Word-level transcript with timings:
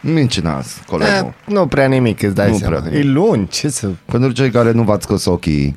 Mincinas, 0.00 0.82
colegul. 0.86 1.14
Eh, 1.46 1.52
nu 1.54 1.66
prea 1.66 1.86
nimic, 1.86 2.22
îți 2.22 2.34
dai 2.34 2.50
Nu 2.50 2.56
seama. 2.56 2.76
prea 2.76 2.92
E 2.92 2.98
nimic. 3.02 3.14
luni, 3.14 3.48
ce 3.48 3.68
să... 3.68 3.88
Pentru 4.04 4.30
cei 4.32 4.50
care 4.50 4.72
nu 4.72 4.82
v-ați 4.82 5.04
scos 5.04 5.24
ochii 5.24 5.76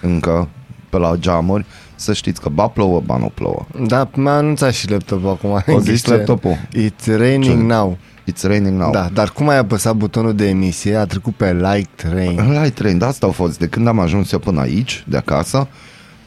încă 0.00 0.48
pe 0.90 0.96
la 0.98 1.16
geamuri, 1.16 1.64
să 1.94 2.12
știți 2.12 2.40
că 2.40 2.48
ba 2.48 2.66
plouă, 2.66 3.00
ba 3.00 3.16
nu 3.16 3.30
plouă. 3.34 3.66
Da, 3.86 4.08
mi-a 4.14 4.32
anunțat 4.36 4.72
și 4.72 4.90
laptopul 4.90 5.28
acum. 5.28 5.74
O 5.74 5.80
zis 5.80 5.94
Zice, 5.94 6.10
laptopul? 6.10 6.56
It's 6.76 7.16
raining 7.16 7.58
Ce? 7.60 7.74
now. 7.74 7.98
It's 8.32 8.42
raining 8.42 8.78
now. 8.80 8.90
Da, 8.92 9.08
dar 9.12 9.30
cum 9.30 9.48
ai 9.48 9.58
apăsat 9.58 9.94
butonul 9.96 10.34
de 10.34 10.48
emisie, 10.48 10.96
a 10.96 11.04
trecut 11.06 11.34
pe 11.34 11.52
like 11.52 11.88
train. 11.94 12.52
La 12.52 12.68
train, 12.68 12.98
de 12.98 13.04
asta 13.04 13.26
au 13.26 13.32
fost. 13.32 13.58
De 13.58 13.66
când 13.66 13.86
am 13.86 13.98
ajuns 13.98 14.32
eu 14.32 14.38
până 14.38 14.60
aici, 14.60 15.04
de 15.08 15.16
acasă, 15.16 15.68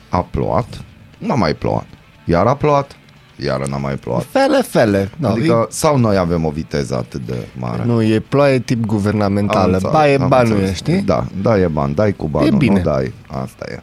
a 0.09 0.27
plouat, 0.31 0.81
n-a 1.17 1.35
mai 1.35 1.53
plouat. 1.53 1.85
Iar 2.25 2.45
a 2.45 2.55
plouat, 2.55 2.91
iar 3.43 3.67
n-a 3.67 3.77
mai 3.77 3.95
plouat. 3.95 4.25
Fele, 4.29 4.61
fele. 4.61 5.09
No, 5.17 5.27
Adică, 5.27 5.67
sau 5.69 5.97
noi 5.97 6.17
avem 6.17 6.45
o 6.45 6.49
viteză 6.49 6.95
atât 6.95 7.21
de 7.25 7.47
mare. 7.59 7.81
e, 7.81 7.85
nu, 7.85 8.01
e 8.03 8.19
ploaie 8.19 8.59
tip 8.59 8.81
Am 8.81 8.85
guvernamentală. 8.87 9.73
înțeles, 9.73 9.91
Ba 9.93 10.09
e 10.09 10.17
am 10.21 10.27
ba 10.27 10.41
nu 10.41 10.49
înțeles. 10.49 10.69
e, 10.69 10.73
știi? 10.73 11.01
Da, 11.01 11.25
da 11.41 11.59
e 11.59 11.67
bani, 11.67 11.95
dai 11.95 12.13
cu 12.13 12.27
banul, 12.27 12.47
E 12.53 12.55
bine. 12.57 12.77
nu 12.77 12.83
dai, 12.91 13.13
asta 13.27 13.65
e. 13.69 13.79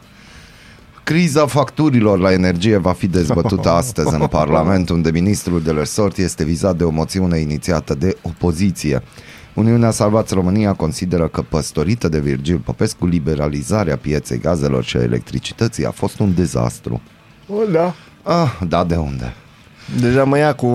Criza 1.03 1.45
facturilor 1.45 2.19
la 2.19 2.31
energie 2.31 2.77
va 2.77 2.91
fi 2.91 3.07
dezbătută 3.07 3.69
astăzi 3.81 4.13
în 4.13 4.27
Parlament, 4.27 4.89
unde 4.89 5.11
ministrul 5.11 5.61
de 5.61 5.71
resort 5.71 6.17
este 6.17 6.43
vizat 6.43 6.75
de 6.75 6.83
o 6.83 6.89
moțiune 6.89 7.37
inițiată 7.39 7.95
de 7.95 8.17
opoziție. 8.21 9.01
Uniunea 9.53 9.91
Salvați 9.91 10.33
România 10.33 10.73
consideră 10.73 11.27
că 11.27 11.41
păstorită 11.41 12.07
de 12.09 12.19
Virgil 12.19 12.57
Popescu, 12.57 13.05
liberalizarea 13.05 13.97
pieței 13.97 14.39
gazelor 14.39 14.83
și 14.83 14.97
a 14.97 15.01
electricității 15.01 15.85
a 15.85 15.91
fost 15.91 16.19
un 16.19 16.33
dezastru. 16.35 17.01
O, 17.47 17.55
da. 17.71 17.93
Ah, 18.23 18.59
da, 18.67 18.83
de 18.83 18.95
unde? 18.95 19.33
Deja 19.99 20.23
mă 20.23 20.37
ia 20.37 20.53
cu... 20.53 20.67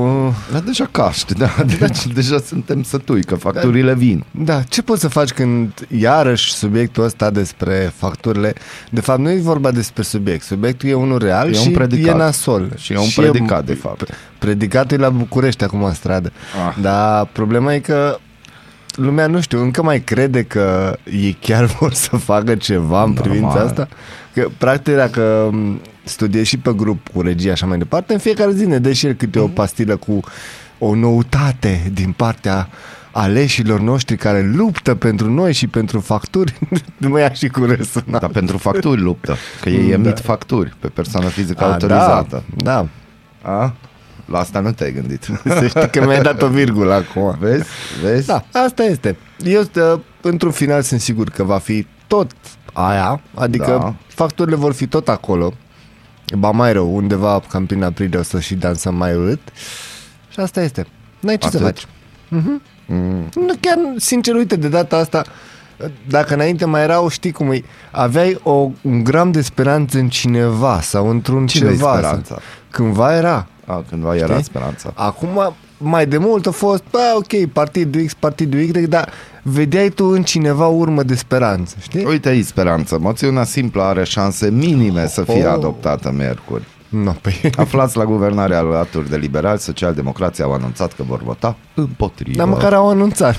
Da, 0.53 0.59
deja 0.59 0.89
caști, 0.99 1.35
da, 1.35 1.51
deci 1.81 2.07
deja 2.07 2.39
suntem 2.47 2.83
sătui, 2.83 3.23
că 3.25 3.35
facturile 3.35 3.95
vin. 3.95 4.25
Da, 4.31 4.63
ce 4.63 4.83
poți 4.83 5.01
să 5.01 5.09
faci 5.09 5.31
când 5.33 5.87
iarăși 5.99 6.53
subiectul 6.55 7.05
ăsta 7.05 7.31
despre 7.31 7.93
facturile 7.97 8.53
De 8.91 9.01
fapt 9.01 9.19
nu 9.21 9.31
e 9.31 9.41
vorba 9.41 9.71
despre 9.71 10.03
subiect 10.03 10.45
Subiectul 10.45 10.89
e 10.89 10.95
unul 10.95 11.19
real 11.19 11.49
E 11.49 11.53
și 11.53 11.67
un 11.67 11.73
predicat. 11.73 12.15
e 12.15 12.19
nasol 12.19 12.73
Și 12.77 12.93
e 12.93 12.99
un 12.99 13.09
predicat, 13.17 13.65
de 13.65 13.75
fapt. 13.75 14.15
Predicatul 14.39 14.99
e 14.99 15.01
la 15.01 15.11
București 15.11 15.65
acum 15.65 15.83
în 15.85 15.95
stradă 15.95 16.33
Ah. 16.69 16.77
Dar 16.81 17.27
problema 17.33 17.75
e 17.75 17.79
că 17.79 18.19
lumea, 18.95 19.27
nu 19.27 19.41
știu, 19.41 19.61
încă 19.63 19.83
mai 19.83 20.01
crede 20.01 20.43
că 20.43 20.97
ei 21.05 21.37
chiar 21.41 21.65
vor 21.81 21.93
să 21.93 22.17
facă 22.17 22.55
ceva 22.55 23.03
în 23.03 23.09
Normal. 23.13 23.23
privința 23.31 23.61
asta 23.61 23.89
Că 24.35 24.49
practic 24.59 24.95
dacă 24.95 25.51
m, 26.09 26.11
studiezi 26.13 26.49
și 26.49 26.59
pe 26.59 26.73
grup 26.77 27.09
cu 27.09 27.21
regia 27.21 27.53
așa 27.53 27.67
mai 27.67 27.79
departe 27.79 28.13
În 28.13 28.19
fiecare 28.19 28.53
zi 28.53 28.67
ne 28.67 28.79
dă 28.79 28.93
și 28.93 29.07
el 29.07 29.13
câte 29.13 29.39
o 29.39 29.47
pastilă 29.47 29.97
cu 29.97 30.21
o 30.79 30.95
noutate 30.95 31.91
din 31.95 32.13
partea 32.13 32.69
aleșilor 33.13 33.81
noștri 33.81 34.17
care 34.17 34.43
luptă 34.55 34.95
pentru 34.95 35.31
noi 35.31 35.53
și 35.53 35.67
pentru 35.67 36.01
facturi, 36.01 36.59
nu 36.97 37.09
mă 37.09 37.21
ia 37.21 37.33
și 37.33 37.49
cu 37.49 37.65
râsul. 37.65 38.03
na. 38.07 38.19
Dar 38.19 38.31
pentru 38.31 38.59
facturi 38.59 39.01
luptă, 39.01 39.37
că 39.61 39.69
ei 39.69 39.91
emit 39.91 40.21
facturi 40.21 40.75
pe 40.81 40.89
persoană 40.89 41.27
fizică 41.27 41.65
A, 41.65 41.73
autorizată. 41.73 42.43
Da, 42.57 42.87
A? 43.43 43.75
La 44.25 44.39
asta 44.39 44.61
nu 44.61 44.73
te-ai 44.73 44.93
gândit. 44.93 45.27
da. 45.45 45.55
Să 45.61 45.67
știi 45.67 45.91
că 45.91 46.05
mi-ai 46.05 46.23
dat 46.23 46.43
o 46.43 46.49
virgulă 46.49 46.93
acum. 46.95 47.37
Vezi? 47.41 47.65
Vezi? 48.03 48.27
Da, 48.27 48.45
asta 48.65 48.83
este. 48.83 49.17
Eu, 49.45 49.61
uh, 49.61 50.01
într-un 50.21 50.51
final, 50.51 50.83
sunt 50.83 51.01
sigur 51.01 51.29
că 51.29 51.43
va 51.45 51.59
fi 51.59 51.87
tot 52.07 52.31
aia, 52.73 53.21
adică 53.35 53.65
Da. 53.71 53.77
da. 53.79 53.95
facturile 54.07 54.57
vor 54.57 54.73
fi 54.73 54.87
tot 54.87 55.09
acolo. 55.09 55.53
Ba 56.37 56.51
mai 56.51 56.73
rău, 56.73 56.97
undeva 56.97 57.43
cam 57.49 57.67
prin 57.67 57.83
aprilie 57.83 58.19
o 58.19 58.23
să 58.23 58.41
și 58.41 58.55
dansăm 58.55 58.95
mai 58.95 59.15
urât. 59.15 59.41
Și 60.29 60.41
asta 60.41 60.63
este. 60.63 60.87
N-ai 61.21 61.39
ce 61.39 61.47
Atât? 61.47 61.59
să 61.59 61.65
faci. 61.67 61.87
Mm. 62.29 62.63
Nu, 63.35 63.55
chiar, 63.61 63.79
sincer, 63.97 64.35
uite, 64.35 64.57
de 64.57 64.69
data 64.69 64.97
asta, 64.97 65.25
dacă 66.09 66.35
înainte 66.35 66.65
mai 66.65 66.83
erau, 66.83 67.09
știi 67.09 67.33
cum 67.33 67.51
e, 67.51 67.63
aveai 67.91 68.39
o, 68.43 68.71
un 68.83 69.05
gram 69.05 69.31
de 69.31 69.41
speranță 69.43 69.99
în 69.99 70.09
cineva 70.09 70.81
sau 70.81 71.09
într-un 71.11 71.47
Cine-i 71.47 71.77
ceva. 71.77 71.93
speranța? 71.93 72.25
Sau, 72.35 72.39
cândva 72.71 73.15
era. 73.17 73.47
A, 73.67 73.85
cândva 73.89 74.17
era 74.17 74.33
Știi? 74.33 74.45
speranța. 74.45 74.93
Acum, 74.95 75.55
mai 75.77 76.07
de 76.07 76.19
mult 76.19 76.47
a 76.47 76.51
fost, 76.51 76.83
bă, 76.91 77.15
ok, 77.17 77.53
partidul 77.53 78.03
X, 78.05 78.15
partidul 78.15 78.61
Y, 78.61 78.87
dar 78.87 79.11
vedeai 79.49 79.89
tu 79.89 80.05
în 80.05 80.23
cineva 80.23 80.67
urmă 80.67 81.03
de 81.03 81.15
speranță, 81.15 81.77
știi? 81.81 82.05
Uite 82.05 82.29
aici 82.29 82.45
speranță. 82.47 82.99
Moțiunea 83.01 83.45
simplă 83.45 83.83
are 83.83 84.05
șanse 84.05 84.51
minime 84.51 85.07
să 85.07 85.23
fie 85.23 85.45
Oh. 85.47 85.53
adoptată 85.53 86.13
miercuri. 86.17 86.63
No, 86.89 87.11
păi... 87.21 87.41
Aflați 87.57 87.97
la 87.97 88.05
guvernare 88.05 88.55
alături 88.55 89.11
de 89.11 89.17
liberali, 89.17 89.59
social-democrații 89.59 90.43
au 90.45 90.53
anunțat 90.53 90.93
că 90.93 91.03
vor 91.03 91.23
vota 91.23 91.57
împotrivă. 91.75 92.37
Dar 92.37 92.47
măcar 92.47 92.73
au 92.73 92.89
anunțat. 92.89 93.37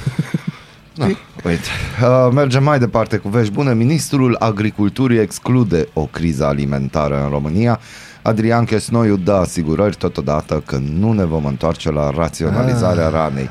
Da. 0.95 1.05
Uite, 1.45 1.59
uh, 2.01 2.31
mergem 2.33 2.63
mai 2.63 2.79
departe 2.79 3.17
cu 3.17 3.29
vești 3.29 3.53
bune. 3.53 3.73
Ministrul 3.73 4.35
Agriculturii 4.39 5.19
exclude 5.19 5.87
o 5.93 6.01
criză 6.01 6.45
alimentară 6.45 7.21
în 7.23 7.29
România. 7.29 7.79
Adrian 8.21 8.65
Chesnoiu 8.65 9.15
dă 9.17 9.31
asigurări 9.33 9.95
totodată 9.95 10.63
că 10.65 10.79
nu 10.99 11.11
ne 11.11 11.25
vom 11.25 11.45
întoarce 11.45 11.91
la 11.91 12.09
raționalizarea 12.09 13.05
Ah. 13.05 13.11
ranei. 13.13 13.49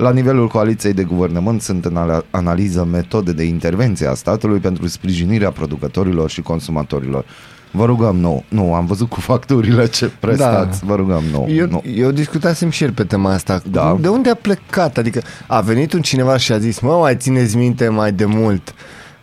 La 0.00 0.12
nivelul 0.12 0.48
coaliției 0.48 0.92
de 0.92 1.02
guvernământ 1.02 1.62
sunt 1.62 1.84
în 1.84 1.96
ala- 1.96 2.24
analiză 2.30 2.84
metode 2.84 3.32
de 3.32 3.42
intervenție 3.44 4.06
a 4.06 4.14
statului 4.14 4.58
pentru 4.58 4.86
sprijinirea 4.86 5.50
producătorilor 5.50 6.30
și 6.30 6.42
consumatorilor. 6.42 7.24
Vă 7.70 7.84
rugăm, 7.84 8.16
nu, 8.16 8.44
nu, 8.48 8.74
am 8.74 8.86
văzut 8.86 9.08
cu 9.08 9.20
facturile 9.20 9.86
ce 9.88 10.10
prestați, 10.20 10.84
vă 10.84 10.94
rugăm, 10.94 11.22
nu, 11.32 11.46
Eu, 11.50 11.66
nu. 11.66 11.82
eu 11.96 12.10
discutasem 12.10 12.70
și 12.70 12.82
ieri 12.82 12.94
pe 12.94 13.04
tema 13.04 13.32
asta. 13.32 13.62
Da. 13.70 13.96
De 14.00 14.08
unde 14.08 14.30
a 14.30 14.34
plecat? 14.34 14.98
Adică 14.98 15.22
a 15.46 15.60
venit 15.60 15.92
un 15.92 16.00
cineva 16.00 16.36
și 16.36 16.52
a 16.52 16.58
zis, 16.58 16.80
mă, 16.80 16.92
mai 16.92 17.16
țineți 17.16 17.56
minte 17.56 17.88
mai 17.88 18.12
de 18.12 18.24
mult 18.24 18.74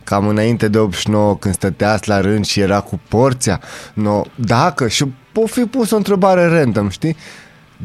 cam 0.03 0.27
înainte 0.27 0.67
de 0.67 0.77
89 0.77 1.35
când 1.37 1.53
stăteați 1.53 2.09
la 2.09 2.21
rând 2.21 2.45
și 2.45 2.59
era 2.59 2.79
cu 2.79 2.99
porția? 3.07 3.61
No, 3.93 4.21
dacă, 4.35 4.87
și 4.87 5.05
o 5.33 5.45
fi 5.45 5.61
pus 5.61 5.91
o 5.91 5.95
întrebare 5.95 6.45
random, 6.47 6.89
știi? 6.89 7.15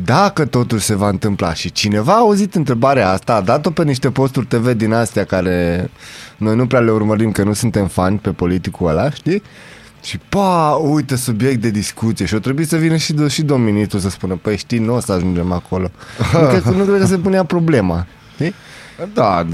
Dacă 0.05 0.45
totul 0.45 0.79
se 0.79 0.95
va 0.95 1.09
întâmpla 1.09 1.55
și 1.55 1.73
cineva 1.73 2.13
a 2.13 2.17
auzit 2.19 2.55
întrebarea 2.55 3.11
asta, 3.11 3.35
a 3.35 3.41
dat-o 3.41 3.71
pe 3.71 3.85
niște 3.85 4.11
posturi 4.11 4.47
TV 4.47 4.71
din 4.73 4.93
astea 4.93 5.25
care 5.25 5.91
noi 6.37 6.57
nu 6.57 6.67
prea 6.67 6.81
le 6.81 6.91
urmărim 6.91 7.31
că 7.33 7.43
nu 7.43 7.53
suntem 7.53 7.87
fani 7.87 8.19
pe 8.19 8.31
politicul 8.31 8.89
ăla, 8.89 9.11
știi? 9.11 9.43
Și 10.03 10.19
pa, 10.29 10.71
uite 10.83 11.17
subiect 11.17 11.61
de 11.61 11.71
discuție 11.71 12.27
și 12.27 12.35
o 12.35 12.39
trebuie 12.39 12.67
să 12.67 12.77
vină 12.77 12.97
și, 12.97 13.15
și 13.29 13.43
domnul 13.43 13.71
ministru 13.73 13.99
să 13.99 14.11
spună, 14.11 14.35
păi 14.43 14.57
știi, 14.57 14.79
nu 14.79 14.95
o 14.95 15.01
să 15.01 15.13
ajungem 15.13 15.53
acolo. 15.53 15.91
nu, 16.33 16.47
cred, 16.49 16.63
că- 16.63 16.71
nu 16.71 16.85
cred 16.85 17.01
că 17.01 17.07
se 17.07 17.19
punea 17.19 17.45
problema. 17.45 18.07
Știi? 18.35 18.55
Da, 19.15 19.47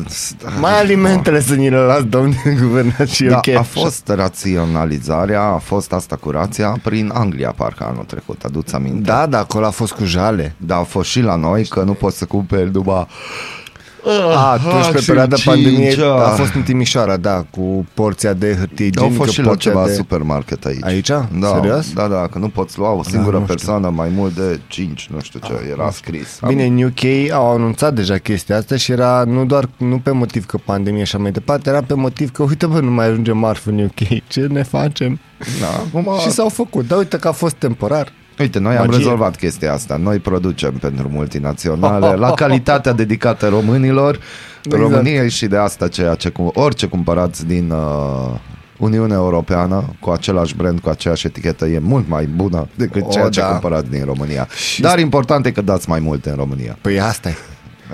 Mai 0.60 0.78
alimentele 0.78 1.40
să 1.40 1.54
ni 1.54 1.70
le 1.70 1.76
las, 1.76 2.04
domnul 2.04 2.34
guvernat 2.60 3.08
și 3.08 3.24
Da, 3.24 3.36
ok. 3.36 3.48
a 3.56 3.62
fost 3.62 4.08
raționalizarea, 4.08 5.42
a 5.42 5.58
fost 5.58 5.92
asta 5.92 6.16
cu 6.16 6.30
rația 6.30 6.76
prin 6.82 7.10
Anglia, 7.14 7.52
parcă 7.56 7.84
anul 7.90 8.04
trecut, 8.04 8.42
aduți 8.44 8.74
aminte? 8.74 9.00
Da, 9.00 9.26
da, 9.26 9.38
acolo 9.38 9.66
a 9.66 9.70
fost 9.70 9.92
cu 9.92 10.04
jale. 10.04 10.54
Da, 10.56 10.76
a 10.76 10.82
fost 10.82 11.10
și 11.10 11.20
la 11.20 11.34
noi 11.34 11.66
că 11.66 11.82
nu 11.82 11.92
poți 11.92 12.18
să 12.18 12.24
cumperi 12.24 12.72
după... 12.72 13.08
A, 14.04 14.50
atunci 14.52 14.90
pe 14.92 14.98
și 14.98 15.06
perioada 15.06 15.36
cinci, 15.36 15.54
pandemiei 15.54 15.96
ah. 15.96 16.04
a 16.04 16.28
fost 16.28 16.54
în 16.54 16.62
Timișoara, 16.62 17.16
da, 17.16 17.44
cu 17.50 17.86
porția 17.94 18.32
de 18.32 18.54
hârtie 18.58 18.84
Au 18.84 18.90
igienică, 18.90 19.16
fost 19.16 19.32
și 19.32 19.40
la 19.40 19.46
porția 19.46 19.70
ceva 19.70 19.86
de... 19.86 19.92
supermarket 19.92 20.64
aici. 20.64 20.84
Aici? 20.84 21.08
Da, 21.08 21.52
Serios? 21.54 21.92
Da, 21.92 22.06
da, 22.06 22.26
că 22.30 22.38
nu 22.38 22.48
poți 22.48 22.78
lua 22.78 22.90
o 22.90 23.02
singură 23.02 23.36
nu 23.36 23.42
știu. 23.42 23.54
persoană 23.54 23.90
mai 23.90 24.08
mult 24.14 24.34
de 24.34 24.60
5, 24.66 25.08
nu 25.12 25.20
știu 25.20 25.40
ce, 25.44 25.52
era 25.70 25.90
scris. 25.90 26.38
Bine, 26.46 26.64
în 26.64 26.82
UK 26.82 27.32
au 27.32 27.54
anunțat 27.54 27.94
deja 27.94 28.18
chestia 28.18 28.56
asta 28.56 28.76
și 28.76 28.92
era 28.92 29.24
nu 29.26 29.44
doar 29.44 29.68
nu 29.76 29.98
pe 29.98 30.10
motiv 30.10 30.46
că 30.46 30.56
pandemie 30.64 31.04
și 31.04 31.14
așa 31.14 31.22
mai 31.22 31.30
departe, 31.30 31.68
era 31.68 31.82
pe 31.82 31.94
motiv 31.94 32.30
că 32.30 32.42
uite 32.42 32.66
bă, 32.66 32.80
nu 32.80 32.90
mai 32.90 33.06
ajunge 33.06 33.32
marfă 33.32 33.70
în 33.70 33.78
UK, 33.78 34.22
ce 34.28 34.40
ne 34.40 34.62
facem? 34.62 35.18
Da, 35.60 35.66
acum... 35.66 36.18
Și 36.18 36.30
s-au 36.30 36.48
făcut, 36.48 36.86
dar 36.88 36.98
uite 36.98 37.16
că 37.18 37.28
a 37.28 37.32
fost 37.32 37.54
temporar. 37.54 38.12
Uite, 38.38 38.58
noi 38.58 38.76
am 38.76 38.84
Magie. 38.84 38.96
rezolvat 38.96 39.36
chestia 39.36 39.72
asta. 39.72 39.96
Noi 39.96 40.18
producem 40.18 40.72
pentru 40.72 41.08
multinaționale 41.12 42.14
la 42.14 42.30
calitatea 42.32 42.92
dedicată 43.02 43.48
românilor, 43.48 44.18
Exact. 44.62 44.82
României 44.82 45.30
și 45.30 45.46
de 45.46 45.56
asta 45.56 45.88
ceea 45.88 46.14
ce 46.14 46.28
cu 46.28 46.50
orice 46.54 46.86
cumpărați 46.86 47.46
din 47.46 47.70
uh, 47.70 48.38
Uniunea 48.78 49.16
Europeană 49.16 49.84
cu 50.00 50.10
același 50.10 50.54
brand, 50.54 50.80
cu 50.80 50.88
aceeași 50.88 51.26
etichetă 51.26 51.66
e 51.66 51.78
mult 51.78 52.08
mai 52.08 52.24
bună 52.26 52.68
decât 52.74 53.02
O, 53.06 53.10
ceea 53.10 53.28
ce 53.28 53.40
da. 53.40 53.46
cumpărați 53.46 53.90
din 53.90 54.04
România. 54.04 54.48
Și- 54.56 54.80
Dar 54.80 54.98
important 54.98 55.46
e 55.46 55.50
că 55.50 55.60
dați 55.60 55.88
mai 55.88 56.00
multe 56.00 56.30
în 56.30 56.36
România. 56.36 56.78
Păi 56.80 57.00
asta 57.00 57.28
e. 57.28 57.36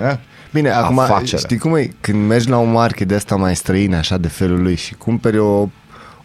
Eh? 0.07 0.17
Bine, 0.53 0.69
acum, 0.69 0.99
afacere. 0.99 1.41
știi 1.41 1.57
cum 1.57 1.75
e? 1.75 1.89
Când 2.01 2.27
mergi 2.27 2.49
la 2.49 2.57
o 2.57 2.63
market 2.63 3.07
de 3.07 3.15
asta 3.15 3.35
mai 3.35 3.55
străină, 3.55 3.97
așa 3.97 4.17
de 4.17 4.27
felul 4.27 4.61
lui 4.61 4.75
și 4.75 4.93
cumperi 4.93 5.37
o, 5.37 5.69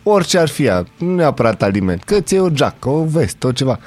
orice 0.02 0.38
ar 0.38 0.48
fi 0.48 0.64
ea, 0.64 0.84
nu 0.98 1.14
neapărat 1.14 1.62
aliment, 1.62 2.02
că 2.02 2.20
ți 2.20 2.38
o 2.38 2.48
geacă, 2.48 2.88
o 2.88 3.04
vestă, 3.04 3.46
o 3.46 3.52
ceva 3.52 3.78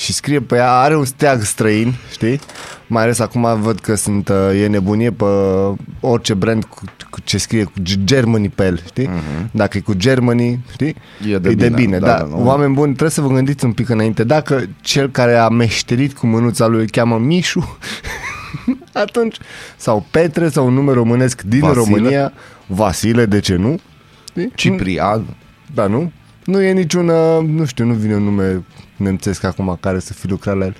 și 0.00 0.12
scrie 0.12 0.40
pe 0.40 0.56
ea, 0.56 0.72
are 0.72 0.96
un 0.96 1.04
steag 1.04 1.42
străin, 1.42 1.94
știi? 2.10 2.40
Mai 2.86 3.02
ales 3.02 3.18
acum 3.18 3.60
văd 3.60 3.80
că 3.80 3.94
sunt, 3.94 4.28
uh, 4.28 4.62
e 4.62 4.66
nebunie 4.66 5.10
pe 5.10 5.24
orice 6.00 6.34
brand 6.34 6.64
cu, 6.64 6.82
cu 7.10 7.20
ce 7.24 7.38
scrie 7.38 7.64
cu 7.64 7.72
G- 7.80 8.04
Germany 8.04 8.48
pe 8.48 8.64
el, 8.64 8.82
știi? 8.86 9.06
Uh-huh. 9.06 9.50
Dacă 9.50 9.76
e 9.76 9.80
cu 9.80 9.92
Germany, 9.94 10.60
știi? 10.72 10.94
Mhm. 11.20 11.30
E 11.30 11.38
de 11.38 11.48
e 11.48 11.54
de 11.54 11.64
bine, 11.68 11.76
bine, 11.76 11.98
da, 11.98 12.06
da. 12.06 12.16
da, 12.16 12.24
nu? 12.24 12.46
Oameni 12.46 12.74
buni, 12.74 12.86
trebuie 12.86 13.10
să 13.10 13.20
vă 13.20 13.28
gândiți 13.28 13.64
un 13.64 13.72
pic 13.72 13.88
înainte. 13.88 14.24
Dacă 14.24 14.68
cel 14.80 15.10
care 15.10 15.36
a 15.36 15.48
meșterit 15.48 16.12
cu 16.12 16.26
mânuța 16.26 16.66
lui 16.66 16.80
îl 16.80 16.88
cheamă 16.90 17.18
Mișu, 17.18 17.78
atunci, 18.92 19.36
sau 19.76 20.06
Petre, 20.10 20.48
sau 20.48 20.66
un 20.66 20.74
nume 20.74 20.92
românesc 20.92 21.42
din 21.42 21.60
Vasile. 21.60 21.80
România, 21.84 22.32
Vasile, 22.66 23.26
de 23.26 23.40
ce 23.40 23.56
nu? 23.56 23.78
Știi? 24.30 24.52
Ciprian. 24.54 25.24
Da, 25.74 25.86
nu? 25.86 26.12
Nu 26.50 26.62
e 26.62 26.72
niciun, 26.72 27.08
uh, 27.08 27.44
nu 27.46 27.64
știu, 27.64 27.84
nu 27.84 27.94
vine 27.94 28.14
un 28.14 28.22
nume 28.22 28.64
nemțesc 28.96 29.44
acum 29.44 29.78
care 29.80 29.98
să 29.98 30.12
fi 30.12 30.28
lucrat 30.28 30.56
la 30.56 30.64
el. 30.64 30.76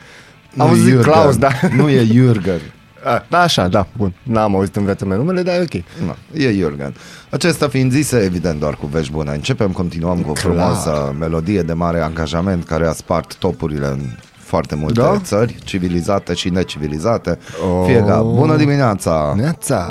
Am 0.57 0.69
Nu 0.69 0.75
e 0.77 0.79
zis 0.79 0.93
Jürgen. 0.93 1.03
Klaus, 1.03 1.37
da. 1.37 1.49
Nu 1.77 1.89
e 1.89 2.07
Jürgen. 2.07 2.61
A, 3.05 3.25
da, 3.29 3.41
așa, 3.41 3.69
da, 3.69 3.87
bun. 3.97 4.15
N-am 4.23 4.55
auzit 4.55 4.77
în 4.77 4.85
viața 4.85 5.05
mea 5.05 5.17
numele, 5.17 5.43
dar 5.43 5.55
e 5.55 5.61
ok. 5.61 5.83
Nu, 6.05 6.41
e 6.41 6.55
Jürgen. 6.55 6.93
Acesta 7.31 7.69
fiind 7.69 7.93
zise, 7.93 8.19
evident, 8.19 8.61
doar 8.61 8.75
cu 8.75 8.87
vești 8.87 9.13
bune. 9.13 9.31
Începem, 9.31 9.71
continuăm 9.71 10.21
cu 10.21 10.31
o 10.31 10.33
Clar. 10.33 10.45
frumoasă 10.45 11.15
melodie 11.19 11.63
de 11.63 11.73
mare 11.73 12.01
angajament 12.01 12.65
care 12.65 12.87
a 12.87 12.93
spart 12.93 13.37
topurile 13.37 13.87
în 13.87 14.01
foarte 14.39 14.75
multe 14.75 15.01
Da? 15.01 15.19
țări, 15.19 15.57
civilizate 15.65 16.35
și 16.35 16.49
necivilizate. 16.49 17.39
Oh. 17.65 17.85
Fie 17.87 18.05
ca, 18.05 18.23
bună 18.23 18.57
dimineața! 18.57 19.33
Neața! 19.37 19.87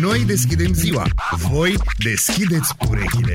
Noi 0.00 0.24
deschidem 0.26 0.72
ziua, 0.72 1.04
voi 1.50 1.74
deschideți 2.04 2.74
urechile. 2.88 3.34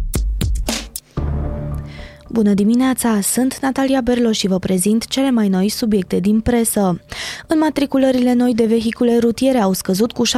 Bună 2.31 2.53
dimineața, 2.53 3.19
sunt 3.21 3.57
Natalia 3.61 4.01
Berlo 4.01 4.31
și 4.31 4.47
vă 4.47 4.59
prezint 4.59 5.07
cele 5.07 5.31
mai 5.31 5.47
noi 5.47 5.69
subiecte 5.69 6.19
din 6.19 6.39
presă. 6.39 7.01
Înmatriculările 7.47 8.33
noi 8.33 8.53
de 8.53 8.65
vehicule 8.65 9.17
rutiere 9.17 9.57
au 9.57 9.73
scăzut 9.73 10.11
cu 10.11 10.27
17% 10.27 10.31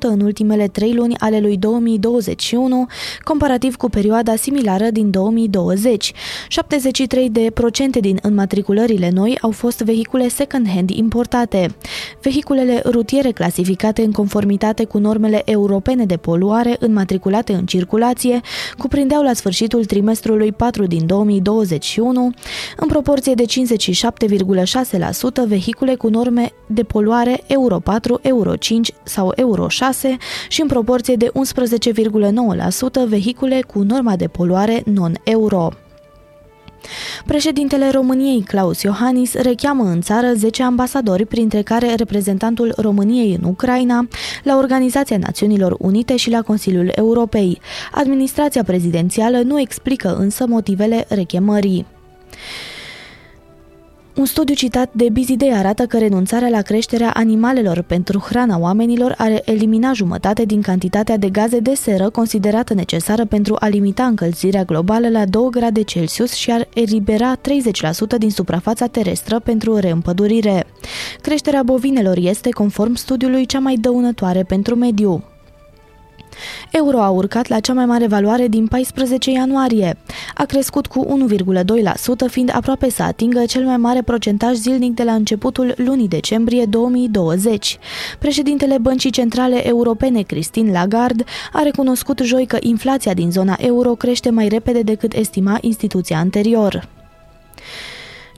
în 0.00 0.20
ultimele 0.20 0.68
trei 0.68 0.94
luni 0.94 1.16
ale 1.18 1.40
lui 1.40 1.56
2021, 1.56 2.86
comparativ 3.22 3.76
cu 3.76 3.88
perioada 3.88 4.36
similară 4.36 4.90
din 4.90 5.10
2020. 5.10 6.12
73 6.48 7.30
de 7.30 7.50
procente 7.54 8.00
din 8.00 8.18
înmatriculările 8.22 9.10
noi 9.12 9.38
au 9.40 9.50
fost 9.50 9.80
vehicule 9.80 10.28
second-hand 10.28 10.90
importate. 10.90 11.74
Vehiculele 12.22 12.82
rutiere 12.84 13.30
clasificate 13.30 14.02
în 14.02 14.12
conformitate 14.12 14.84
cu 14.84 14.98
normele 14.98 15.42
europene 15.44 16.04
de 16.04 16.16
poluare 16.16 16.76
înmatriculate 16.78 17.52
în 17.52 17.66
circulație 17.66 18.40
cuprindeau 18.78 19.22
la 19.22 19.32
sfârșitul 19.32 19.84
trimestrului 19.84 20.52
4 20.52 20.80
din 20.86 21.06
2021, 21.06 22.30
în 22.76 22.88
proporție 22.88 23.34
de 23.34 23.44
57,6% 23.44 25.46
vehicule 25.46 25.94
cu 25.94 26.08
norme 26.08 26.52
de 26.66 26.82
poluare 26.82 27.42
Euro 27.46 27.78
4, 27.78 28.18
Euro 28.22 28.56
5 28.56 28.92
sau 29.02 29.32
Euro 29.36 29.68
6 29.68 30.16
și 30.48 30.60
în 30.60 30.66
proporție 30.66 31.14
de 31.14 31.30
11,9% 33.04 33.08
vehicule 33.08 33.62
cu 33.72 33.78
norma 33.78 34.16
de 34.16 34.28
poluare 34.28 34.82
non-euro. 34.84 35.72
Președintele 37.26 37.90
României, 37.90 38.42
Claus 38.42 38.82
Iohannis, 38.82 39.34
recheamă 39.34 39.84
în 39.84 40.00
țară 40.00 40.32
10 40.34 40.62
ambasadori, 40.62 41.26
printre 41.26 41.62
care 41.62 41.94
reprezentantul 41.94 42.74
României 42.76 43.38
în 43.40 43.48
Ucraina, 43.48 44.08
la 44.42 44.56
Organizația 44.56 45.16
Națiunilor 45.16 45.76
Unite 45.78 46.16
și 46.16 46.30
la 46.30 46.42
Consiliul 46.42 46.92
Europei. 46.94 47.60
Administrația 47.92 48.62
prezidențială 48.62 49.38
nu 49.38 49.60
explică 49.60 50.16
însă 50.18 50.46
motivele 50.46 51.04
rechemării. 51.08 51.86
Un 54.16 54.24
studiu 54.24 54.54
citat 54.54 54.90
de 54.92 55.08
Busy 55.12 55.36
Day 55.36 55.50
arată 55.50 55.86
că 55.86 55.98
renunțarea 55.98 56.48
la 56.48 56.62
creșterea 56.62 57.10
animalelor 57.10 57.82
pentru 57.82 58.18
hrana 58.18 58.58
oamenilor 58.58 59.14
ar 59.18 59.42
elimina 59.44 59.92
jumătate 59.92 60.44
din 60.44 60.62
cantitatea 60.62 61.16
de 61.16 61.28
gaze 61.28 61.58
de 61.58 61.74
seră 61.74 62.10
considerată 62.10 62.74
necesară 62.74 63.24
pentru 63.24 63.56
a 63.58 63.68
limita 63.68 64.04
încălzirea 64.04 64.64
globală 64.64 65.08
la 65.08 65.24
2 65.24 65.48
grade 65.50 65.82
Celsius 65.82 66.32
și 66.32 66.50
ar 66.50 66.68
elibera 66.74 67.36
30% 67.36 67.40
din 68.18 68.30
suprafața 68.30 68.86
terestră 68.86 69.38
pentru 69.38 69.76
reîmpădurire. 69.76 70.66
Creșterea 71.20 71.62
bovinelor 71.62 72.16
este, 72.16 72.48
conform 72.50 72.94
studiului, 72.94 73.46
cea 73.46 73.58
mai 73.58 73.74
dăunătoare 73.74 74.42
pentru 74.42 74.74
mediu. 74.74 75.31
Euro 76.70 77.00
a 77.00 77.08
urcat 77.08 77.48
la 77.48 77.60
cea 77.60 77.72
mai 77.72 77.86
mare 77.86 78.06
valoare 78.06 78.48
din 78.48 78.66
14 78.66 79.30
ianuarie. 79.30 79.96
A 80.34 80.44
crescut 80.44 80.86
cu 80.86 81.26
1,2%, 81.34 82.30
fiind 82.30 82.50
aproape 82.54 82.90
să 82.90 83.02
atingă 83.02 83.44
cel 83.44 83.64
mai 83.64 83.76
mare 83.76 84.02
procentaj 84.02 84.54
zilnic 84.54 84.94
de 84.94 85.02
la 85.02 85.12
începutul 85.14 85.74
lunii 85.76 86.08
decembrie 86.08 86.64
2020. 86.64 87.78
Președintele 88.18 88.78
Băncii 88.78 89.10
Centrale 89.10 89.66
Europene, 89.66 90.22
Christine 90.22 90.72
Lagarde, 90.72 91.24
a 91.52 91.62
recunoscut 91.62 92.20
joi 92.22 92.46
că 92.46 92.56
inflația 92.60 93.14
din 93.14 93.30
zona 93.30 93.56
euro 93.60 93.94
crește 93.94 94.30
mai 94.30 94.48
repede 94.48 94.82
decât 94.82 95.12
estima 95.12 95.58
instituția 95.60 96.18
anterior. 96.18 96.88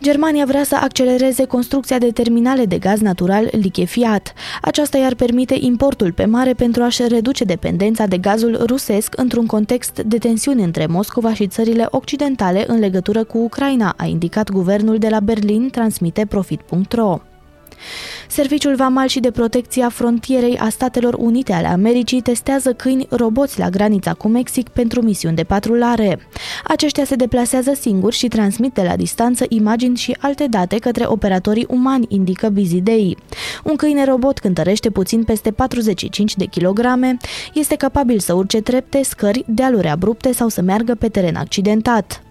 Germania 0.02 0.44
vrea 0.44 0.64
să 0.64 0.76
accelereze 0.76 1.44
construcția 1.44 1.98
de 1.98 2.10
terminale 2.10 2.64
de 2.64 2.78
gaz 2.78 3.00
natural 3.00 3.48
lichefiat. 3.52 4.32
Aceasta 4.62 4.98
i-ar 4.98 5.14
permite 5.14 5.56
importul 5.60 6.12
pe 6.12 6.24
mare 6.24 6.52
pentru 6.52 6.82
a-și 6.82 7.08
reduce 7.08 7.44
dependența 7.44 8.06
de 8.06 8.18
gazul 8.18 8.64
rusesc 8.66 9.14
într-un 9.16 9.46
context 9.46 10.00
de 10.00 10.18
tensiuni 10.18 10.62
între 10.62 10.86
Moscova 10.86 11.34
și 11.34 11.46
țările 11.46 11.86
occidentale 11.90 12.64
în 12.66 12.78
legătură 12.78 13.24
cu 13.24 13.38
Ucraina, 13.38 13.94
a 13.96 14.04
indicat 14.04 14.50
guvernul 14.50 14.98
de 14.98 15.08
la 15.08 15.20
Berlin, 15.20 15.70
transmite 15.70 16.26
Profit.ro. 16.26 17.33
Serviciul 18.28 18.74
Vamal 18.74 19.06
și 19.06 19.20
de 19.20 19.30
Protecție 19.30 19.82
a 19.82 19.88
Frontierei 19.88 20.58
a 20.58 20.68
Statelor 20.68 21.14
Unite 21.18 21.52
ale 21.52 21.66
Americii 21.66 22.20
testează 22.20 22.72
câini 22.72 23.06
roboți 23.10 23.58
la 23.58 23.68
granița 23.68 24.12
cu 24.12 24.28
Mexic 24.28 24.68
pentru 24.68 25.02
misiuni 25.02 25.36
de 25.36 25.44
patrulare. 25.44 26.28
Aceștia 26.64 27.04
se 27.04 27.14
deplasează 27.14 27.72
singuri 27.80 28.16
și 28.16 28.28
transmit 28.28 28.74
de 28.74 28.82
la 28.82 28.96
distanță 28.96 29.44
imagini 29.48 29.96
și 29.96 30.16
alte 30.20 30.46
date 30.46 30.78
către 30.78 31.04
operatorii 31.06 31.66
umani, 31.68 32.06
indică 32.08 32.48
Busy 32.48 32.80
Day. 32.80 33.16
Un 33.64 33.76
câine 33.76 34.04
robot 34.04 34.38
cântărește 34.38 34.90
puțin 34.90 35.24
peste 35.24 35.50
45 35.50 36.36
de 36.36 36.44
kilograme, 36.44 37.16
este 37.54 37.76
capabil 37.76 38.18
să 38.18 38.32
urce 38.32 38.60
trepte, 38.60 39.02
scări, 39.02 39.44
dealuri 39.46 39.88
abrupte 39.88 40.32
sau 40.32 40.48
să 40.48 40.62
meargă 40.62 40.94
pe 40.94 41.08
teren 41.08 41.36
accidentat. 41.36 42.22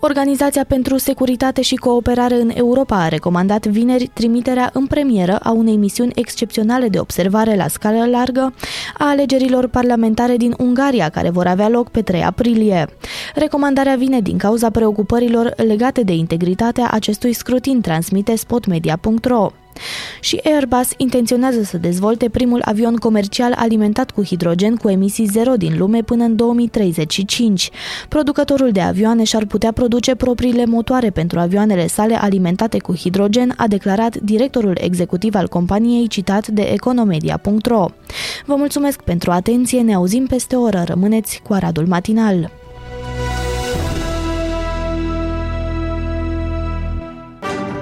Organizația 0.00 0.64
pentru 0.64 0.96
Securitate 0.96 1.62
și 1.62 1.74
Cooperare 1.74 2.34
în 2.34 2.50
Europa 2.54 2.96
a 3.02 3.08
recomandat 3.08 3.66
vineri 3.66 4.10
trimiterea 4.12 4.70
în 4.72 4.86
premieră 4.86 5.36
a 5.42 5.50
unei 5.50 5.76
misiuni 5.76 6.12
excepționale 6.14 6.88
de 6.88 6.98
observare 6.98 7.56
la 7.56 7.68
scală 7.68 8.06
largă 8.06 8.54
a 8.98 9.08
alegerilor 9.08 9.68
parlamentare 9.68 10.36
din 10.36 10.54
Ungaria, 10.58 11.08
care 11.08 11.30
vor 11.30 11.46
avea 11.46 11.68
loc 11.68 11.88
pe 11.88 12.02
3 12.02 12.22
aprilie. 12.22 12.86
Recomandarea 13.34 13.96
vine 13.96 14.20
din 14.20 14.38
cauza 14.38 14.70
preocupărilor 14.70 15.54
legate 15.56 16.02
de 16.02 16.12
integritatea 16.12 16.88
acestui 16.90 17.32
scrutin, 17.32 17.80
transmite 17.80 18.36
spotmedia.ro 18.36 19.50
și 20.20 20.40
Airbus 20.44 20.88
intenționează 20.96 21.62
să 21.62 21.78
dezvolte 21.78 22.28
primul 22.28 22.62
avion 22.64 22.96
comercial 22.96 23.54
alimentat 23.56 24.10
cu 24.10 24.24
hidrogen 24.24 24.76
cu 24.76 24.88
emisii 24.88 25.26
zero 25.26 25.52
din 25.52 25.78
lume 25.78 26.02
până 26.02 26.24
în 26.24 26.36
2035. 26.36 27.70
Producătorul 28.08 28.70
de 28.70 28.80
avioane 28.80 29.24
și-ar 29.24 29.44
putea 29.44 29.72
produce 29.72 30.14
propriile 30.14 30.64
motoare 30.64 31.10
pentru 31.10 31.38
avioanele 31.38 31.86
sale 31.86 32.14
alimentate 32.14 32.78
cu 32.78 32.94
hidrogen, 32.94 33.54
a 33.56 33.66
declarat 33.66 34.16
directorul 34.16 34.78
executiv 34.80 35.34
al 35.34 35.48
companiei 35.48 36.08
citat 36.08 36.46
de 36.46 36.62
economedia.ro. 36.62 37.86
Vă 38.46 38.54
mulțumesc 38.54 39.02
pentru 39.02 39.30
atenție, 39.30 39.80
ne 39.80 39.94
auzim 39.94 40.26
peste 40.26 40.56
o 40.56 40.60
oră, 40.60 40.82
rămâneți 40.86 41.40
cu 41.42 41.52
Aradul 41.52 41.86
Matinal. 41.86 42.50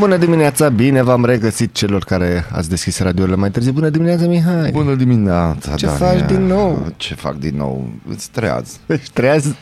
Bună 0.00 0.16
dimineața, 0.16 0.68
bine 0.68 1.02
v-am 1.02 1.24
regăsit 1.24 1.72
celor 1.74 2.04
care 2.04 2.44
ați 2.52 2.68
deschis 2.68 2.98
radiourile 2.98 3.36
mai 3.36 3.50
târziu. 3.50 3.72
Bună 3.72 3.88
dimineața, 3.88 4.26
Mihai. 4.26 4.70
Bună 4.70 4.94
dimineața, 4.94 5.74
Ce 5.74 5.86
Daniel. 5.86 6.18
faci 6.18 6.26
din 6.30 6.46
nou? 6.46 6.92
Ce 6.96 7.14
fac 7.14 7.36
din 7.38 7.56
nou? 7.56 7.88
Îți 8.08 8.30
treaz. 8.30 8.78
Ești 8.86 9.10
treaz? 9.12 9.54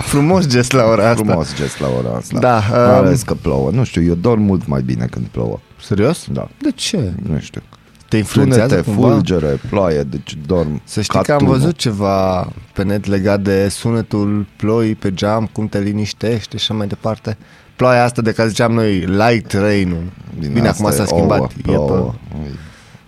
Frumos 0.00 0.46
gest 0.46 0.72
la 0.72 0.84
ora 0.84 1.08
asta. 1.08 1.24
Frumos 1.24 1.54
gest 1.54 1.80
la 1.80 1.86
ora 1.98 2.16
asta. 2.16 2.38
Da, 2.38 2.62
Mai 2.70 2.78
um, 2.80 2.94
ales 2.94 3.22
că 3.22 3.34
plouă. 3.34 3.70
Nu 3.70 3.84
știu, 3.84 4.02
eu 4.02 4.14
dorm 4.14 4.42
mult 4.42 4.66
mai 4.66 4.82
bine 4.82 5.06
când 5.10 5.26
plouă. 5.26 5.60
Serios? 5.82 6.26
Da. 6.32 6.48
De 6.62 6.70
ce? 6.74 7.12
Nu 7.28 7.38
știu. 7.38 7.62
Te 8.08 8.16
influențează 8.16 8.68
Tunete, 8.74 8.90
cumva? 8.90 9.10
fulgere, 9.12 9.60
ploaie, 9.70 10.02
deci 10.02 10.36
dorm 10.46 10.80
Să 10.84 11.00
știi 11.00 11.14
ca 11.18 11.24
că 11.24 11.32
am 11.32 11.38
tunul. 11.38 11.52
văzut 11.52 11.76
ceva 11.76 12.48
pe 12.72 12.82
net 12.82 13.06
legat 13.06 13.40
de 13.40 13.68
sunetul 13.68 14.46
ploii 14.56 14.94
pe 14.94 15.14
geam, 15.14 15.48
cum 15.52 15.68
te 15.68 15.78
liniștește 15.78 16.56
și 16.56 16.64
așa 16.68 16.74
mai 16.74 16.86
departe. 16.86 17.36
Ploaia 17.76 18.04
asta 18.04 18.22
de 18.22 18.32
care 18.32 18.48
ziceam 18.48 18.72
noi, 18.72 18.98
light 18.98 19.52
rain-ul. 19.52 20.02
Din 20.38 20.52
Bine, 20.52 20.68
asta 20.68 20.82
acum 20.82 20.96
s-a 20.96 21.02
e 21.02 21.06
schimbat. 21.06 21.38
ouă, 21.38 21.48
e 21.56 21.60
plouă. 21.62 22.14
pe... 22.28 22.48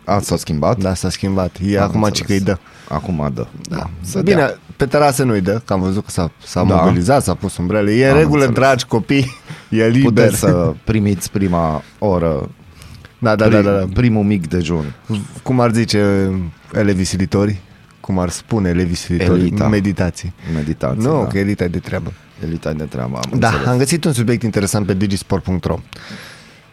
A, 0.05 0.21
s-a 0.21 0.37
schimbat? 0.37 0.79
Da, 0.79 0.95
s-a 0.95 1.11
schimbat. 1.11 1.57
E 1.67 1.79
Am 1.79 1.85
acum 1.85 2.01
ce 2.01 2.07
înțeles. 2.07 2.27
că 2.27 2.33
îi 2.33 2.41
dă. 2.41 2.59
Acum 2.95 3.31
dă. 3.35 3.47
Da. 3.69 3.91
Să 4.01 4.21
Bine, 4.21 4.37
dea. 4.37 4.59
pe 4.77 4.87
terasă 4.87 5.25
nu-i 5.25 5.41
dă, 5.41 5.61
că 5.65 5.73
am 5.73 5.81
văzut 5.81 6.05
că 6.05 6.11
s-a, 6.11 6.31
s-a 6.45 6.65
Da. 6.65 6.75
mobilizat, 6.75 7.23
s-a 7.23 7.35
pus 7.35 7.57
umbrele. 7.57 7.93
E 7.93 8.05
în 8.07 8.11
Am 8.13 8.19
regulă, 8.19 8.45
înțeles. 8.45 8.67
dragi 8.69 8.85
copii, 8.87 9.31
e 9.71 9.87
liber. 9.89 10.03
Puteți 10.25 10.39
să 10.39 10.73
primiți 10.85 11.31
prima 11.31 11.83
oră, 11.99 12.49
Da, 13.19 13.37
da, 13.37 13.49
da, 13.49 13.61
da, 13.61 13.71
da. 13.73 13.85
primul 13.95 14.23
mic 14.25 14.49
dejun. 14.49 14.95
Cum 15.43 15.61
ar 15.61 15.73
zice 15.73 16.31
elevii 16.73 17.05
silitori? 17.05 17.61
Cum 18.09 18.19
ar 18.19 18.29
spune 18.29 18.69
elevii 18.69 18.95
silitori? 18.95 19.41
Elita. 19.41 19.69
Meditații. 19.69 20.33
Meditație. 20.55 21.09
Nu, 21.09 21.21
da. 21.23 21.27
că 21.27 21.39
elita 21.39 21.65
e 21.65 21.69
de 21.69 21.79
treabă. 21.79 22.13
Elita 22.45 22.73
de 22.73 22.85
treabă, 22.85 23.17
am 23.33 23.39
Da, 23.39 23.47
înțeles. 23.49 23.67
am 23.69 23.79
găsit 23.79 24.05
un 24.05 24.13
subiect 24.13 24.43
interesant 24.43 24.87
pe 24.87 24.95
digisport.ro 24.95 25.79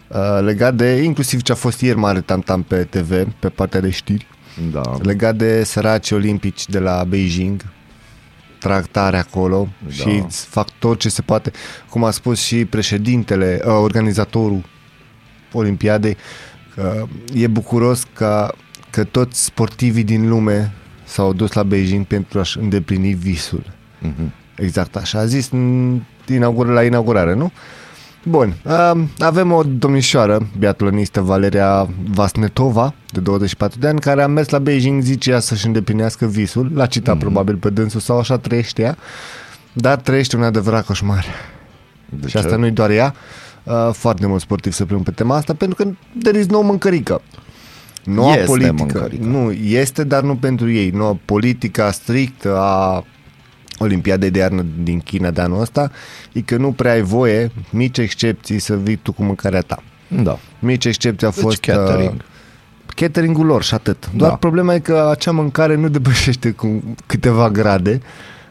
uh, 0.08 0.18
legat 0.42 0.76
de, 0.76 0.92
inclusiv 1.04 1.42
ce 1.42 1.52
a 1.52 1.56
fost 1.56 1.82
ieri 1.82 1.98
mare 1.98 2.22
tam-tam 2.22 2.62
pe 2.62 2.84
TV, 2.84 3.28
pe 3.40 3.50
partea 3.50 3.80
de 3.80 3.90
știri, 3.90 4.28
Da. 4.72 4.82
legat 5.02 5.36
de 5.36 5.64
săraci 5.64 6.12
olimpici 6.12 6.68
de 6.68 6.80
la 6.80 7.04
Beijing, 7.08 7.62
tractare 8.60 9.18
acolo 9.18 9.68
Da. 9.86 9.92
și 9.92 10.22
îți 10.26 10.46
fac 10.46 10.70
tot 10.80 11.00
ce 11.00 11.10
se 11.10 11.22
poate. 11.22 11.52
Cum 11.90 12.04
a 12.04 12.12
spus 12.12 12.40
și 12.42 12.66
președintele, 12.66 13.62
uh, 13.66 13.72
organizatorul 13.82 14.64
Olimpiadei, 15.52 16.18
că 16.76 17.06
e 17.34 17.48
bucuros 17.48 18.04
că, 18.14 18.54
că 18.90 19.04
toți 19.04 19.44
sportivii 19.44 20.04
din 20.04 20.30
lume 20.30 20.74
s-au 21.16 21.34
dus 21.34 21.52
la 21.54 21.64
Beijing 21.64 22.06
pentru 22.06 22.40
a-și 22.40 22.58
îndeplini 22.60 23.14
visul. 23.14 23.64
Mhm. 24.00 24.34
Exact 24.58 24.96
așa 24.96 25.20
a 25.20 25.26
zis 25.26 25.50
în 25.52 26.00
inaugură, 26.28 26.74
la 26.74 26.84
inaugurare, 26.84 27.34
nu? 27.36 27.52
Bun, 28.24 28.54
um, 28.94 29.10
avem 29.20 29.52
o 29.52 29.64
domnișoară, 29.64 30.48
biatlonistă 30.58 31.22
Valeria 31.22 31.88
Vasnetova, 32.14 32.94
de 33.12 33.20
24 33.20 33.80
de 33.80 33.88
ani, 33.88 34.00
care 34.00 34.22
a 34.24 34.28
mers 34.28 34.50
la 34.50 34.60
Beijing, 34.60 35.02
zice 35.02 35.32
ea, 35.32 35.40
să-și 35.40 35.66
îndeplinească 35.66 36.26
visul, 36.26 36.72
l-a 36.74 36.86
citat 36.86 37.14
Mhm. 37.16 37.24
probabil 37.24 37.56
pe 37.56 37.70
dânsul 37.70 38.00
sau 38.00 38.20
așa 38.20 38.38
trăiește 38.38 38.82
ea, 38.82 38.98
dar 39.74 39.96
trăiește 39.96 40.36
un 40.36 40.44
adevărat 40.44 40.86
coșmar. 40.86 41.26
De 42.10 42.28
și 42.28 42.32
ce? 42.34 42.38
asta 42.38 42.56
nu-i 42.56 42.72
doar 42.72 42.90
ea, 42.90 43.14
uh, 43.64 43.90
foarte 43.94 44.28
mulți 44.28 44.44
sportivi 44.44 44.76
se 44.76 44.86
plâng 44.86 45.04
pe 45.04 45.12
tema 45.12 45.36
asta, 45.36 45.54
pentru 45.54 45.84
că 45.84 45.92
there 46.24 46.40
is 46.40 46.48
no 46.48 46.62
mâncărică. 46.62 47.22
Noua 48.06 48.34
Este 48.34 48.46
politică. 48.46 48.74
mâncărică. 48.78 49.24
Nu, 49.26 49.52
este, 49.52 50.04
dar 50.04 50.24
nu 50.24 50.36
pentru 50.36 50.72
ei. 50.72 50.90
Noua 50.90 51.18
politica 51.26 51.92
strictă 51.92 52.58
a 52.60 53.04
Olimpiadei 53.78 54.30
de 54.32 54.40
iarnă 54.40 54.66
din 54.84 55.00
China 55.00 55.30
de 55.32 55.42
anul 55.42 55.62
ăsta 55.62 55.92
e 56.34 56.42
că 56.42 56.58
nu 56.58 56.72
prea 56.72 56.92
ai 56.92 57.02
voie, 57.02 57.52
mici 57.70 57.98
excepții, 57.98 58.60
să 58.60 58.76
vii 58.78 58.96
tu 58.96 59.12
cu 59.12 59.24
mâncarea 59.24 59.62
ta. 59.62 59.84
Da. 60.24 60.40
Mici 60.60 60.86
excepții 60.86 61.28
a 61.28 61.30
Deci 61.30 61.40
fost 61.40 61.60
catering. 61.60 62.12
Uh, 62.14 62.94
cateringul 62.96 63.46
lor 63.46 63.64
și 63.64 63.74
atât. 63.74 64.10
Doar 64.16 64.30
Da. 64.30 64.36
problema 64.36 64.74
e 64.74 64.80
că 64.80 65.08
acea 65.12 65.32
mâncare 65.32 65.76
nu 65.76 65.88
depășește 65.88 66.52
cu 66.52 66.84
câteva 67.06 67.50
grade. 67.50 67.92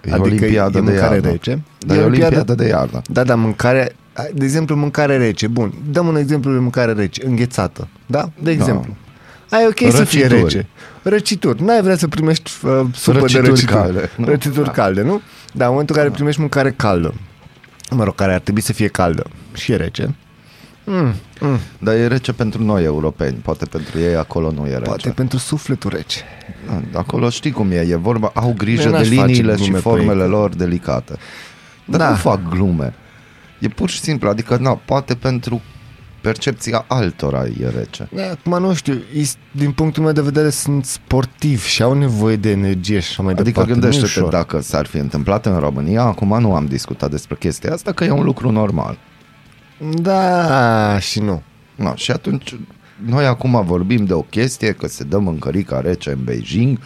E 0.04 0.11
adică 0.12 0.20
olimpiadă 0.23 0.78
e 0.78 0.80
de 0.80 0.90
mâncare 0.90 1.14
iarnă. 1.14 1.30
rece. 1.30 1.62
Dar 1.78 1.96
e 1.96 2.00
olimpiadă 2.00 2.54
de 2.54 2.66
iarnă. 2.66 3.00
Da, 3.06 3.25
da, 3.25 3.34
mâncare, 3.34 3.96
de 4.34 4.44
exemplu, 4.44 4.76
mâncare 4.76 5.16
rece. 5.16 5.46
Bun, 5.46 5.75
dăm 5.90 6.06
un 6.06 6.16
exemplu 6.16 6.52
de 6.52 6.58
mâncare 6.58 6.92
rece, 6.92 7.26
înghețată. 7.26 7.88
Da? 8.06 8.30
De 8.42 8.50
exemplu. 8.50 8.96
Ai 9.54 9.66
ok 9.66 9.92
să 9.92 10.04
fie 10.04 10.26
Răcituri. 10.26 10.42
rece. 10.54 10.66
Răcituri. 11.02 11.62
N-ai 11.62 11.82
vrea 11.82 11.96
să 11.96 12.08
primești 12.08 12.50
uh, 12.62 12.80
supă 12.94 13.18
Răcituri 13.18 13.42
de 13.42 13.49
răcituri. 13.49 13.73
calde, 13.76 14.11
nu? 14.16 14.25
Răcituri 14.25 14.70
calde, 14.70 15.02
nu? 15.02 15.20
Da, 15.52 15.64
în 15.64 15.70
momentul 15.70 15.94
în 15.96 16.02
care 16.02 16.14
primești 16.14 16.40
mâncare 16.40 16.70
caldă, 16.76 17.14
mă 17.90 18.04
rog, 18.04 18.14
care 18.14 18.32
ar 18.34 18.40
trebui 18.40 18.61
să 18.61 18.73
fie 18.73 18.88
caldă 18.88 19.25
și 19.54 19.73
e 19.73 19.76
rece, 19.76 20.14
mm, 20.84 21.14
mm, 21.40 21.58
Dar 21.78 21.94
e 21.94 22.06
rece 22.06 22.32
pentru 22.32 22.62
noi 22.62 22.84
europeni. 22.84 23.37
Poate 23.42 23.64
pentru 23.64 23.99
ei 23.99 24.14
acolo 24.16 24.50
nu 24.50 24.66
e 24.66 24.70
rece. 24.70 24.80
poate 24.82 25.11
pentru 25.11 25.38
sufletul 25.38 25.90
rece. 25.90 26.20
Da, 26.92 26.99
Acolo 26.99 27.30
știi 27.30 27.50
cum 27.50 27.70
e. 27.70 27.76
E 27.88 27.96
vorba, 27.96 28.30
au 28.34 28.54
grijă 28.58 28.82
Eu 28.82 28.90
de 28.90 28.96
n-aș 28.96 29.08
face 29.08 29.25
liniile 29.25 29.52
și 29.52 29.58
glume 29.62 29.75
pe 29.75 29.80
formele 29.80 30.23
ei. 30.23 30.28
lor 30.28 30.54
delicate. 30.54 31.16
Dar 31.84 32.00
Da. 32.00 32.08
nu 32.08 32.14
fac 32.16 32.49
glume. 32.49 32.94
E 33.58 33.68
pur 33.68 33.88
și 33.88 34.00
simplu. 34.00 34.28
Adică, 34.28 34.56
na, 34.61 34.80
poate 34.84 35.14
pentru 35.14 35.62
percepția 36.25 36.85
altora 36.88 37.45
e 37.61 37.69
rece. 37.76 38.09
Da, 38.14 38.23
Acum 38.31 38.59
nu 38.59 38.75
știu, 38.75 39.02
is- 39.14 39.37
din 39.50 39.73
punctul 39.73 40.02
meu 40.02 40.12
de 40.12 40.21
vedere 40.21 40.50
sunt 40.50 40.85
sportivi 40.85 41.66
și 41.69 41.83
au 41.83 41.93
nevoie 41.93 42.37
de 42.37 42.50
energie 42.50 43.00
și 43.00 43.09
așa 43.11 43.23
mai 43.23 43.33
Adică 43.33 43.49
departe. 43.49 43.71
Nu 43.71 43.76
e 43.76 43.81
gândește-te 43.81 44.21
ușor. 44.21 44.33
dacă 44.33 44.61
s-ar 44.61 44.87
fi 44.87 44.97
întâmplat 44.97 45.47
în 45.47 45.59
România, 45.59 46.02
acum 46.02 46.40
nu 46.40 46.54
am 46.54 46.66
discutat 46.66 47.11
despre 47.11 47.37
chestia 47.38 47.73
asta, 47.73 47.93
că 47.93 48.04
e 48.04 48.11
un 48.11 48.25
lucru 48.25 48.50
normal. 48.50 48.99
Da, 49.93 50.99
și 50.99 51.21
nu. 51.21 51.43
No, 51.75 51.95
și 51.95 52.11
atunci, 52.11 52.54
noi 53.07 53.26
acum 53.26 53.62
vorbim 53.64 54.04
de 54.04 54.12
o 54.12 54.21
chestie 54.23 54.73
că 54.73 54.88
se 54.88 55.04
dă 55.04 55.19
mâncărica 55.19 55.81
rece 55.81 56.11
în 56.11 56.25
Beijing. 56.25 56.78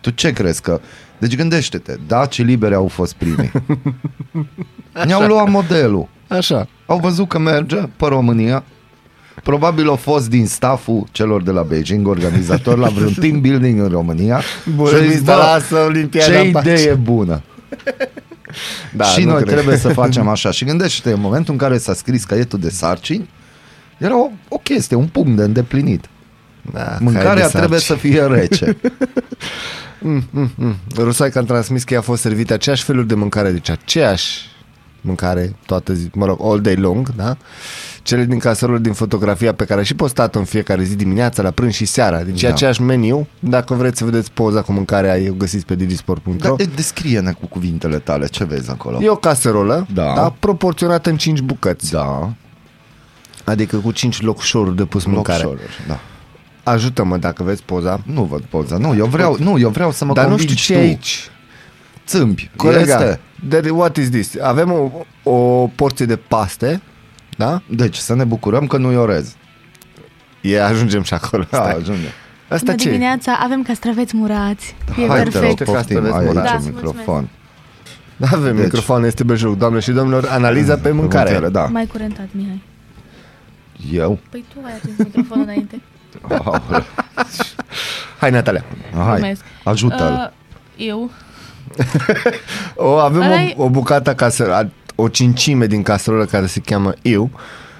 Tu 0.00 0.10
ce 0.10 0.32
crezi 0.32 0.62
că... 0.62 0.80
Deci 1.18 1.36
gândește-te, 1.36 1.96
dacii 2.06 2.44
libere 2.44 2.74
au 2.74 2.88
fost 2.88 3.14
primii. 3.14 3.50
Ne-au 5.06 5.26
luat 5.26 5.48
modelul. 5.48 6.08
Așa. 6.28 6.68
Au 6.86 6.98
văzut 6.98 7.28
că 7.28 7.38
merge 7.38 7.76
pe 7.76 8.06
România. 8.06 8.64
Probabil 9.42 9.88
au 9.88 9.96
fost 9.96 10.28
din 10.28 10.46
staful 10.46 11.06
celor 11.12 11.42
de 11.42 11.50
la 11.50 11.62
Beijing, 11.62 12.06
organizatori 12.08 12.80
la 12.80 12.88
vreun 12.88 13.12
team 13.20 13.40
building 13.40 13.80
în 13.80 13.88
România. 13.88 14.40
Bună, 14.76 14.88
Și 14.88 14.94
au 14.94 15.00
zis, 15.00 15.10
Mista, 15.10 15.34
"Bă, 15.34 15.38
lasă 15.42 15.76
Olimpiada 15.84 16.32
ce 16.32 16.38
în 16.38 16.50
pace." 16.50 16.70
idee 16.72 16.94
bună! 16.94 17.42
Da, 18.92 19.04
și 19.04 19.24
nu 19.24 19.30
noi 19.30 19.42
cred. 19.42 19.54
trebuie 19.54 19.76
să 19.76 19.88
facem 19.88 20.28
așa. 20.28 20.50
Și 20.50 20.64
gândește-te, 20.64 21.14
în 21.14 21.20
momentul 21.20 21.52
în 21.52 21.58
care 21.58 21.78
s-a 21.78 21.94
scris 21.94 22.24
caietul 22.24 22.58
de 22.58 22.70
sarcini, 22.70 23.28
era 23.98 24.18
o, 24.20 24.30
o 24.48 24.56
chestie, 24.58 24.96
un 24.96 25.06
punct 25.06 25.36
de 25.36 25.42
îndeplinit. 25.42 26.04
Da, 26.72 26.96
Mâncarea 27.00 27.32
cai 27.42 27.50
de 27.50 27.58
trebuie 27.58 27.78
să 27.78 27.84
sarci. 27.86 28.00
fie 28.00 28.22
rece. 28.22 28.76
Mm, 30.00 30.22
mm, 30.30 30.50
mm. 30.54 30.76
Rusaica 30.96 31.40
a 31.40 31.42
transmis 31.42 31.84
că 31.84 31.94
i-a 31.94 32.00
fost 32.00 32.20
servite 32.22 32.52
aceeași 32.52 32.82
feluri 32.84 33.06
de 33.06 33.14
mâncare, 33.14 33.50
deci 33.50 33.70
aceeași 33.70 34.40
mâncare 35.08 35.54
toată 35.66 35.92
zi, 35.92 36.10
mă 36.14 36.26
rog, 36.26 36.38
all 36.42 36.60
day 36.60 36.74
long, 36.76 37.14
da? 37.16 37.36
Cele 38.02 38.24
din 38.24 38.38
caserole 38.38 38.78
din 38.78 38.92
fotografia 38.92 39.54
pe 39.54 39.64
care 39.64 39.80
a 39.80 39.82
și 39.82 39.94
postat-o 39.94 40.38
în 40.38 40.44
fiecare 40.44 40.82
zi 40.82 40.96
dimineața, 40.96 41.42
la 41.42 41.50
prânz 41.50 41.72
și 41.74 41.84
seara. 41.84 42.22
Deci 42.22 42.40
Da. 42.40 42.48
da. 42.48 42.54
aceeași 42.54 42.82
meniu. 42.82 43.26
Dacă 43.40 43.74
vreți 43.74 43.98
să 43.98 44.04
vedeți 44.04 44.30
poza 44.32 44.62
cu 44.62 44.72
mâncarea, 44.72 45.30
o 45.30 45.32
găsiți 45.32 45.66
pe 45.66 45.74
digisport.ro. 45.74 46.32
Dar 46.36 46.54
e, 46.56 46.64
descrie-ne 46.74 47.32
cu 47.32 47.46
cuvintele 47.46 47.98
tale, 47.98 48.26
ce 48.26 48.44
vezi 48.44 48.70
acolo? 48.70 48.98
E 49.02 49.08
o 49.08 49.16
caserolă, 49.16 49.86
Da. 49.94 50.12
da. 50.14 50.34
proporționată 50.38 51.10
în 51.10 51.16
5 51.16 51.40
bucăți. 51.40 51.90
Da, 51.92 52.32
Adică 53.44 53.76
cu 53.76 53.90
5 53.92 54.20
locșoruri 54.22 54.76
de 54.76 54.84
pus 54.84 55.04
mâncare. 55.04 55.42
locșoruri, 55.42 55.72
da. 55.88 56.00
Ajută-mă 56.62 57.16
dacă 57.16 57.42
vezi 57.42 57.62
poza. 57.62 58.00
Nu 58.04 58.22
văd 58.24 58.40
poza. 58.42 58.76
Nu, 58.76 58.94
eu 58.96 59.06
vreau, 59.06 59.36
nu, 59.40 59.58
eu 59.58 59.68
vreau 59.68 59.92
să 59.92 60.04
mă 60.04 60.12
Dar 60.12 60.24
nu 60.24 60.30
convingi 60.30 60.54
știu 60.62 60.74
ce 60.74 60.80
tu. 60.80 60.86
e 60.86 60.88
aici. 60.88 61.30
Țâmpi. 62.08 62.50
Colega, 62.56 62.80
Este. 62.80 63.20
there, 63.48 63.70
what 63.70 63.96
is 63.96 64.10
this? 64.10 64.40
Avem 64.40 64.72
o, 64.72 64.90
o 65.30 65.66
porție 65.66 66.06
de 66.06 66.16
paste, 66.16 66.82
da? 67.36 67.62
Deci 67.70 67.96
să 67.96 68.14
ne 68.14 68.24
bucurăm 68.24 68.66
că 68.66 68.76
nu-i 68.76 68.96
orez. 68.96 69.36
E, 70.40 70.62
ajungem 70.62 71.02
și 71.02 71.14
acolo. 71.14 71.44
Da, 71.50 71.56
Stai. 71.58 71.72
ajunge. 71.72 72.06
Asta 72.48 72.64
Bună 72.64 72.74
ce? 72.76 72.88
e? 72.88 72.90
dimineața, 72.90 73.38
avem 73.42 73.62
castraveți 73.62 74.16
murați. 74.16 74.74
E 75.02 75.06
Hai, 75.06 75.22
te 75.22 75.22
rog, 75.22 75.32
perfect. 75.32 75.64
poftim, 75.64 75.96
ai 76.04 76.10
Da, 76.10 76.16
aici 76.18 76.32
mulțumesc. 76.34 76.66
microfon. 76.74 77.28
Da, 78.16 78.26
avem 78.26 78.42
Deci. 78.42 78.54
deci. 78.54 78.64
microfon, 78.64 79.04
este 79.04 79.24
belșug. 79.24 79.56
Doamne 79.56 79.80
și 79.80 79.90
domnilor, 79.90 80.26
analiza 80.30 80.76
pe 80.76 80.90
mâncare. 80.90 81.30
Mâncare, 81.30 81.52
da. 81.52 81.64
Mai 81.64 81.86
curentat, 81.86 82.26
Mihai. 82.30 82.62
Eu? 83.92 84.18
Păi 84.30 84.44
tu 84.54 84.60
ai 84.64 84.72
atins 84.72 84.96
microfonul 84.98 85.44
înainte. 85.44 85.80
Aoleu. 86.28 86.84
Hai, 88.18 88.30
Natalia. 88.30 88.64
Hai, 88.94 89.16
Glumesc. 89.18 89.42
ajută-l. 89.64 90.32
Uh, 90.76 90.86
eu. 90.86 91.10
O, 92.74 92.96
avem 92.98 93.20
Ăla-i- 93.22 93.54
o, 93.56 93.62
o 93.64 93.68
bucată 93.68 94.14
casă, 94.14 94.70
o 94.94 95.08
cincime 95.08 95.66
din 95.66 95.82
caserolă 95.82 96.24
care 96.24 96.46
se 96.46 96.60
cheamă 96.60 96.92
eu. 97.02 97.30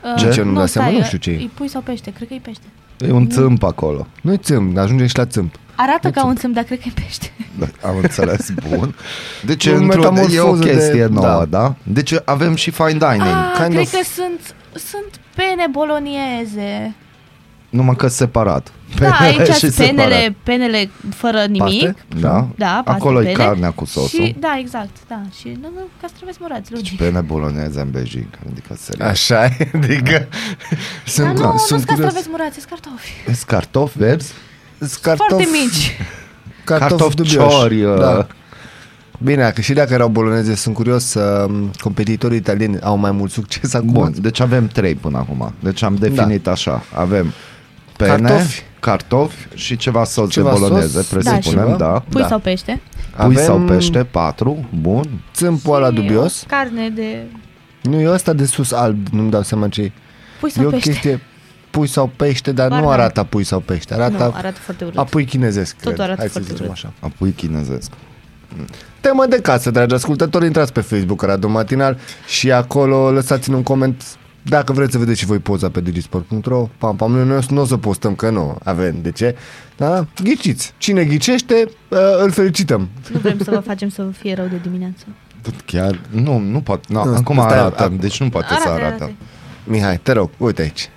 Uh, 0.05 0.15
Ce? 0.19 0.29
Ce 0.31 0.43
nu-mi 0.43 0.57
dau 0.57 0.67
stai, 0.67 0.83
seama? 0.83 0.91
Nu 0.91 0.99
uh, 0.99 1.05
știu 1.05 1.19
ce 1.19 1.31
e. 1.31 1.35
E 1.35 1.49
pui 1.55 1.69
sau 1.69 1.81
pește? 1.81 2.11
Cred 2.17 2.29
că 2.29 2.35
e 2.35 2.41
pește. 2.43 2.63
E 2.99 3.11
un 3.13 3.29
țâmp 3.29 3.63
acolo. 3.63 4.07
Nu-i 4.23 4.37
țâmp, 4.39 4.77
ajungem 4.77 5.07
și 5.07 5.17
la 5.17 5.25
țâmp. 5.27 5.55
Arată 5.75 6.11
ca 6.11 6.25
un 6.27 6.37
țâmp, 6.37 6.55
dar 6.55 6.65
cred 6.65 6.79
că 6.81 6.85
e 6.89 7.01
pește. 7.05 7.33
Da, 7.59 7.89
am 7.89 7.97
înțeles, 8.03 8.51
bun. 8.69 8.95
Deci 9.45 9.67
O 9.67 9.75
într-o, 9.75 10.03
e 10.03 10.07
o 10.07 10.11
metamorfoză 10.11 10.65
de- 10.65 10.71
chestie 10.71 11.07
nouă, 11.07 11.27
da. 11.49 11.59
da. 11.61 11.75
Deci 11.83 12.13
avem 12.25 12.55
și 12.55 12.71
fine 12.71 12.89
dining. 12.89 13.23
Ah, 13.23 13.53
kind 13.57 13.69
cred 13.75 13.87
of- 13.87 13.91
că 13.91 13.99
sunt 14.15 14.55
sunt 14.73 15.11
pene 15.35 15.67
bolonieze. 15.71 16.95
Numai 17.69 17.97
că 17.97 18.09
separat. 18.09 18.73
Da, 18.99 19.11
aici 19.21 19.47
și 19.47 19.53
sunt 19.53 19.73
separat. 19.73 19.95
penele, 20.09 20.37
penele 20.43 20.91
fără 21.15 21.45
nimic. 21.49 21.83
Paste? 21.85 21.95
Da? 22.21 22.49
Da, 22.57 22.83
paste 22.85 23.01
Acolo 23.01 23.21
e 23.21 23.23
pene. 23.23 23.35
carnea 23.45 23.71
cu 23.71 23.85
sosul. 23.85 24.25
Și, 24.25 24.37
da, 24.39 24.57
exact, 24.61 24.97
da. 25.09 25.21
Și 25.39 25.49
nu, 25.61 25.69
nu, 25.75 25.81
castraveți 26.01 26.39
murați, 26.41 26.73
logic. 26.73 26.99
Pene 26.99 27.21
boloneze 27.21 27.81
în 27.81 27.91
Beijing. 27.91 28.29
Adică 28.51 28.75
serios. 28.79 29.09
Așa 29.09 29.45
e, 29.45 29.71
adică 29.75 30.11
Dar 30.11 30.29
sunt, 31.07 31.27
nu, 31.39 31.45
nu 31.45 31.49
sunt 31.49 31.61
sunt 31.61 31.85
curios. 31.85 32.01
castraveți 32.05 32.29
murați, 32.31 32.55
sunt 32.55 32.65
cartofi. 32.69 33.11
Sunt 33.25 33.43
cartofi 33.47 33.99
verzi? 33.99 34.33
Sunt 34.79 34.93
Foarte 35.17 35.49
mici. 35.63 35.97
Cartofi, 36.65 36.89
Cartofi 36.91 37.15
dubioși. 37.17 37.37
ciori, 37.59 37.83
uh. 37.85 37.99
Da. 37.99 38.27
Bine, 39.23 39.51
că 39.55 39.61
și 39.61 39.73
dacă 39.73 39.93
erau 39.93 40.09
boloneze, 40.09 40.55
sunt 40.55 40.75
curios, 40.75 41.15
uh, 41.15 41.51
competitorii 41.81 42.37
italieni 42.39 42.81
au 42.81 42.97
mai 42.97 43.11
mult 43.11 43.31
succes 43.31 43.75
acum. 43.75 43.93
Bun, 43.93 44.15
deci 44.21 44.41
avem 44.41 44.67
trei 44.67 44.95
până 44.95 45.19
acum. 45.19 45.55
Deci 45.61 45.83
am 45.83 45.95
definit 45.95 46.47
așa. 46.47 46.83
Avem 46.95 47.33
pene, 47.99 48.11
Cartofi. 48.29 48.33
cartofi, 48.39 48.63
cartofi 48.81 49.47
și 49.55 49.77
ceva 49.77 50.05
sos 50.05 50.31
Ceva 50.31 50.53
de 50.53 50.59
boloneze, 50.59 50.89
sos, 50.99 51.07
presupunem, 51.07 51.65
da, 51.69 51.77
da. 51.77 51.77
ceva. 51.77 52.05
Pui 52.09 52.21
da. 52.21 52.27
sau 52.29 52.39
pește. 52.39 52.81
Pui 53.17 53.25
Avem 53.25 53.45
sau 53.45 53.59
pește, 53.61 54.05
patru, 54.05 54.69
bun. 54.81 55.05
Țâmpul 55.35 55.75
ăla 55.75 55.89
Și 55.89 55.95
dubios. 55.95 56.43
o 56.43 56.47
Carne 56.49 56.89
de... 56.89 57.23
Nu, 57.83 58.01
e 58.01 58.09
ăsta 58.11 58.33
de 58.33 58.45
sus 58.45 58.73
alb, 58.73 59.07
nu-mi 59.11 59.31
dau 59.31 59.43
seama 59.43 59.69
ce 59.69 59.83
e. 59.83 59.93
Pui 60.41 60.49
E 60.49 60.59
sau 60.59 60.67
o 60.67 60.71
pește. 60.71 60.91
chestie 60.91 61.21
pui 61.71 61.87
sau 61.87 62.11
pește, 62.17 62.53
dar 62.53 62.69
nu 62.69 62.75
Barna. 62.75 62.93
arată 62.93 63.23
pui 63.25 63.45
sau 63.45 63.61
pește. 63.61 63.95
Arată, 63.95 64.25
Nu, 64.25 64.33
arată 64.37 64.59
foarte 64.61 64.85
urât. 64.85 64.99
apui 64.99 65.25
chinezesc, 65.25 65.75
Totul 65.77 65.91
cred. 65.93 66.05
arată 66.05 66.19
Hai 66.21 66.27
să 66.29 66.33
foarte 66.33 66.51
zicem 66.53 66.65
urât. 66.67 66.77
așa. 66.77 66.93
Apoi 67.01 67.31
chinezesc. 67.31 67.91
Temă 69.01 69.27
de 69.27 69.41
casă, 69.41 69.71
dragi 69.71 69.95
ascultători, 69.95 70.47
intrați 70.47 70.73
pe 70.73 70.81
Facebook 70.81 71.23
Radu 71.23 71.49
Matinal 71.49 71.99
și 72.27 72.53
acolo 72.53 73.11
lăsați-ne 73.11 73.57
un 73.57 73.63
coment 73.63 74.05
dacă 74.49 74.73
vreți 74.73 74.93
să 74.93 74.99
vedeți 74.99 75.19
și 75.19 75.27
voi 75.27 75.39
poza 75.39 75.69
pe 75.71 75.81
digisport.ro 75.81 76.69
Pam, 76.79 76.97
pam, 76.97 77.13
noi 77.13 77.25
nu, 77.27 77.39
nu 77.55 77.61
o 77.61 77.65
să 77.65 77.77
postăm, 77.77 78.15
că 78.15 78.31
nu 78.31 78.59
avem, 78.65 78.95
de 79.03 79.11
ce? 79.11 79.37
Da? 79.77 80.07
Ghiciți. 80.23 80.73
Cine 80.79 81.05
ghicește, 81.05 81.69
uh, 81.89 81.99
îl 82.23 82.31
felicităm. 82.31 82.89
Nu 83.13 83.19
vrem 83.19 83.39
să 83.45 83.51
vă 83.51 83.59
facem 83.61 83.89
să 83.89 84.03
vă 84.03 84.11
fie 84.11 84.35
rău 84.35 84.47
de 84.47 84.59
dimineață. 84.63 85.05
Chiar, 85.65 86.01
nu, 86.11 86.39
nu 86.39 86.61
poate, 86.61 86.87
no, 86.89 87.05
Nu, 87.05 87.15
acum 87.15 87.37
stai, 87.37 87.59
arată, 87.59 87.83
acum. 87.83 87.97
deci 87.97 88.21
nu 88.21 88.29
poate 88.29 88.47
să 88.49 88.55
Arată, 88.55 88.71
arate. 88.71 88.85
arată. 89.03 89.13
Mihai, 89.65 89.99
te 90.03 90.13
rog, 90.13 90.31
uite 90.37 90.63
aici. 90.63 90.89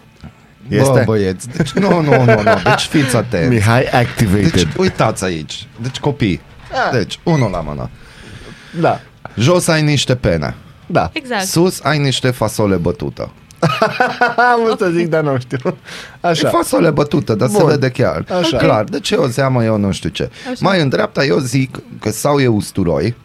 Bă, 0.70 0.76
Este? 0.76 1.04
băieți, 1.06 1.48
deci 1.50 1.72
nu, 1.84 2.02
nu, 2.02 2.24
nu, 2.24 2.42
nu, 2.42 2.44
deci 2.64 2.82
fiți 2.90 3.16
atenți. 3.16 3.48
Mihai 3.54 3.84
activated. 3.84 4.52
Deci 4.52 4.68
uitați 4.78 5.24
aici, 5.24 5.68
deci 5.82 6.00
copii. 6.00 6.42
Deci, 6.92 7.20
unul 7.24 7.50
la 7.52 7.62
mână. 7.62 7.90
Da, 8.80 9.00
Jos 9.38 9.68
ai 9.68 9.82
niște 9.82 10.16
pene. 10.16 10.56
Da. 10.92 11.10
Exact. 11.14 11.44
Sus 11.46 11.80
ai 11.84 11.98
niște 11.98 12.30
fasole 12.32 12.76
bătută. 12.76 13.32
Am 14.54 14.64
vrut 14.66 14.80
să 14.80 14.90
zic, 14.90 15.08
dar 15.08 15.24
nu 15.24 15.40
știu. 15.40 15.58
E 15.66 16.28
Așa. 16.28 16.50
fasole 16.50 16.90
bătută, 16.90 17.36
dar 17.36 17.50
se 17.50 17.58
Bun. 17.58 17.68
vede 17.68 17.90
chiar. 17.90 18.26
Așa. 18.40 18.58
Clar, 18.58 18.84
de 18.84 19.00
ce 19.00 19.16
o 19.16 19.28
zeamă 19.28 19.64
eu 19.64 19.78
nu 19.78 19.92
știu 19.92 20.10
ce. 20.10 20.30
Așa. 20.46 20.56
Mai 20.60 20.82
în 20.82 20.90
dreapta 20.90 21.26
eu 21.26 21.38
zic 21.38 21.80
că 22.00 22.10
sau 22.12 22.40
e 22.40 22.48
usturoi, 22.48 23.16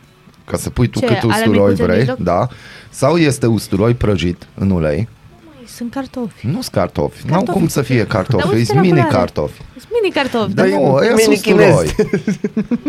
ca 0.44 0.56
să 0.56 0.70
pui 0.70 0.88
tu 0.88 0.99
Ce, 0.99 1.06
cât 1.06 1.16
ale 1.16 1.26
usturoi 1.26 1.62
micuțe 1.64 1.82
în 1.82 1.87
vrei, 1.88 1.99
mijloc? 1.99 2.18
da, 2.18 2.49
sau 2.90 3.16
este 3.16 3.46
usturoi 3.46 3.94
prăjit 3.94 4.46
în 4.54 4.70
ulei. 4.70 5.08
Măi, 5.44 5.66
sunt 5.76 5.92
cartofi. 5.92 6.46
Nu 6.46 6.52
sunt 6.52 6.64
cartofi, 6.75 7.26
n-au 7.26 7.35
Cartofi 7.37 7.58
cum 7.58 7.68
să 7.68 7.82
fie 7.82 7.96
Dar 7.96 8.06
cartofi, 8.06 8.46
uite 8.49 8.64
sunt 8.64 8.76
la 8.76 8.82
mini 8.82 8.92
culoare. 8.99 9.16
cartofi. 9.16 9.61
Sunt 9.78 9.90
mini 10.02 10.14
cartofi. 10.14 10.54
Dar 10.54 10.68
da. 10.68 10.76
nu, 10.76 10.92
ăia 10.94 11.08
mini 11.08 11.20
sunt 11.20 11.35
usturoi. 11.37 11.66
chinezi. 11.87 11.94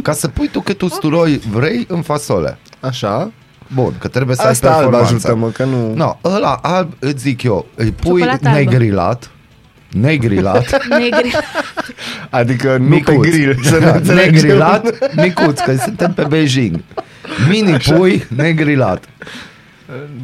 Ca 0.02 0.12
să 0.14 0.28
pui 0.28 0.48
tu 0.48 0.60
cât 0.60 0.82
usturoi 0.82 1.38
vrei 1.52 1.86
în 1.90 2.02
fasole. 2.02 2.58
Așa. 2.80 3.32
Bun, 3.74 3.94
că 3.98 4.08
trebuie 4.08 4.36
să 4.36 4.42
Asta 4.48 4.68
ai 4.68 4.74
alb 4.74 4.84
performanță. 4.90 5.16
ajută-mă, 5.16 5.48
că 5.50 5.64
nu... 5.64 5.94
No, 5.94 6.18
ăla 6.24 6.60
alb, 6.62 6.92
îți 7.00 7.22
zic 7.22 7.44
eu, 7.44 7.66
îi 7.76 7.92
pui 7.92 8.20
Ciocolată 8.20 8.48
albă. 8.48 8.60
negrilat, 8.60 9.32
negrilat, 9.92 10.80
Negri. 11.00 11.36
Adică 12.30 12.78
nu 12.78 12.86
micuț, 12.88 13.16
pe 13.22 13.30
grill. 13.30 13.60
Să 13.64 13.78
ne 13.80 13.86
Da, 13.86 13.92
înțelegem. 13.94 14.32
negrilat, 14.34 15.14
micuț, 15.16 15.60
că 15.60 15.76
suntem 15.76 16.14
pe 16.14 16.24
Beijing. 16.30 16.80
Mini 17.50 17.78
pui, 17.78 18.28
negrilat. 18.36 19.04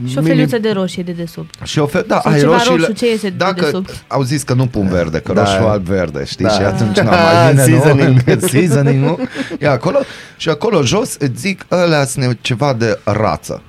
Și 0.08 0.18
o 0.18 0.22
feliuță 0.22 0.58
de 0.58 0.72
roșie 0.72 1.04
de 1.04 1.12
desubt. 1.12 1.54
Și 1.64 1.80
o 1.80 1.86
fel, 1.86 2.06
da, 2.08 2.20
Sau 2.24 2.32
ai 2.32 2.40
ceva 2.40 2.52
roșiile, 2.54 2.76
roșu, 2.78 2.92
ce 2.92 3.10
iese 3.10 3.30
de 3.30 3.36
dacă 3.38 3.54
dedesubt? 3.56 4.04
au 4.08 4.22
zis 4.22 4.44
că 4.44 4.54
nu 4.54 4.68
pun 4.68 4.88
verde, 4.88 5.20
că 5.20 5.34
Da. 5.34 5.42
roșu 5.44 5.68
alb 5.68 5.84
verde, 5.86 6.24
știi, 6.26 6.46
Da. 6.46 6.52
și 6.52 6.62
atunci 6.62 7.00
n 7.00 7.06
mai 7.06 7.50
bine, 7.52 7.64
Seasoning. 7.64 8.22
nu? 8.26 8.48
Seasoning, 8.48 9.04
nu? 9.08 9.20
E 9.60 9.68
acolo 9.68 9.98
și 10.38 10.50
acolo 10.50 10.82
jos 10.82 11.16
îți 11.20 11.40
zic 11.40 11.66
ălea 11.72 12.06
sunt 12.06 12.38
ceva 12.42 12.74
de 12.74 13.00
rață. 13.04 13.62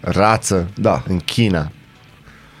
Rață. 0.00 0.66
Da. 0.74 1.02
În 1.08 1.18
China. 1.18 1.70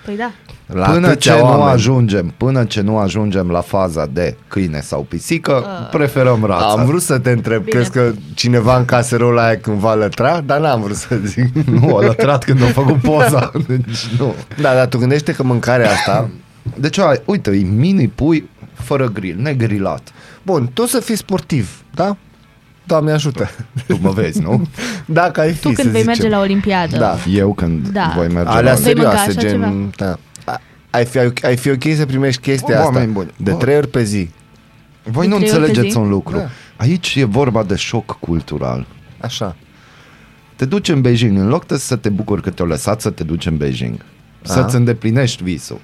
Păi 0.06 0.16
da. 0.16 0.30
La 0.66 0.84
până 0.86 1.00
ce 1.06 1.10
atâția 1.10 1.36
nu 1.36 1.44
oameni. 1.44 1.70
ajungem, 1.70 2.34
până 2.36 2.64
ce 2.64 2.80
nu 2.80 2.98
ajungem 2.98 3.50
la 3.50 3.60
faza 3.60 4.06
de 4.12 4.36
câine 4.48 4.80
sau 4.80 5.02
pisică, 5.08 5.64
preferăm 5.90 6.44
rața. 6.44 6.66
Am 6.66 6.84
vrut 6.86 7.02
să 7.02 7.18
te 7.18 7.30
întreb, 7.30 7.62
Bine. 7.62 7.70
crezi 7.76 7.90
că 7.90 8.12
cineva 8.34 8.76
în 8.76 8.84
caserolă 8.84 9.40
aia 9.40 9.56
când 9.58 9.78
va 9.78 9.94
lătra? 9.94 10.40
Dar 10.40 10.60
n-am 10.60 10.80
vrut 10.80 10.96
să 10.96 11.16
zic. 11.24 11.54
Nu, 11.54 11.96
a 11.96 12.00
lătrat 12.04 12.44
când 12.44 12.62
a 12.62 12.66
făcut 12.66 12.96
poza. 13.12 13.50
Deci 13.66 14.06
nu. 14.18 14.34
Da, 14.60 14.74
dar 14.74 14.86
tu 14.86 14.98
gândește 14.98 15.32
că 15.32 15.42
mâncarea 15.42 15.90
asta... 15.90 16.28
Deci, 16.74 16.98
ai, 16.98 17.22
uite, 17.24 17.50
e 17.50 17.62
mini 17.64 18.08
pui 18.08 18.48
fără 18.74 19.08
grill, 19.08 19.40
negrilat. 19.40 20.08
Bun, 20.42 20.70
tu 20.72 20.86
să 20.86 21.00
fii 21.00 21.16
sportiv, 21.16 21.82
da? 21.94 22.16
Doamne 22.86 23.12
ajută. 23.12 23.48
Tu 23.86 23.98
mă 24.00 24.10
vezi, 24.10 24.40
nu? 24.40 24.66
Dacă 25.06 25.40
ai 25.40 25.52
fi, 25.52 25.60
Tu 25.60 25.66
când 25.68 25.76
să 25.76 25.82
vei 25.88 26.00
zicem. 26.00 26.06
merge 26.06 26.28
la 26.28 26.38
Olimpiadă. 26.40 26.96
Da. 26.96 27.16
Eu 27.32 27.54
când 27.54 27.88
Da. 27.88 28.12
voi 28.16 28.28
merge 28.28 28.50
Alea 28.50 28.72
la... 28.72 28.78
Vei 28.78 28.94
mânca 28.94 29.10
serioase, 29.10 29.30
așa 29.30 29.40
gen... 29.40 29.50
ceva? 29.50 29.72
Da. 29.96 30.18
A- 30.52 30.60
Ai 30.90 31.04
fi, 31.04 31.18
ai 31.42 31.56
fi 31.56 31.70
ok 31.70 31.82
să 31.96 32.06
primești 32.06 32.40
chestia 32.40 32.74
Bă, 32.74 32.80
asta 32.80 32.92
oameni 32.94 33.12
buni. 33.12 33.30
de 33.36 33.50
Bă. 33.50 33.56
trei 33.56 33.76
ori 33.76 33.88
pe 33.88 34.02
zi. 34.02 34.30
Voi 35.02 35.26
De 35.26 35.32
nu 35.32 35.36
trei 35.38 35.50
ori 35.50 35.58
pe 35.60 35.66
înțelegeți 35.66 35.92
zi? 35.94 35.98
un 36.00 36.08
lucru. 36.08 36.36
Da. 36.36 36.48
Aici 36.76 37.14
e 37.14 37.24
vorba 37.24 37.62
de 37.62 37.74
șoc 37.74 38.16
cultural. 38.20 38.86
Așa. 39.20 39.56
Te 40.56 40.64
duci 40.64 40.88
în 40.88 41.00
Beijing, 41.00 41.38
în 41.38 41.48
loc 41.48 41.66
de 41.66 41.76
să 41.76 41.96
te 41.96 42.08
bucuri 42.08 42.42
că 42.42 42.50
te-au 42.50 42.68
lăsat 42.68 43.00
să 43.00 43.10
te 43.10 43.24
duci 43.24 43.46
în 43.46 43.56
Beijing. 43.56 44.04
Să-ți 44.42 44.58
Aha. 44.68 44.76
îndeplinești 44.76 45.42
visul. 45.42 45.80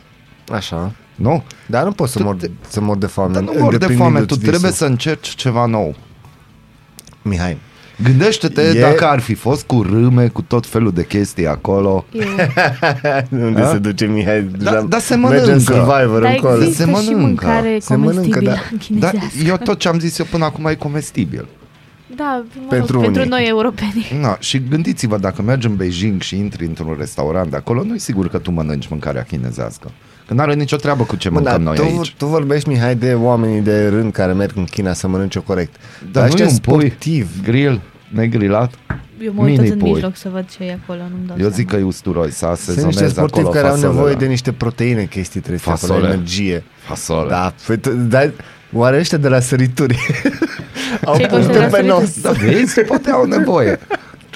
Așa. 0.52 0.92
Nu? 1.14 1.42
Dar 1.66 1.84
nu 1.84 1.92
poți 1.92 2.12
să 2.12 2.18
Tu 2.18 2.24
mor, 2.24 2.34
te- 2.34 2.50
să 2.68 2.80
mor 2.80 2.96
de 2.96 3.06
foame. 3.06 3.32
Dar 3.32 3.42
nu 3.42 3.52
mor 3.58 3.76
de 3.76 3.86
foame, 3.86 3.94
tu 3.96 4.04
îndeplinindu-ți 4.04 4.40
trebuie 4.40 4.60
visul. 4.70 4.74
să 4.76 4.84
încerci 4.84 5.28
ceva 5.28 5.66
nou. 5.66 5.94
Mihai, 7.22 7.56
Gândește-te 8.02 8.60
E- 8.62 8.80
dacă 8.80 9.06
ar 9.06 9.20
fi 9.20 9.34
fost 9.34 9.62
cu 9.66 9.82
râme, 9.82 10.28
cu 10.28 10.42
tot 10.42 10.66
felul 10.66 10.92
de 10.92 11.06
chestii 11.06 11.46
acolo. 11.46 12.04
Eu... 12.12 12.26
unde 13.46 13.60
A? 13.60 13.70
se 13.70 13.78
duce 13.78 14.06
Mihai? 14.06 14.42
Deja 14.42 14.80
dar 14.88 15.00
se 15.00 15.14
Merge 15.16 15.36
în 15.36 15.42
mănâncă. 15.46 15.72
Survivor 15.72 16.22
Dar 16.22 16.30
încolo. 16.32 16.56
Se 16.58 16.64
există 16.64 16.84
și 16.84 16.90
mănâncă. 16.90 17.20
mâncare 17.20 17.78
Se 17.80 17.96
mănâncă, 17.96 18.20
comestibilă 18.20 18.50
da. 18.50 18.56
Dar 18.56 18.78
chinezească. 18.78 19.38
eu 19.46 19.56
tot 19.56 19.78
ce 19.78 19.88
am 19.88 19.98
zis 19.98 20.18
eu 20.18 20.26
până 20.30 20.44
acum 20.44 20.66
e 20.66 20.74
comestibil. 20.74 21.46
Da, 22.16 22.42
mă 22.60 22.66
Pentru 22.68 22.92
rog, 22.92 23.02
pentru 23.02 23.20
unii. 23.20 23.32
noi 23.34 23.46
europeni. 23.48 24.06
Na, 24.20 24.36
și 24.40 24.62
gândiți-vă, 24.70 25.18
dacă 25.18 25.42
mergi 25.42 25.66
în 25.66 25.76
Beijing 25.76 26.20
și 26.20 26.36
intri 26.38 26.64
într-un 26.66 26.96
restaurant 26.98 27.50
de 27.50 27.56
acolo, 27.56 27.82
nu 27.82 27.94
e 27.94 27.98
sigur 27.98 28.28
că 28.28 28.38
tu 28.38 28.50
mănânci 28.50 28.88
mâncarea 28.88 29.22
chinezească. 29.22 29.90
Că 30.32 30.38
n-are 30.38 30.54
nicio 30.54 30.76
treabă 30.76 31.02
cu 31.04 31.16
ce 31.16 31.28
Bă, 31.28 31.34
mâncăm 31.34 31.52
dar 31.52 31.74
noi 31.74 31.76
tu, 31.76 31.96
aici. 31.98 32.14
tu 32.18 32.26
vorbești, 32.26 32.68
Mihai, 32.68 32.94
de 32.94 33.14
oamenii 33.14 33.60
de 33.60 33.88
rând 33.88 34.12
care 34.12 34.32
merg 34.32 34.52
în 34.56 34.64
China 34.64 34.92
să 34.92 35.08
mănânce 35.08 35.38
corect. 35.38 35.74
Dar 36.12 36.22
nu 36.22 36.28
ăștia 36.28 36.44
e 36.44 36.48
un 36.48 36.56
pui 36.56 36.74
sportiv. 36.88 37.30
grill, 37.42 37.80
negrilat. 38.08 38.72
Eu 39.24 39.32
mă 39.34 39.42
uit 39.42 39.54
tot 39.54 39.62
Mini 39.62 39.72
în 39.72 39.78
pui. 39.78 39.90
mijloc 39.92 40.16
să 40.16 40.28
văd 40.32 40.44
ce 40.56 40.64
e 40.64 40.78
acolo, 40.82 41.00
nu-mi 41.10 41.26
dau 41.26 41.36
Eu 41.40 41.48
zic 41.48 41.64
că 41.64 41.70
seama. 41.70 41.84
e 41.84 41.88
usturoi, 41.88 42.30
să 42.30 42.38
Sunt 42.38 42.66
niște 42.68 42.70
asezonezi 42.86 43.12
sportivi 43.14 43.40
acolo 43.46 43.54
care 43.60 43.66
au 43.68 43.74
nevoie 43.74 43.92
fasolele. 43.94 44.18
de 44.18 44.26
niște 44.26 44.52
proteine, 44.52 45.04
chestii 45.04 45.40
trebuie 45.40 45.60
să 45.60 45.70
acolo, 45.70 45.92
Fasole. 45.92 46.12
energie. 46.12 46.64
Fasole. 46.86 47.28
Da, 47.28 47.54
păi 47.66 47.76
tu- 47.78 47.90
dar 47.90 48.30
oare 48.72 48.98
ăștia 48.98 49.18
de 49.18 49.28
la 49.28 49.40
sărituri 49.40 49.98
au 51.04 51.16
Ce-i 51.16 51.26
puncte 51.26 51.28
considerat 51.28 51.70
pe 51.70 51.76
sărituri? 51.76 51.98
nos? 52.00 52.20
Da, 52.20 52.30
vezi? 52.30 52.80
Poate 52.80 53.10
au 53.10 53.24
nevoie 53.24 53.78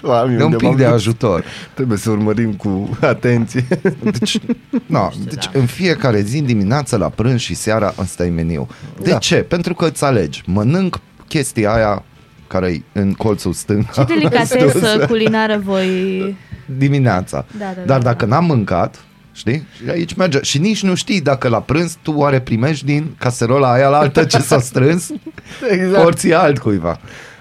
Oameni, 0.06 0.36
de 0.36 0.42
un 0.42 0.52
unde 0.52 0.56
pic 0.56 0.66
m-am 0.66 0.76
de 0.76 0.84
dus. 0.84 0.92
ajutor. 0.92 1.44
Trebuie 1.74 1.98
să 1.98 2.10
urmărim 2.10 2.52
cu 2.52 2.96
atenție. 3.00 3.64
Deci, 4.02 4.38
na, 4.86 5.12
deci 5.24 5.44
da. 5.52 5.58
în 5.58 5.66
fiecare 5.66 6.20
zi, 6.20 6.40
dimineața, 6.40 6.96
la 6.96 7.08
prânz 7.08 7.40
și 7.40 7.54
seara, 7.54 7.94
ăsta 7.98 8.24
e 8.24 8.28
meniu. 8.28 8.68
De 9.02 9.10
Da. 9.10 9.18
ce? 9.18 9.36
Pentru 9.36 9.74
că 9.74 9.86
îți 9.86 10.04
alegi. 10.04 10.42
Mănânc 10.46 10.98
chestia 11.28 11.72
aia 11.74 12.02
care 12.46 12.66
e 12.68 12.82
în 12.92 13.12
colțul 13.12 13.52
stâng 13.52 13.90
Ce 13.90 14.04
delicatesă 14.04 14.98
culinară 15.08 15.60
voi... 15.64 16.36
dimineața. 16.78 17.44
Da, 17.58 17.64
da, 17.64 17.80
Dar 17.86 17.98
da, 17.98 18.04
dacă 18.04 18.26
da. 18.26 18.34
n-am 18.34 18.44
mâncat, 18.44 19.04
știi? 19.32 19.66
Și 19.76 19.90
aici 19.90 20.14
merge. 20.14 20.38
Și 20.42 20.58
nici 20.58 20.82
nu 20.82 20.94
știi 20.94 21.20
dacă 21.20 21.48
la 21.48 21.60
prânz 21.60 21.96
tu 22.02 22.12
oare 22.12 22.40
primești 22.40 22.84
din 22.84 23.14
caserola 23.18 23.72
aia 23.72 23.88
la 23.88 23.98
altă 23.98 24.24
ce 24.24 24.38
s-a 24.38 24.60
strâns 24.60 25.10
exact. 25.70 26.02
porția 26.02 26.40
altcuiva. 26.40 26.98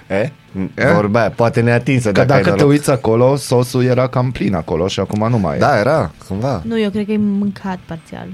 E? 0.10 0.32
E? 0.76 0.92
Vorba 0.94 1.20
aia, 1.20 1.30
poate 1.30 1.62
neatinsă 1.62 2.12
Că 2.12 2.20
dacă, 2.20 2.34
ai 2.34 2.38
dacă 2.38 2.44
te 2.44 2.56
noroc. 2.56 2.70
uiți 2.70 2.92
acolo, 2.92 3.36
sosul 3.36 3.84
era 3.84 4.08
cam 4.08 4.32
plin 4.32 4.56
acolo 4.56 4.88
și 4.88 5.00
acum 5.00 5.30
nu 5.30 5.38
mai 5.38 5.56
e. 5.56 5.60
Da, 5.60 5.80
era, 5.80 6.12
cumva. 6.28 6.62
Nu, 6.66 6.80
eu 6.80 6.90
cred 6.90 7.06
că 7.06 7.12
e 7.12 7.18
mâncat 7.18 7.80
parțial. 7.86 8.28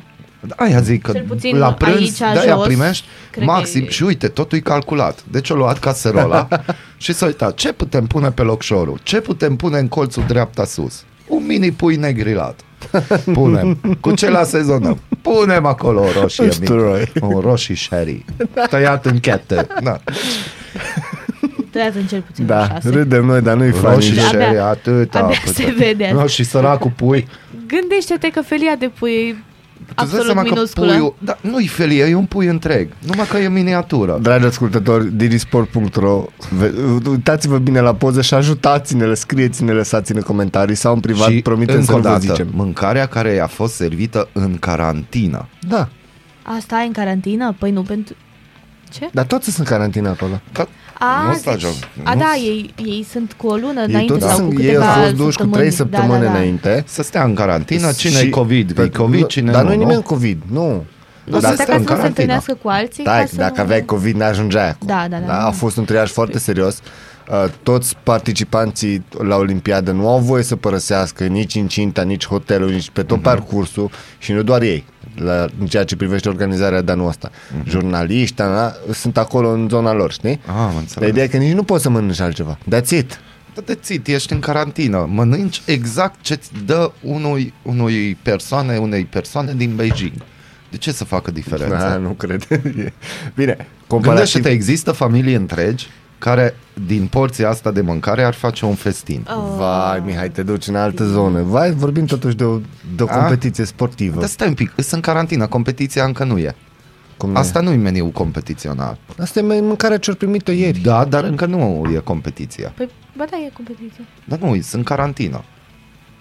Aia 0.55 0.79
zic 0.81 1.01
că 1.01 1.11
Cel 1.11 1.23
puțin 1.27 1.57
la 1.57 1.73
prânz 1.73 1.95
aici, 1.97 2.17
de-aia 2.17 2.55
jos, 2.55 2.65
primești 2.65 3.05
cred 3.31 3.45
că 3.45 3.51
maxim 3.51 3.83
e- 3.83 3.89
și 3.89 4.03
uite, 4.03 4.27
totul 4.27 4.57
e 4.57 4.61
calculat. 4.61 5.23
Deci 5.31 5.49
o 5.49 5.55
luat 5.55 5.79
caserola 5.79 6.47
și 6.97 7.13
s-a 7.13 7.25
uitat 7.25 7.53
ce 7.55 7.73
putem 7.73 8.05
pune 8.05 8.31
pe 8.31 8.41
locșorul, 8.41 8.99
ce 9.03 9.21
putem 9.21 9.55
pune 9.55 9.77
în 9.79 9.87
colțul 9.87 10.23
dreapta 10.27 10.65
sus. 10.65 11.03
Un 11.27 11.45
mini 11.45 11.71
pui 11.71 11.95
negrilat. 11.95 12.59
Punem. 13.33 13.97
Cu 13.99 14.13
ce 14.13 14.29
la 14.29 14.43
sezonăm? 14.43 14.99
Punem 15.21 15.65
acolo 15.65 16.01
o 16.01 16.21
roșie 16.21 16.47
Usturoi. 16.47 17.11
mică. 17.13 17.25
Un 17.25 17.39
roșii 17.39 17.75
sherry. 17.77 18.25
Tăiat 18.69 19.05
în 19.05 19.19
chete. 19.19 19.67
Da. 19.83 19.99
Tăiat 21.71 21.95
în 21.95 22.05
cel 22.05 22.21
puțin 22.21 22.45
Da, 22.45 22.67
șase. 22.67 22.89
râdem 22.89 23.25
noi, 23.25 23.41
dar 23.41 23.55
nu-i 23.57 23.71
fain. 23.71 23.93
Roșii 23.93 24.11
Abia- 24.11 24.21
sherry, 24.27 24.57
atâta. 24.59 25.19
abia 25.19 25.37
cât- 25.43 25.53
se 25.53 25.75
vede. 25.77 26.11
Nu, 26.13 26.27
și 26.27 26.43
săracul 26.43 26.91
pui. 26.95 27.27
Gândește-te 27.67 28.29
că 28.29 28.41
felia 28.41 28.75
de 28.79 28.91
pui 28.99 29.11
e 29.11 29.31
Tu 29.31 29.37
îți 29.87 29.95
dai 29.95 30.03
absolut 30.05 30.25
seama 30.25 30.41
că 30.41 30.49
minusculă. 30.53 30.91
puiul, 30.91 31.15
da, 31.19 31.37
nu-i 31.41 31.67
felie, 31.67 32.03
e 32.05 32.15
un 32.15 32.25
pui 32.25 32.45
întreg. 32.45 32.89
Numai 33.07 33.25
că 33.27 33.37
e 33.37 33.49
miniatură. 33.49 34.19
Dragi 34.21 34.45
ascultători, 34.45 35.11
digisport.ro 35.15 36.25
ve- 36.49 36.73
Uitați-vă 37.09 37.57
bine 37.57 37.79
la 37.79 37.93
poză 37.93 38.21
și 38.21 38.33
ajutați-ne, 38.33 39.13
scrieți-ne, 39.13 39.71
lăsați-ne 39.71 40.19
comentarii 40.19 40.75
sau 40.75 40.93
în 40.93 40.99
privat, 40.99 41.29
și 41.29 41.41
promitem 41.41 41.75
încă 41.75 41.85
să 41.91 41.93
o 41.97 41.99
vă 41.99 42.07
dată, 42.07 42.19
zicem. 42.19 42.47
mâncarea 42.53 43.05
care 43.05 43.29
i-a 43.33 43.47
fost 43.47 43.73
servită 43.73 44.29
în 44.33 44.57
carantină. 44.59 45.47
Da, 45.67 45.89
Asta 46.57 46.75
ai 46.75 46.85
în 46.87 46.91
carantină? 46.93 47.55
Păi 47.59 47.71
nu 47.71 47.81
pentru... 47.81 48.15
Ce? 48.91 49.09
dar 49.11 49.25
toți 49.25 49.45
sunt 49.45 49.57
în 49.57 49.65
carantină 49.73 50.09
acolo. 50.09 50.41
Că 50.51 50.67
A, 50.99 51.27
nu 51.27 51.33
sta 51.33 51.51
deci- 51.51 51.59
joc. 51.61 51.73
a 52.03 52.13
Nu 52.13 52.19
da, 52.19 52.31
s- 52.35 52.37
ei, 52.43 52.73
ei 52.77 53.05
sunt 53.11 53.33
cu 53.37 53.47
o 53.47 53.55
lună 53.55 53.79
Ei, 53.79 53.85
înainte 53.87 54.13
toți 54.13 54.25
sau 54.25 54.35
sunt, 54.35 54.53
cu 54.53 54.61
ei 54.61 54.65
câteva 54.67 54.93
au 54.93 55.01
fost 55.01 55.15
duși 55.15 55.37
cu 55.37 55.45
trei 55.45 55.71
săptămâni 55.71 56.11
da, 56.19 56.25
da, 56.25 56.31
da. 56.31 56.37
înainte. 56.37 56.83
Să 56.87 57.03
stea 57.03 57.23
în 57.23 57.33
carantină, 57.33 57.91
cine 57.91 58.13
Și- 58.17 58.25
e 58.25 58.29
COVID? 58.29 58.73
Pe- 58.73 58.81
E 58.81 58.87
COVID, 58.89 59.25
cine 59.25 59.51
Dar 59.51 59.61
nu, 59.61 59.67
nu 59.67 59.73
e 59.73 59.77
nu? 59.77 59.81
nimeni 59.83 60.03
COVID, 60.03 60.41
nu. 60.51 60.83
Nu, 61.23 61.39
Dar 61.39 61.49
să 61.49 61.53
stai 61.53 61.65
ca 61.65 61.73
în 61.75 61.77
să 61.77 61.77
nu 61.77 61.77
se 61.77 61.83
carantină. 61.85 62.07
întâlnească 62.07 62.53
cu 62.61 62.67
alții 62.69 63.03
Stai, 63.03 63.19
ca 63.19 63.25
să 63.25 63.35
dacă 63.35 63.53
nu... 63.55 63.61
aveai 63.61 63.85
COVID, 63.85 64.15
n-ajungeai 64.15 64.69
acolo. 64.69 64.85
Da, 64.93 65.07
da, 65.09 65.17
da. 65.27 65.45
A 65.45 65.51
fost 65.51 65.77
un 65.77 65.85
triaj 65.85 66.11
foarte 66.11 66.37
serios. 66.39 66.79
Uh, 67.31 67.45
Toți 67.63 67.97
participanții 68.03 69.03
la 69.17 69.35
Olimpiadă 69.35 69.91
nu 69.91 70.07
au 70.09 70.19
voie 70.19 70.43
să 70.43 70.55
părăsească 70.55 71.23
nici 71.25 71.53
incinta, 71.53 72.01
nici 72.01 72.25
hotelul, 72.27 72.69
nici 72.71 72.89
pe 72.89 73.01
tot 73.03 73.17
Mhm. 73.17 73.25
parcursul 73.25 73.91
și 74.17 74.31
nu 74.31 74.41
doar 74.43 74.61
ei, 74.61 74.83
la, 75.15 75.47
în 75.59 75.65
ceea 75.65 75.83
ce 75.83 75.95
privește 75.95 76.29
organizarea 76.29 76.81
de 76.81 76.91
anul 76.91 77.07
ăsta. 77.07 77.31
Mhm. 77.57 77.69
Jurnaliști, 77.69 78.35
da, 78.35 78.73
sunt 78.93 79.17
acolo 79.17 79.49
în 79.49 79.67
zona 79.69 79.93
lor, 79.93 80.11
știi? 80.11 80.39
Ah, 80.45 80.53
am 80.55 80.69
Dar 80.71 80.79
înțeles. 80.79 81.09
ideea 81.09 81.25
e 81.25 81.27
că 81.27 81.37
nici 81.37 81.53
nu 81.53 81.63
poți 81.63 81.83
să 81.83 81.89
mănânci 81.89 82.19
altceva. 82.19 82.57
That's 82.75 82.89
it. 82.89 83.19
Da, 83.55 83.61
te 83.65 83.75
țit, 83.75 84.07
ești 84.07 84.33
în 84.33 84.39
carantină. 84.39 85.07
Mănânci 85.11 85.61
exact 85.65 86.21
ce-ți 86.21 86.49
dă 86.65 86.91
unui, 87.01 87.53
unui 87.61 88.15
persoane, 88.21 88.77
unei 88.77 89.05
persoane 89.05 89.53
din 89.57 89.75
Beijing. 89.75 90.13
De 90.69 90.77
ce 90.77 90.91
să 90.91 91.03
facă 91.03 91.31
diferența? 91.31 91.77
Da, 91.89 91.95
nu 91.97 92.09
cred. 92.09 92.47
E- 92.77 92.93
Bine, 93.35 93.67
comparativ... 93.87 94.03
Gândește-te, 94.03 94.49
există 94.49 94.91
familii 94.91 95.33
întregi 95.35 95.87
care 96.21 96.55
din 96.85 97.07
porția 97.07 97.49
asta 97.49 97.71
de 97.71 97.81
mâncare 97.81 98.23
ar 98.23 98.33
face 98.33 98.65
un 98.65 98.75
festin. 98.75 99.27
Oh. 99.29 99.55
Vai, 99.57 100.01
Mihai, 100.05 100.29
te 100.29 100.43
duci 100.43 100.67
în 100.67 100.75
altă 100.75 101.05
zonă. 101.05 101.41
Vai, 101.41 101.71
vorbim 101.71 102.05
totuși 102.05 102.35
de 102.35 102.43
o, 102.43 102.59
de 102.95 103.03
o 103.03 103.07
A? 103.09 103.17
competiție 103.17 103.65
sportivă. 103.65 104.19
Dar 104.19 104.29
stai 104.29 104.47
un 104.47 104.53
pic, 104.53 104.71
sunt 104.75 104.91
în 104.91 104.99
carantină, 104.99 105.47
competiția 105.47 106.03
încă 106.03 106.23
nu 106.23 106.37
e. 106.37 106.55
Cum 107.17 107.29
nu 107.29 107.35
e? 107.35 107.39
Asta 107.39 107.59
nu 107.59 107.71
e 107.71 107.75
meniu 107.75 108.07
competițional. 108.07 108.97
Asta 109.19 109.39
e 109.39 109.41
mâncarea 109.41 109.97
ce-au 109.97 110.15
primit-o 110.15 110.51
ieri. 110.51 110.79
Da, 110.79 111.05
dar 111.05 111.23
încă 111.23 111.45
nu 111.45 111.91
e 111.95 111.97
competiția. 111.97 112.73
Păi, 112.75 112.89
bă, 113.17 113.25
da, 113.29 113.37
e 113.37 113.49
competiție. 113.53 114.05
Dar 114.25 114.39
nu, 114.39 114.53
sunt 114.53 114.73
în 114.73 114.83
carantină. 114.83 115.43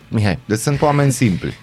Mihai, 0.08 0.38
Deci 0.44 0.58
sunt 0.58 0.82
oameni 0.82 1.12
simpli. 1.12 1.54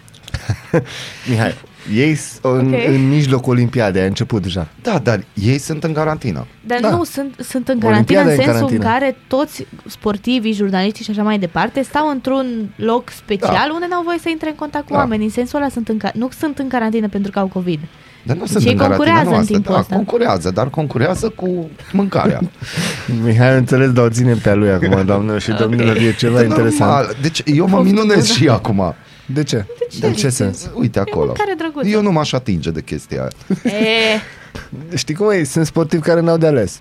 Mihai, 1.30 1.54
ei 1.96 2.16
s- 2.16 2.40
în, 2.42 2.74
Ok. 2.74 2.88
în 2.88 3.10
mijlocul 3.10 3.54
Olimpiadei, 3.54 4.02
a 4.02 4.06
început 4.06 4.42
deja. 4.42 4.68
Da, 4.82 5.00
dar 5.04 5.24
ei 5.34 5.58
sunt 5.58 5.84
în 5.84 5.94
carantină. 5.94 6.46
Dar 6.66 6.80
Da. 6.82 6.90
nu, 6.90 7.04
sunt, 7.04 7.36
sunt 7.40 7.68
în 7.68 7.80
carantină 7.80 8.20
Olimpiada 8.20 8.22
în 8.22 8.30
e 8.30 8.32
în 8.32 8.54
sensul 8.54 8.70
în 8.76 8.80
carantină. 8.80 8.84
care 9.08 9.18
toți 9.28 9.66
sportivii, 9.88 10.54
jurnaliștii 10.54 11.04
și 11.04 11.10
așa 11.12 11.24
mai 11.24 11.40
departe 11.40 11.82
stau 11.82 12.10
într-un 12.10 12.46
loc 12.76 13.10
special 13.10 13.72
unde 13.74 13.86
n-au 13.90 14.04
voie 14.04 14.18
să 14.22 14.30
intre 14.30 14.50
în 14.50 14.56
contact 14.56 14.86
cu 14.88 14.94
Da. 14.94 14.98
oamenii. 15.00 15.26
În 15.26 15.32
sensul 15.32 15.60
ăla 15.60 15.70
sunt 15.70 15.88
în 15.90 15.98
ca- 15.98 16.12
nu 16.14 16.30
sunt 16.40 16.58
în 16.60 16.68
carantină 16.68 17.08
pentru 17.08 17.32
că 17.32 17.40
au 17.40 17.48
COVID. 17.48 17.80
Dar 18.24 18.36
nu 18.36 18.42
Deci 18.42 18.52
sunt 18.52 18.64
ei 18.66 18.72
în 18.72 18.78
carantină, 18.78 19.06
concurează 19.06 19.30
nu 19.30 19.36
în 19.36 19.42
asta, 19.42 19.54
timpul 19.54 19.74
da, 19.74 19.80
ăsta. 19.80 19.96
concurează, 19.96 20.52
dar 20.52 20.70
concurează 20.70 21.30
cu 21.30 21.70
mâncarea. 21.92 22.40
Mihai, 23.24 23.50
am 23.52 23.58
înțeles, 23.58 23.92
dar 23.92 24.06
o 24.06 24.10
ținem 24.10 24.38
pe 24.38 24.50
a 24.50 24.54
lui 24.56 24.70
acum, 24.70 25.06
doamnă 25.06 25.40
și 25.40 25.52
domnilor, 25.52 25.96
e 25.96 26.14
ceva 26.18 26.42
E 26.42 26.44
interesant. 26.46 26.80
normal. 26.92 27.16
Deci 27.22 27.42
eu 27.46 27.68
mă 27.68 27.82
minunez 27.84 28.26
și 28.32 28.48
acum. 28.50 28.96
De 29.34 29.44
ce? 29.44 29.66
ce? 30.00 30.06
În 30.06 30.14
ce 30.14 30.30
sens? 30.30 30.70
Uite 30.74 31.00
acolo. 31.00 31.26
mâncare 31.26 31.54
drăguță. 31.58 31.88
Eu 31.88 32.02
nu 32.02 32.12
m-aș 32.12 32.32
atinge 32.32 32.72
de 32.72 32.82
chestia 32.82 33.22
aia. 33.22 33.32
E, 33.78 34.22
Știi 34.98 35.16
cum 35.16 35.30
e? 35.30 35.44
Sunt 35.44 35.66
sportivi 35.66 36.02
care 36.04 36.20
n-au 36.20 36.38
de 36.38 36.48
ales. 36.48 36.80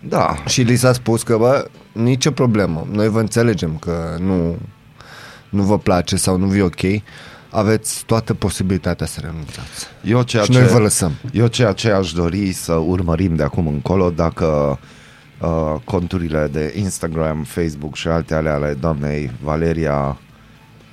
Da. 0.00 0.34
Și 0.46 0.62
li 0.62 0.76
s-a 0.76 0.92
spus 0.92 1.22
că, 1.22 1.36
bă, 1.36 1.66
nicio 1.92 2.30
problemă. 2.30 2.86
Noi 2.90 3.08
vă 3.08 3.20
înțelegem 3.20 3.76
că 3.76 4.16
nu, 4.20 4.58
nu 5.48 5.62
vă 5.62 5.78
place 5.78 6.16
sau 6.16 6.36
nu 6.36 6.46
vi 6.46 6.60
ok. 6.60 6.80
Aveți 7.50 8.02
toată 8.06 8.34
posibilitatea 8.34 9.06
să 9.06 9.20
renunțați. 9.22 9.86
Eu 10.04 10.22
ceea, 10.22 10.42
Și 10.42 10.50
ce, 10.50 10.58
noi 10.58 10.68
vă 10.68 10.78
lăsăm. 10.78 11.12
eu 11.32 11.46
ceea 11.46 11.72
ce 11.72 11.90
aș 11.90 12.12
dori 12.12 12.52
să 12.52 12.72
urmărim 12.72 13.34
de 13.34 13.42
acum 13.42 13.66
încolo, 13.66 14.10
dacă 14.10 14.78
uh, 15.40 15.74
conturile 15.84 16.48
de 16.52 16.74
Instagram, 16.76 17.42
Facebook 17.44 17.94
și 17.96 18.08
alte 18.08 18.34
ale 18.34 18.48
ale 18.48 18.76
doamnei 18.80 19.30
Valeria 19.42 20.18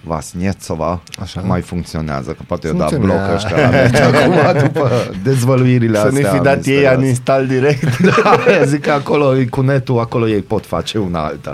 Vasniețova 0.03 1.01
Așa. 1.21 1.41
mai 1.41 1.61
funcționează, 1.61 2.31
că 2.31 2.41
poate 2.47 2.67
eu 2.67 2.73
da 2.73 2.85
Funcționează. 2.85 3.23
bloc 3.23 3.35
ăștia 3.35 3.57
la 3.61 3.69
net 3.81 3.95
acum 3.95 4.61
după 4.67 4.91
dezvăluirile 5.23 5.97
Să 5.99 6.05
astea. 6.05 6.31
nu 6.31 6.37
fi 6.37 6.43
dat 6.43 6.53
ei 6.53 6.57
misterioase. 6.57 6.97
uninstall 6.97 7.47
direct. 7.47 7.97
Da, 8.23 8.39
zic 8.65 8.81
că 8.81 8.91
acolo 8.91 9.33
cu 9.49 9.61
netul, 9.61 9.99
acolo 9.99 10.27
ei 10.27 10.41
pot 10.41 10.65
face 10.65 10.97
una 10.97 11.25
alta. 11.25 11.51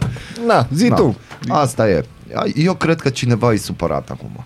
Na, 0.47 0.67
zi 0.73 0.87
Da. 0.87 0.95
tu. 0.95 1.17
Asta 1.47 1.89
e. 1.89 2.05
Eu 2.55 2.73
cred 2.73 3.01
că 3.01 3.09
cineva 3.09 3.53
e 3.53 3.57
supărat 3.57 4.09
acum. 4.09 4.45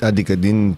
Adică 0.00 0.34
din 0.34 0.76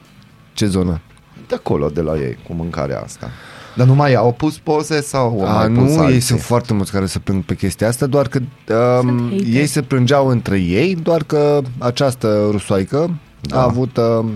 ce 0.52 0.66
zonă? 0.66 1.00
De 1.48 1.54
acolo, 1.54 1.88
de 1.88 2.00
la 2.00 2.16
ei, 2.16 2.38
cu 2.46 2.52
mâncarea 2.52 3.00
asta. 3.00 3.30
Dar 3.76 3.86
nu 3.86 3.94
mai 3.94 4.14
au 4.14 4.32
pus 4.32 4.58
poze 4.58 5.00
sau 5.00 5.40
au 5.40 5.46
A, 5.46 5.52
mai 5.66 5.68
pus 5.84 5.94
nu, 5.94 6.00
alții? 6.00 6.14
ei 6.14 6.20
sunt 6.20 6.40
foarte 6.40 6.72
mulți 6.74 6.92
care 6.92 7.06
se 7.06 7.18
plâng 7.18 7.42
pe 7.44 7.54
chestia 7.54 7.88
asta, 7.88 8.06
doar 8.06 8.28
că 8.28 8.38
um, 8.38 9.08
Sunt 9.08 9.20
hateri. 9.30 9.56
ei 9.56 9.66
se 9.66 9.82
plângeau 9.82 10.26
între 10.28 10.58
ei, 10.60 10.94
doar 10.94 11.22
că 11.24 11.60
această 11.78 12.48
rusoaică 12.50 13.10
Da. 13.40 13.58
a 13.60 13.62
avut 13.62 13.96
um, 13.96 14.30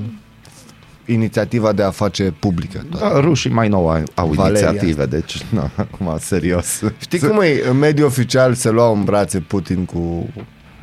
inițiativa 1.07 1.73
de 1.73 1.83
a 1.83 1.91
face 1.91 2.35
publică. 2.39 2.85
toate. 2.91 3.15
Da, 3.15 3.21
rușii 3.21 3.51
mai 3.51 3.69
nou 3.69 3.89
au, 3.89 4.03
au 4.15 4.29
Valeria 4.29 4.69
inițiative, 4.69 5.07
deci, 5.07 5.45
na, 5.55 5.71
acum, 5.77 6.17
serios. 6.21 6.81
Știi 6.99 7.19
cum 7.19 7.41
e? 7.41 7.69
În 7.71 7.79
mediul 7.79 8.07
oficial 8.07 8.55
se 8.55 8.71
luau 8.71 8.95
în 8.95 9.05
brațe 9.05 9.39
Putin 9.41 9.85
cu 9.85 10.29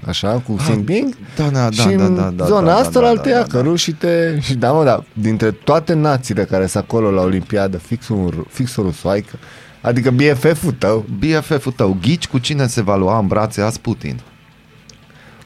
așa, 0.07 0.41
cu 0.47 0.53
Xi 0.55 0.65
Jinping 0.65 1.17
Da, 1.35 1.43
da, 1.43 1.69
da, 1.69 1.69
și 1.71 1.95
da, 1.95 2.03
în 2.03 2.15
da, 2.15 2.29
da, 2.35 2.45
zona 2.45 2.65
da, 2.65 2.75
asta 2.75 2.91
da, 2.91 2.99
la 2.99 3.05
da, 3.05 3.11
alteia, 3.11 3.39
da, 3.39 3.43
că 3.43 3.57
da. 3.57 3.61
rușii 3.61 3.93
te... 3.93 4.39
Și 4.39 4.53
da, 4.53 4.71
mă, 4.71 4.83
da, 4.83 5.03
dintre 5.13 5.51
toate 5.51 5.93
națiile 5.93 6.43
care 6.43 6.65
sunt 6.65 6.83
acolo 6.83 7.11
la 7.11 7.21
Olimpiadă, 7.21 7.77
fix, 7.77 8.07
un, 8.07 8.31
fix 8.49 8.75
o 8.75 8.81
rusoaică, 8.81 9.35
adică 9.81 10.11
BFF-ul 10.11 10.71
tău, 10.77 11.05
BFF-ul 11.19 11.71
tău, 11.71 11.97
ghici 12.01 12.27
cu 12.27 12.37
cine 12.37 12.67
se 12.67 12.81
va 12.81 12.95
lua 12.95 13.17
în 13.17 13.27
brațe 13.27 13.61
azi 13.61 13.79
Putin? 13.79 14.19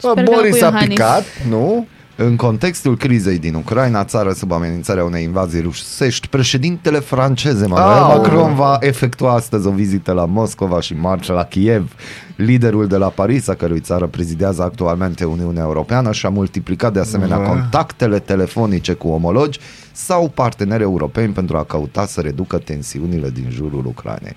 bă, 0.02 0.10
Sper 0.10 0.24
că 0.24 0.30
nu 0.30 0.36
Boris 0.36 0.58
cu 0.58 0.64
a 0.64 0.66
Iohannis. 0.66 0.88
picat, 0.88 1.24
nu? 1.48 1.86
În 2.18 2.36
contextul 2.36 2.96
crizei 2.96 3.38
din 3.38 3.54
Ucraina, 3.54 4.04
țară 4.04 4.32
sub 4.32 4.52
amenințarea 4.52 5.04
unei 5.04 5.22
invazii 5.22 5.60
rusești, 5.60 6.28
președintele 6.28 6.98
francez 6.98 7.62
Emmanuel 7.62 8.02
Au. 8.02 8.16
Macron 8.16 8.54
va 8.54 8.76
efectua 8.80 9.32
astăzi 9.34 9.66
o 9.66 9.70
vizită 9.70 10.12
la 10.12 10.24
Moscova 10.24 10.80
și 10.80 10.94
marșă 10.94 11.32
la 11.32 11.44
Kiev. 11.44 11.92
Liderul 12.36 12.86
de 12.86 12.96
la 12.96 13.08
Paris, 13.08 13.48
a 13.48 13.54
cărui 13.54 13.80
țară 13.80 14.06
prezidează 14.06 14.62
actualmente 14.62 15.24
Uniunea 15.24 15.62
Europeană, 15.62 16.12
și-a 16.12 16.28
multiplicat 16.28 16.92
de 16.92 17.00
asemenea 17.00 17.36
Ah. 17.36 17.46
contactele 17.48 18.18
telefonice 18.18 18.92
cu 18.92 19.08
omologi 19.08 19.58
sau 19.92 20.28
parteneri 20.28 20.82
europeni 20.82 21.32
pentru 21.32 21.56
a 21.56 21.64
căuta 21.64 22.06
să 22.06 22.20
reducă 22.20 22.58
tensiunile 22.58 23.30
din 23.30 23.46
jurul 23.50 23.86
Ucrainei. 23.86 24.36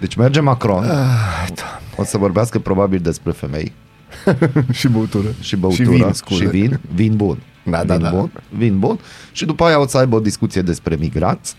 Deci 0.00 0.14
merge 0.14 0.40
Macron, 0.40 0.84
Ah, 0.84 1.48
o 1.96 2.04
să 2.04 2.18
vorbească 2.18 2.58
probabil 2.58 2.98
despre 2.98 3.32
femei, 3.32 3.72
și 4.78 4.88
băutură. 4.88 5.28
și 5.40 5.56
băutură 5.56 5.82
Și 5.82 6.02
vin, 6.02 6.12
scuze. 6.12 6.42
și 6.42 6.48
vin, 6.48 6.80
vin 6.94 7.16
bun. 7.16 7.38
Da, 7.64 7.78
vin 7.78 7.86
da, 7.86 7.96
da. 7.96 8.10
bun, 8.10 8.30
vin 8.56 8.78
bun. 8.78 8.98
Și 9.32 9.44
după 9.44 9.64
aia 9.64 9.80
o 9.80 9.86
să 9.86 9.98
aibă 9.98 10.16
o 10.16 10.20
discuție 10.20 10.62
despre 10.62 10.96
migrați 10.98 11.54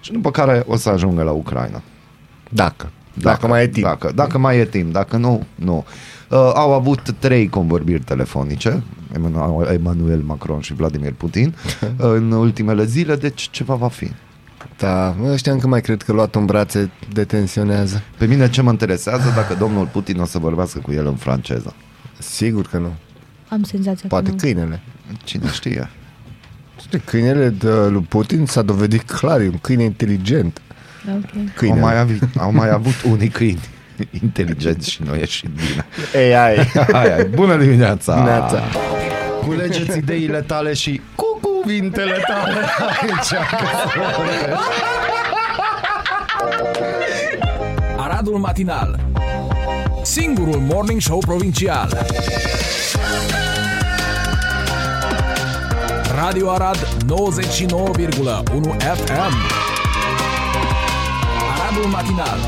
și 0.00 0.12
după 0.12 0.30
care 0.30 0.64
o 0.66 0.76
să 0.76 0.88
ajungă 0.88 1.22
la 1.22 1.30
Ucraina. 1.30 1.82
Dacă. 2.50 2.90
Dacă, 3.14 3.46
mai 3.46 3.62
e 3.62 3.68
timp. 3.68 3.86
Dacă, 3.86 4.12
dacă 4.14 4.38
mai 4.38 4.58
e 4.58 4.64
timp, 4.64 4.92
dacă 4.92 5.16
nu, 5.16 5.46
nu. 5.54 5.84
Uh, 6.30 6.38
au 6.54 6.72
avut 6.72 7.14
trei 7.18 7.48
convorbiri 7.48 8.02
telefonice, 8.02 8.82
Emmanuel, 9.14 9.72
Emmanuel 9.72 10.20
Macron 10.20 10.60
și 10.60 10.74
Vladimir 10.74 11.12
Putin, 11.12 11.54
în 11.96 12.30
ultimele 12.30 12.84
zile, 12.84 13.16
deci 13.16 13.48
ceva 13.50 13.74
va 13.74 13.88
fi. 13.88 14.10
Da, 14.78 15.14
mă, 15.18 15.30
ăștia 15.32 15.52
încă 15.52 15.66
mai 15.66 15.80
cred 15.80 16.02
că 16.02 16.12
luat 16.12 16.34
în 16.34 16.44
brațe 16.44 16.90
detenționează. 17.12 18.02
Pe 18.18 18.26
mine 18.26 18.50
ce 18.50 18.62
mă 18.62 18.70
interesează 18.70 19.32
dacă 19.34 19.54
domnul 19.58 19.86
Putin 19.86 20.20
o 20.20 20.24
să 20.24 20.38
vorbească 20.38 20.78
cu 20.78 20.92
el 20.92 21.06
în 21.06 21.14
franceză. 21.16 21.74
Sigur 22.18 22.66
că 22.70 22.78
nu. 22.78 22.92
am 23.48 23.62
senzația 23.62 24.08
Poate 24.08 24.24
că 24.24 24.30
nu. 24.30 24.36
câinele. 24.36 24.80
Cine 25.24 25.50
știe? 25.52 25.90
Știi, 26.80 26.98
Câinele 27.00 27.48
de 27.48 27.68
lui 27.88 28.06
Putin 28.08 28.46
s-a 28.46 28.62
dovedit 28.62 29.02
clar, 29.10 29.40
e 29.40 29.46
un 29.48 29.58
câine 29.60 29.82
inteligent. 29.82 30.60
Da, 31.06 31.12
ok. 31.12 31.24
Au 31.36 31.42
Câinele. 31.56 31.80
mai, 31.80 31.98
avut, 31.98 32.18
au 32.38 32.52
mai 32.52 32.70
avut 32.70 33.02
unii 33.10 33.28
câini 33.28 33.60
inteligenți 34.22 34.90
și 34.90 35.02
nu 35.02 35.12
a 35.12 35.16
ieșit 35.16 35.48
bine. 35.48 35.86
AI. 36.34 36.56
Hai, 36.92 37.10
hai, 37.10 37.24
bună 37.24 37.56
dimineața! 37.56 38.14
Dimineața. 38.14 38.62
Culegeți 39.46 39.98
ideile 39.98 40.40
tale 40.40 40.72
și 40.72 41.00
cu 41.14 41.33
cuvintele 41.44 42.22
tale 42.26 42.60
aici. 42.90 43.32
Aradul 47.96 48.38
Matinal. 48.38 49.00
Singurul 50.02 50.60
Morning 50.60 51.00
Show 51.00 51.18
Provincial. 51.18 52.06
Radio 56.14 56.50
Arad 56.50 56.86
99,1 57.06 57.16
FM 58.78 59.34
Aradul 61.58 61.84
Matinal. 61.90 62.38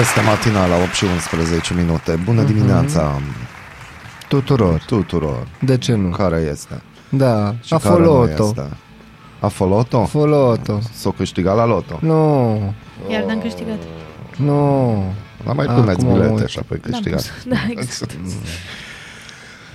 Este 0.00 0.20
matina 0.20 0.66
la 0.66 0.76
8 0.76 0.92
și 0.92 1.04
11 1.04 1.74
minute. 1.74 2.18
Bună 2.24 2.42
dimineața 2.42 3.20
Tuturor. 4.38 4.82
tuturor. 4.86 5.46
De 5.60 5.78
ce 5.78 5.94
nu? 5.94 6.08
Care 6.10 6.48
este? 6.50 6.82
Da, 7.08 7.54
Și 7.62 7.74
a 7.74 7.78
care 7.78 7.98
nu 7.98 8.04
foloto. 8.04 8.44
este? 8.46 8.68
A 9.40 9.48
foloto? 9.48 10.04
Foloto. 10.04 10.78
S-o 10.94 11.10
câștigat 11.10 11.56
la 11.56 11.64
loto. 11.66 11.98
Nu, 12.00 12.54
Iar 13.10 13.22
n-am 13.24 13.40
câștigat. 13.40 13.78
nu. 14.36 15.02
Dar 15.44 15.54
mai 15.54 15.66
Ah, 15.68 15.74
puneți 15.74 15.90
acum 15.90 16.06
am 16.08 16.12
bilete 16.12 16.32
uitat. 16.32 16.48
și 16.48 16.58
apoi 16.58 16.78
N-am 16.82 16.90
câștigați. 16.92 17.30
pus. 17.30 17.44
Da, 17.52 17.56
exact. 17.68 18.10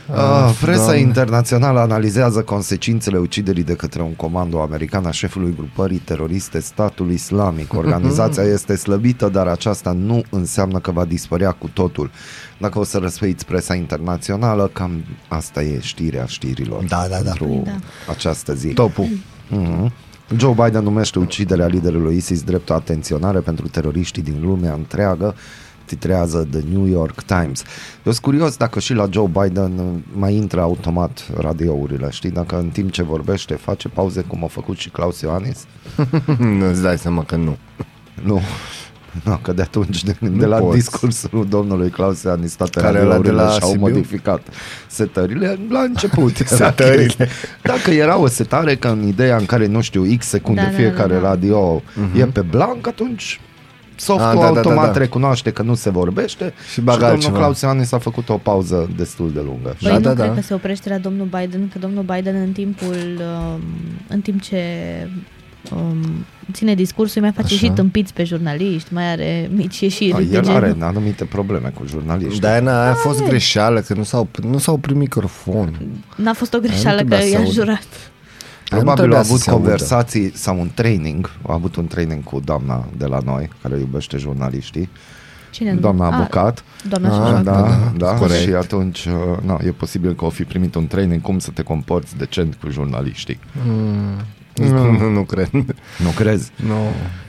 Uh, 0.09 0.57
presa 0.61 0.81
Doamne. 0.83 0.99
internațională 0.99 1.79
analizează 1.79 2.41
consecințele 2.43 3.17
uciderii 3.17 3.63
de 3.63 3.73
către 3.75 4.01
un 4.01 4.13
comando 4.13 4.61
american 4.61 5.05
a 5.05 5.11
șefului 5.11 5.53
grupării 5.55 5.97
teroriste 5.97 6.59
Statul 6.59 7.11
Islamic. 7.11 7.73
Organizația 7.77 8.43
este 8.43 8.75
slăbită, 8.75 9.29
dar 9.29 9.47
aceasta 9.47 9.91
nu 9.91 10.21
înseamnă 10.29 10.79
că 10.79 10.91
va 10.91 11.05
dispărea 11.05 11.51
cu 11.51 11.67
totul. 11.73 12.11
Dacă 12.57 12.79
o 12.79 12.83
să 12.83 12.97
răsfăiți 12.97 13.45
presa 13.45 13.75
internațională, 13.75 14.69
cam 14.73 15.03
asta 15.27 15.61
e 15.63 15.79
știrea 15.81 16.25
știrilor 16.25 16.83
Da, 16.83 17.05
da, 17.09 17.17
da. 17.21 17.29
pentru 17.31 17.61
Da. 17.65 17.71
această 18.11 18.53
zi. 18.53 18.67
Topul. 18.67 19.07
Mhm. 19.49 19.91
Joe 20.37 20.53
Biden 20.65 20.83
numește 20.83 21.19
uciderea 21.19 21.67
liderului 21.67 22.15
ISIS 22.15 22.41
drept 22.43 22.69
o 22.69 22.73
atenționare 22.73 23.39
pentru 23.39 23.67
teroriștii 23.67 24.21
din 24.21 24.37
lumea 24.41 24.73
întreagă, 24.73 25.35
titrează 25.85 26.47
The 26.51 26.61
New 26.73 26.85
York 26.85 27.21
Times. 27.23 27.63
Eu 28.03 28.11
sunt 28.11 28.19
curios 28.19 28.57
dacă 28.57 28.79
și 28.79 28.93
la 28.93 29.07
Joe 29.11 29.27
Biden 29.27 29.77
uh, 29.77 29.85
mai 30.13 30.33
intră 30.35 30.61
automat 30.61 31.27
radiourile, 31.37 32.07
știi? 32.11 32.29
Dacă 32.31 32.57
în 32.57 32.69
timp 32.69 32.91
ce 32.91 33.03
vorbește 33.03 33.53
face 33.53 33.87
pauze 33.87 34.21
cum 34.21 34.43
a 34.43 34.47
făcut 34.47 34.77
și 34.77 34.89
Claus 34.89 35.21
Ioanis? 35.21 35.65
Nu-ți 36.59 36.81
dai 36.81 36.97
seama 36.97 37.23
că 37.23 37.35
nu. 37.35 37.57
Nu. 38.23 38.41
No, 39.23 39.35
că 39.35 39.53
de 39.53 39.61
atunci, 39.61 40.03
de, 40.03 40.15
Nu 40.19 40.29
de 40.37 40.45
la 40.45 40.57
poți. 40.57 40.77
discursul 40.77 41.45
domnului 41.49 41.89
Claus 41.89 42.23
Ioanis, 42.23 42.53
toate 42.55 42.79
Care 42.79 42.97
ăla 42.99 43.03
de 43.03 43.07
radiourile 43.07 43.41
la 43.43 43.49
și-au 43.49 43.69
Sibiu? 43.69 43.87
modificat 43.87 44.41
setările 44.87 45.59
la 45.69 45.79
început. 45.79 46.35
Setările. 46.47 47.27
Dacă 47.61 47.91
era 47.91 48.17
o 48.17 48.27
setare 48.27 48.75
că 48.75 48.87
în 48.87 49.07
ideea 49.07 49.37
în 49.37 49.45
care, 49.45 49.65
nu 49.67 49.81
știu, 49.81 50.05
X 50.17 50.25
secunde 50.27 50.61
Da, 50.61 50.67
da, 50.67 50.73
fiecare 50.75 51.13
da, 51.13 51.19
da. 51.19 51.27
radio 51.27 51.81
e 52.15 52.25
pe 52.25 52.41
blank, 52.41 52.87
atunci 52.87 53.39
softul 53.97 54.25
Ah, 54.27 54.33
da, 54.33 54.39
da, 54.39 54.51
da, 54.51 54.57
automat 54.59 54.93
da. 54.93 54.99
recunoaște 54.99 55.51
că 55.51 55.61
nu 55.61 55.73
se 55.75 55.89
vorbește 55.89 56.53
Și 56.71 56.81
bagă 56.81 56.97
domnul 56.99 57.15
altceva. 57.15 57.37
Claus 57.37 57.61
Ioanis 57.61 57.91
a 57.91 57.97
făcut 57.97 58.29
o 58.29 58.37
pauză 58.37 58.89
destul 58.95 59.31
de 59.33 59.39
lungă. 59.45 59.75
Păi 59.81 59.91
Da, 59.91 59.93
nu 59.93 59.99
da, 59.99 60.13
cred 60.13 60.27
da. 60.27 60.33
că 60.33 60.41
se 60.41 60.53
oprește 60.53 60.89
la 60.89 60.97
domnul 60.97 61.25
Biden, 61.39 61.69
că 61.73 61.79
domnul 61.79 62.03
Biden 62.03 62.35
în 62.35 62.51
timpul, 62.51 62.95
um, 63.19 63.61
în 64.07 64.21
timp 64.21 64.41
ce 64.41 64.59
um, 65.75 66.25
ține 66.51 66.75
discursul, 66.75 67.21
mai 67.21 67.31
face 67.31 67.53
Așa. 67.53 67.65
și 67.65 67.71
tâmpiți 67.71 68.13
pe 68.13 68.23
jurnaliști, 68.23 68.93
mai 68.93 69.11
are 69.11 69.49
mici 69.55 69.79
ieșiri 69.79 70.11
A, 70.13 70.17
de 70.17 70.23
el 70.23 70.43
genul. 70.43 70.55
are 70.55 70.75
anumite 70.79 71.23
probleme 71.25 71.69
cu 71.73 71.83
jurnaliști. 71.87 72.39
Diana, 72.39 72.81
aia 72.81 72.91
a 72.91 72.95
fost 72.95 73.23
greșeală, 73.23 73.79
că 73.79 73.93
nu 73.93 74.03
s-au, 74.03 74.27
nu 74.49 74.57
s-au 74.57 74.73
oprit 74.73 74.95
microfon. 74.95 75.79
N-a 76.15 76.33
fost 76.33 76.53
o 76.53 76.59
greșeală 76.59 77.01
nu 77.01 77.07
că 77.07 77.15
trebuia 77.15 77.27
să 77.27 77.33
i-a 77.33 77.39
audă. 77.39 77.51
jurat. 77.51 77.87
Aia 78.71 78.81
nu 78.83 78.91
Probabil 78.93 78.95
trebuia 78.95 79.19
a 79.19 79.23
să 79.23 79.29
avut 79.29 79.41
se 79.41 79.49
audă. 79.49 79.61
conversații 79.61 80.31
sau 80.35 80.59
un 80.59 80.69
training, 80.73 81.31
a 81.47 81.53
avut 81.53 81.75
un 81.75 81.87
training 81.87 82.23
cu 82.23 82.39
doamna 82.39 82.85
de 82.97 83.05
la 83.05 83.19
noi, 83.25 83.49
care 83.61 83.77
iubește 83.79 84.17
jurnaliștii, 84.17 84.89
Cine 85.51 85.73
nu? 85.73 85.79
doamna 85.79 86.07
Ah, 86.07 86.13
avocat. 86.13 86.63
Doamna 86.89 87.07
Ah, 87.09 87.13
Șoșoacă. 87.15 87.41
Da, 87.43 87.51
da, 87.51 87.67
da, 87.97 88.05
da 88.11 88.13
corect. 88.13 88.39
și 88.41 88.49
atunci 88.49 89.05
uh, 89.05 89.13
na, 89.45 89.59
e 89.65 89.71
posibil 89.71 90.13
că 90.15 90.25
o 90.25 90.29
fi 90.29 90.43
primit 90.43 90.75
un 90.75 90.87
training 90.87 91.21
cum 91.21 91.39
să 91.39 91.51
te 91.53 91.61
comporți 91.61 92.17
decent 92.17 92.55
cu 92.61 92.69
jurnaliștii. 92.69 93.39
Nu, 94.55 94.91
nu, 94.91 95.09
nu 95.09 95.23
cred. 95.23 95.49
Nu 96.03 96.09
crezi? 96.15 96.51
Nu. 96.67 96.75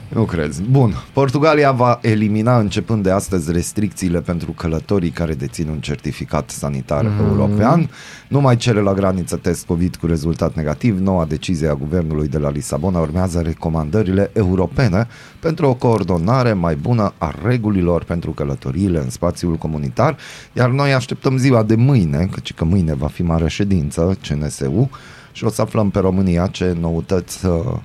Nu 0.09 0.25
crezi. 0.25 0.63
Bun. 0.63 0.95
Portugalia 1.13 1.73
va 1.73 1.99
elimina 2.03 2.59
începând 2.59 3.03
de 3.03 3.11
astăzi 3.11 3.53
restricțiile 3.53 4.21
pentru 4.21 4.51
călătorii 4.51 5.11
care 5.11 5.35
dețin 5.35 5.69
un 5.69 5.81
certificat 5.81 6.51
sanitar 6.51 7.05
mm. 7.05 7.27
european. 7.27 7.91
Nu 8.29 8.41
mai 8.41 8.57
cere 8.57 8.81
la 8.81 8.93
graniță 8.93 9.37
test 9.37 9.67
COVID 9.67 9.97
cu 9.97 10.07
rezultat 10.07 10.55
negativ. 10.55 10.99
Noua 10.99 11.25
decizie 11.25 11.69
a 11.69 11.75
guvernului 11.75 12.29
de 12.29 12.39
la 12.39 12.51
Lisabona 12.51 12.99
urmează 12.99 13.41
recomandările 13.41 14.31
europene 14.33 15.07
pentru 15.41 15.67
o 15.67 15.75
coordonare 15.75 16.53
mai 16.53 16.75
bună 16.75 17.13
a 17.19 17.35
regulilor 17.45 18.05
pentru 18.05 18.31
călătoriile 18.31 18.99
în 18.99 19.11
spațiul 19.11 19.57
comunitar, 19.57 20.17
iar 20.53 20.71
noi 20.71 20.93
așteptăm 20.93 21.37
ziua 21.37 21.63
de 21.63 21.75
mâine, 21.75 22.29
căci 22.31 22.55
că 22.55 22.65
mâine 22.65 22.95
va 22.95 23.07
fi 23.07 23.23
mare 23.23 23.49
ședință 23.49 24.19
CNSU 24.29 24.91
și 25.37 25.45
o 25.45 25.51
să 25.51 25.63
aflăm 25.63 25.91
pe 25.91 25.99
România 25.99 26.47
ce 26.47 26.77
noutăți 26.81 27.47
uh, 27.47 27.79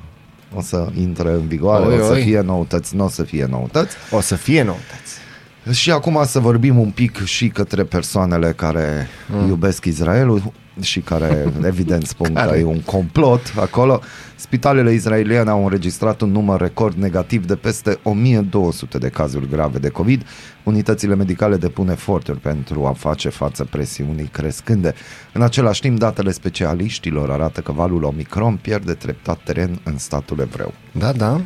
o 0.55 0.61
să 0.61 0.89
intre 0.99 1.31
în 1.31 1.47
vigoare, 1.47 1.85
Oi, 1.85 1.99
o 1.99 2.03
să 2.03 2.11
oi. 2.11 2.21
fie 2.21 2.41
noutăți, 2.41 2.95
nu 2.95 3.03
o 3.03 3.09
să 3.09 3.23
fie 3.23 3.45
noutăți. 3.45 3.95
O 4.11 4.19
să 4.19 4.35
fie 4.35 4.63
noutăți. 4.63 5.79
Și 5.79 5.91
acum 5.91 6.21
să 6.25 6.39
vorbim 6.39 6.79
un 6.79 6.89
pic 6.89 7.23
și 7.23 7.47
către 7.47 7.83
persoanele 7.83 8.51
care 8.51 9.07
mm. 9.31 9.47
iubesc 9.47 9.85
Israelul 9.85 10.51
și 10.83 10.99
care 10.99 11.51
evident 11.65 12.05
spun 12.05 12.33
Care? 12.33 12.51
că 12.51 12.57
e 12.57 12.63
un 12.63 12.81
complot 12.81 13.53
acolo. 13.59 13.99
Spitalele 14.35 14.93
israeliene 14.93 15.49
au 15.49 15.63
înregistrat 15.63 16.21
un 16.21 16.31
număr 16.31 16.61
record 16.61 16.95
negativ 16.97 17.45
de 17.45 17.55
peste 17.55 17.99
1200 18.03 18.97
de 18.97 19.09
cazuri 19.09 19.49
grave 19.49 19.77
de 19.77 19.89
COVID. 19.89 20.25
Unitățile 20.63 21.15
medicale 21.15 21.57
depun 21.57 21.89
eforturi 21.89 22.39
pentru 22.39 22.85
a 22.85 22.91
face 22.91 23.29
față 23.29 23.63
presiunii 23.63 24.29
crescânde. 24.31 24.93
În 25.33 25.41
același 25.41 25.81
timp, 25.81 25.99
datele 25.99 26.31
specialiștilor 26.31 27.31
arată 27.31 27.61
că 27.61 27.71
valul 27.71 28.03
Omicron 28.03 28.55
pierde 28.55 28.93
treptat 28.93 29.39
teren 29.43 29.79
în 29.83 29.97
statul 29.97 30.39
evreu. 30.39 30.73
Da, 30.91 31.11
da. 31.11 31.41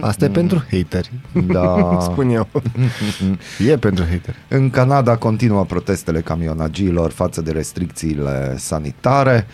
Asta 0.00 0.24
e 0.24 0.28
pentru 0.28 0.64
hateri. 0.70 1.10
Da. 1.46 1.98
Spun 2.10 2.28
eu. 2.28 2.48
e 3.70 3.76
pentru 3.76 4.04
hateri. 4.04 4.36
În 4.48 4.70
Canada 4.70 5.16
continuă 5.16 5.64
protestele 5.64 6.20
camionagiilor 6.20 7.10
față 7.10 7.42
de 7.42 7.50
restricțiile 7.50 8.54
sanitare. 8.58 9.46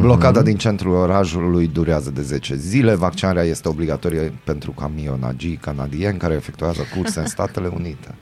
Blocada 0.00 0.42
din 0.42 0.56
centrul 0.56 0.94
orașului 0.94 1.68
durează 1.68 2.10
de 2.10 2.22
10 2.22 2.56
zile. 2.56 2.94
Vaccinarea 2.94 3.42
este 3.42 3.68
obligatorie 3.68 4.32
pentru 4.44 4.70
camionagii 4.70 5.56
canadieni 5.56 6.18
care 6.18 6.34
efectuează 6.34 6.80
curse 6.96 7.20
în 7.20 7.26
Statele 7.26 7.66
Unite. 7.74 8.14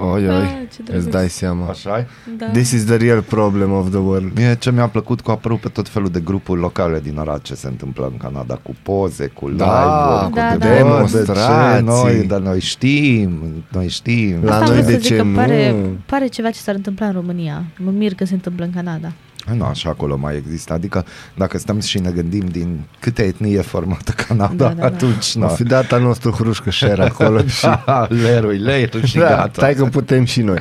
Oi, 0.00 0.28
Ah, 0.28 0.34
oi, 0.36 0.68
ce 0.74 0.82
drăguț. 0.82 1.02
îți 1.04 1.12
dai 1.12 1.28
seama. 1.28 1.66
Așa 1.68 2.06
Da. 2.38 2.46
This 2.46 2.70
is 2.70 2.84
the 2.84 2.96
real 2.96 3.22
problem 3.22 3.72
of 3.72 3.88
the 3.90 3.98
world. 3.98 4.30
Mie 4.36 4.56
ce 4.58 4.70
mi-a 4.72 4.88
plăcut 4.88 5.20
că 5.20 5.30
au 5.30 5.36
apărut 5.36 5.58
pe 5.60 5.68
tot 5.68 5.88
felul 5.88 6.08
de 6.08 6.20
grupuri 6.20 6.60
locale 6.60 7.00
din 7.00 7.18
Arad 7.18 7.42
ce 7.42 7.54
se 7.54 7.66
întâmplă 7.66 8.08
în 8.10 8.16
Canada 8.16 8.54
cu 8.62 8.74
poze, 8.82 9.26
cu 9.26 9.50
Da, 9.50 9.64
live-uri, 9.82 10.34
da, 10.34 10.52
cu 10.52 10.58
da. 10.58 10.66
Demonstrații. 10.74 11.84
De 11.84 11.90
ce 11.90 12.00
noi, 12.02 12.26
dar 12.26 12.40
noi 12.40 12.60
știm, 12.60 13.38
noi 13.68 13.88
știm. 13.88 14.36
La 14.42 14.52
Asta 14.52 14.64
am 14.64 14.70
noi 14.72 14.82
vrut 14.82 14.86
de 14.86 14.92
să 14.92 14.98
ce 14.98 15.06
zic 15.08 15.16
că 15.16 15.22
nu? 15.22 15.34
pare, 15.34 15.74
pare 16.06 16.26
ceva 16.26 16.50
ce 16.50 16.58
s-ar 16.60 16.74
întâmpla 16.74 17.06
în 17.06 17.12
România. 17.12 17.64
Mă 17.78 17.90
mir 17.90 18.14
că 18.14 18.24
se 18.24 18.34
întâmplă 18.34 18.64
în 18.64 18.70
Canada. 18.74 19.12
Nu, 19.56 19.64
așa 19.64 19.88
acolo 19.88 20.16
mai 20.16 20.36
există. 20.36 20.72
Adică 20.72 21.04
dacă 21.34 21.58
stăm 21.58 21.80
și 21.80 21.98
ne 21.98 22.10
gândim 22.10 22.46
din 22.46 22.80
câte 23.00 23.22
etnie 23.22 23.56
e 23.58 23.60
formată 23.62 24.12
Canada, 24.26 24.54
Da, 24.54 24.68
da, 24.68 24.74
da. 24.74 24.84
atunci 24.86 25.36
A 25.36 25.38
nu. 25.38 25.48
fi 25.48 25.62
dat 25.62 25.92
al 25.92 26.00
nostru 26.02 26.30
hrușcă 26.30 26.70
share 26.70 27.02
acolo 27.04 27.46
și... 27.58 27.66
Lerui, 28.08 28.58
lerui 28.58 29.06
și 29.06 29.16
Da, 29.18 29.28
gata. 29.28 29.50
stai 29.52 29.74
că 29.74 29.84
putem 29.84 30.24
și 30.24 30.42
noi. 30.42 30.58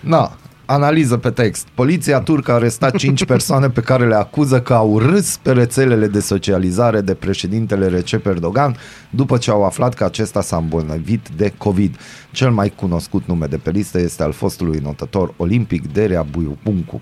Na, 0.00 0.32
analiză 0.64 1.16
pe 1.16 1.30
text. 1.30 1.66
Poliția 1.74 2.20
turcă 2.20 2.50
a 2.50 2.54
arestat 2.54 2.96
5 2.96 3.24
persoane 3.24 3.68
pe 3.68 3.80
care 3.80 4.06
le 4.06 4.14
acuză 4.14 4.60
că 4.60 4.74
au 4.74 4.98
râs 4.98 5.36
pe 5.42 5.52
rețelele 5.52 6.06
de 6.06 6.20
socializare 6.20 7.00
de 7.00 7.14
președintele 7.14 7.86
Recep 7.88 8.26
Erdogan 8.26 8.76
după 9.10 9.36
ce 9.38 9.50
au 9.50 9.64
aflat 9.64 9.94
că 9.94 10.04
acesta 10.04 10.40
s-a 10.42 10.56
îmbolnăvit 10.56 11.28
de 11.36 11.52
COVID. 11.58 11.96
Cel 12.30 12.50
mai 12.50 12.72
cunoscut 12.76 13.22
nume 13.26 13.46
de 13.46 13.56
pe 13.56 13.70
listă 13.70 14.00
este 14.00 14.22
al 14.22 14.32
fostului 14.32 14.78
notător 14.82 15.34
olimpic 15.36 15.92
Derea 15.92 16.22
Buiupuncu. 16.30 17.00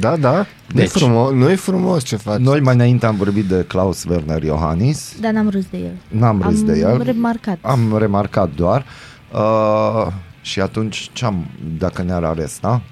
Da, 0.00 0.16
da. 0.16 0.46
Deci. 0.66 0.76
Deci. 0.76 1.02
frumos, 1.02 1.32
nu 1.32 1.50
e 1.50 1.54
frumos 1.54 2.04
ce 2.04 2.16
faci. 2.16 2.38
Noi 2.38 2.60
mai 2.60 2.74
înainte 2.74 3.06
am 3.06 3.16
vorbit 3.16 3.44
de 3.44 3.64
Klaus 3.68 4.04
Werner 4.04 4.42
Iohannis. 4.42 5.14
Dar 5.20 5.32
n-am 5.32 5.48
râs 5.48 5.64
de 5.70 5.78
el. 5.78 5.92
N-am 6.08 6.42
râs 6.42 6.58
am 6.58 6.66
de 6.66 6.78
el. 6.78 7.02
remarcat. 7.02 7.58
Am 7.60 7.96
remarcat 7.98 8.50
doar. 8.54 8.84
Uh, 9.32 10.06
și 10.40 10.60
atunci 10.60 11.10
ce-am, 11.12 11.46
dacă 11.78 12.02
ne-ar 12.02 12.24
aresta? 12.24 12.82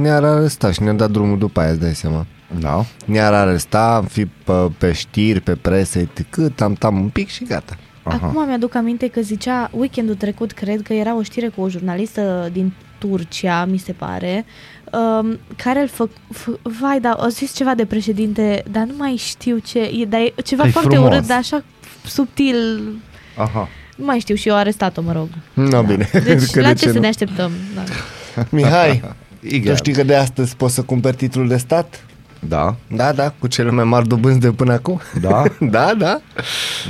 Ne-ar 0.00 0.24
aresta 0.24 0.72
și 0.72 0.82
ne-a 0.82 0.92
dat 0.92 1.10
drumul 1.10 1.38
după 1.38 1.60
aia, 1.60 1.70
îți 1.70 1.80
dai 1.80 1.94
seama. 1.94 2.26
Da. 2.60 2.84
Ne-ar 3.06 3.32
aresta, 3.32 3.94
am 3.96 4.04
fi 4.04 4.26
pe, 4.26 4.52
pe 4.78 4.92
știri, 4.92 5.40
pe 5.40 5.54
presă, 5.54 6.08
cât 6.30 6.60
am 6.60 6.72
tam 6.72 7.00
un 7.00 7.08
pic 7.08 7.28
și 7.28 7.44
gata. 7.44 7.76
Aha. 8.02 8.26
Acum 8.26 8.46
mi-aduc 8.46 8.74
aminte 8.74 9.08
că 9.08 9.20
zicea 9.20 9.70
weekendul 9.72 10.14
trecut, 10.14 10.52
cred 10.52 10.82
că 10.82 10.92
era 10.92 11.16
o 11.16 11.22
știre 11.22 11.48
cu 11.48 11.60
o 11.60 11.68
jurnalistă 11.68 12.48
din 12.52 12.72
Turcia, 12.98 13.64
mi 13.64 13.78
se 13.78 13.92
pare, 13.92 14.44
um, 14.92 15.38
care 15.56 15.80
îl 15.80 15.88
fă, 15.88 16.08
fă, 16.30 16.50
vai, 16.62 17.00
da, 17.00 17.10
au 17.10 17.28
zis 17.28 17.54
ceva 17.54 17.74
de 17.74 17.84
președinte, 17.84 18.64
dar 18.70 18.82
nu 18.84 18.94
mai 18.96 19.14
știu 19.16 19.58
ce, 19.58 19.78
e, 19.78 20.04
dar 20.04 20.20
e 20.20 20.34
ceva 20.44 20.64
E 20.66 20.70
foarte 20.70 20.94
frumos. 20.94 21.10
urât, 21.12 21.26
dar 21.26 21.38
așa 21.38 21.64
subtil, 22.06 22.82
Aha. 23.36 23.68
nu 23.96 24.04
mai 24.04 24.18
știu 24.18 24.34
și 24.34 24.48
eu 24.48 24.54
arestat-o, 24.54 25.02
mă 25.02 25.12
rog. 25.12 25.28
No, 25.52 25.82
bine. 25.82 26.08
Deci, 26.24 26.50
Că 26.52 26.60
la 26.60 26.66
de 26.72 26.74
ce, 26.78 26.86
să 26.86 26.92
nu? 26.94 27.00
ne 27.00 27.06
așteptăm? 27.06 27.50
Da. 27.74 27.82
Mihai, 28.50 29.00
tu 29.40 29.54
Igen. 29.54 29.74
știi 29.76 29.92
că 29.92 30.02
de 30.02 30.14
astăzi 30.14 30.56
poți 30.56 30.74
să 30.74 30.82
cumperi 30.82 31.16
titlul 31.16 31.48
de 31.48 31.56
stat? 31.56 32.04
Da, 32.48 32.76
Da, 32.96 33.12
da, 33.12 33.34
cu 33.38 33.46
cele 33.46 33.70
mai 33.70 33.84
mari 33.84 34.08
dobânzi 34.08 34.38
de 34.38 34.50
până 34.50 34.72
acum. 34.72 35.00
da, 35.20 35.42
da, 35.76 35.94
da. 35.98 36.20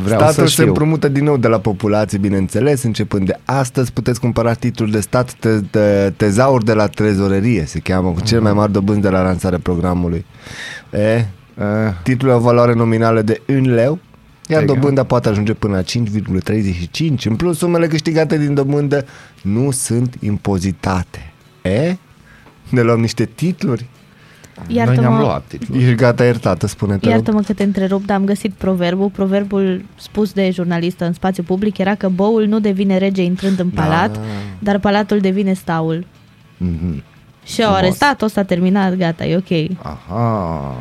vreau 0.05 0.19
Statul 0.21 0.35
să 0.35 0.41
se 0.45 0.47
știu. 0.47 0.67
împrumută 0.67 1.09
din 1.09 1.25
nou 1.25 1.37
de 1.37 1.49
la 1.49 1.59
populație, 1.59 2.19
bineînțeles. 2.19 2.83
Începând 2.83 3.27
de 3.27 3.39
astăzi 3.45 3.93
puteți 3.93 4.21
cumpăra 4.21 4.53
titlul 4.55 4.91
de 4.91 5.01
stat 5.01 5.33
te, 5.33 5.61
te, 5.71 6.13
tezaur 6.17 6.63
de 6.63 6.73
la 6.73 6.87
trezorerie, 6.87 7.65
se 7.67 7.79
cheamă, 7.79 8.11
cu 8.11 8.21
cele 8.21 8.41
mai 8.41 8.53
mari 8.53 8.73
dobânzi 8.73 9.01
de 9.03 9.09
la 9.09 9.23
lansarea 9.23 9.59
programului. 9.59 10.25
E, 10.93 11.27
Eh, 11.59 11.93
titlul 12.03 12.31
are 12.31 12.39
o 12.41 12.43
valoare 12.43 12.75
nominală 12.75 13.23
de 13.23 13.41
1 13.49 13.61
leu, 13.75 13.99
iar 14.49 14.63
Exact. 14.63 14.67
dobânda 14.81 15.05
poate 15.05 15.29
ajunge 15.29 15.53
până 15.55 15.75
la 15.75 15.83
5,35. 15.83 17.25
În 17.27 17.37
plus, 17.37 17.59
sumele 17.59 17.87
câștigate 17.87 18.39
din 18.39 18.55
dobândă 18.55 19.05
nu 19.43 19.71
sunt 19.71 20.15
impozitate. 20.21 21.33
E? 21.63 21.97
Ne 22.69 22.81
luăm 22.83 23.01
niște 23.01 23.25
titluri? 23.25 23.87
Noi 24.67 24.75
ne-am 24.75 24.89
Iartă-mă, 24.95 25.19
luat 25.19 25.43
titlul. 25.47 25.81
Ești 25.81 25.95
gata 25.95 26.25
iertată, 26.25 26.67
spune 26.67 26.97
te 26.97 27.05
rog. 27.05 27.15
Iartă-mă 27.15 27.41
că 27.41 27.53
te 27.53 27.63
întrerup, 27.63 28.05
dar 28.05 28.17
am 28.17 28.25
găsit 28.25 28.53
proverbul. 28.53 29.09
Proverbul 29.11 29.85
spus 30.01 30.33
de 30.33 30.51
jurnalistă 30.51 31.05
în 31.05 31.13
spațiu 31.13 31.43
public 31.43 31.79
era 31.79 31.95
că 31.95 32.09
boul 32.09 32.47
nu 32.47 32.61
devine 32.61 32.99
rege 32.99 33.23
intrând 33.23 33.59
în 33.59 33.69
palat, 33.71 34.13
Da. 34.13 34.21
dar 34.59 34.79
palatul 34.79 35.19
devine 35.19 35.53
staul. 35.53 36.07
Mhm. 36.57 37.03
Și 37.45 37.63
au 37.63 37.67
Frumos. 37.73 37.83
arestat-o, 37.83 38.27
s-a 38.27 38.43
terminat, 38.43 38.95
gata, 38.95 39.25
e 39.25 39.37
ok. 39.37 39.77
Aha. 39.83 40.75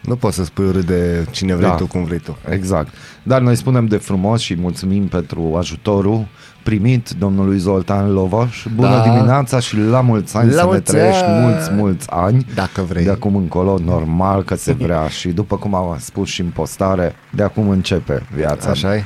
Nu 0.00 0.16
poți 0.16 0.36
să 0.36 0.44
spui 0.44 0.64
urât 0.64 0.84
de 0.84 1.26
cine 1.30 1.54
vrei 1.54 1.68
Da. 1.68 1.74
tu, 1.74 1.86
cum 1.86 2.04
vrei 2.04 2.18
tu. 2.18 2.36
Exact. 2.48 2.94
Dar 3.22 3.40
noi 3.40 3.56
spunem 3.56 3.86
de 3.86 3.96
frumos 3.96 4.40
și 4.40 4.54
mulțumim 4.58 5.06
pentru 5.06 5.54
ajutorul 5.58 6.26
primit 6.62 7.10
domnului 7.18 7.58
Zoltan 7.58 8.12
Lovaș. 8.12 8.66
Bună 8.74 8.88
Da. 8.88 9.02
dimineața 9.02 9.58
și 9.60 9.76
la 9.78 10.00
mulți 10.00 10.36
ani 10.36 10.46
La 10.50 10.54
să 10.56 10.60
ne 10.62 10.66
mulți 10.66 10.82
trăiești 10.92 11.22
ani. 11.24 11.40
mulți, 11.44 11.70
mulți 11.72 12.06
ani. 12.10 12.46
Dacă 12.54 12.82
vrei. 12.88 13.04
De 13.04 13.10
acum 13.10 13.36
încolo, 13.36 13.78
normal 13.84 14.42
că 14.42 14.54
se 14.54 14.72
vrea 14.72 15.08
și 15.18 15.28
după 15.28 15.56
cum 15.56 15.74
am 15.74 15.96
spus 16.00 16.28
și 16.28 16.40
în 16.40 16.48
postare, 16.54 17.14
de 17.30 17.42
acum 17.42 17.68
începe 17.68 18.22
viața. 18.34 18.70
Așa 18.70 18.94
e? 18.94 19.04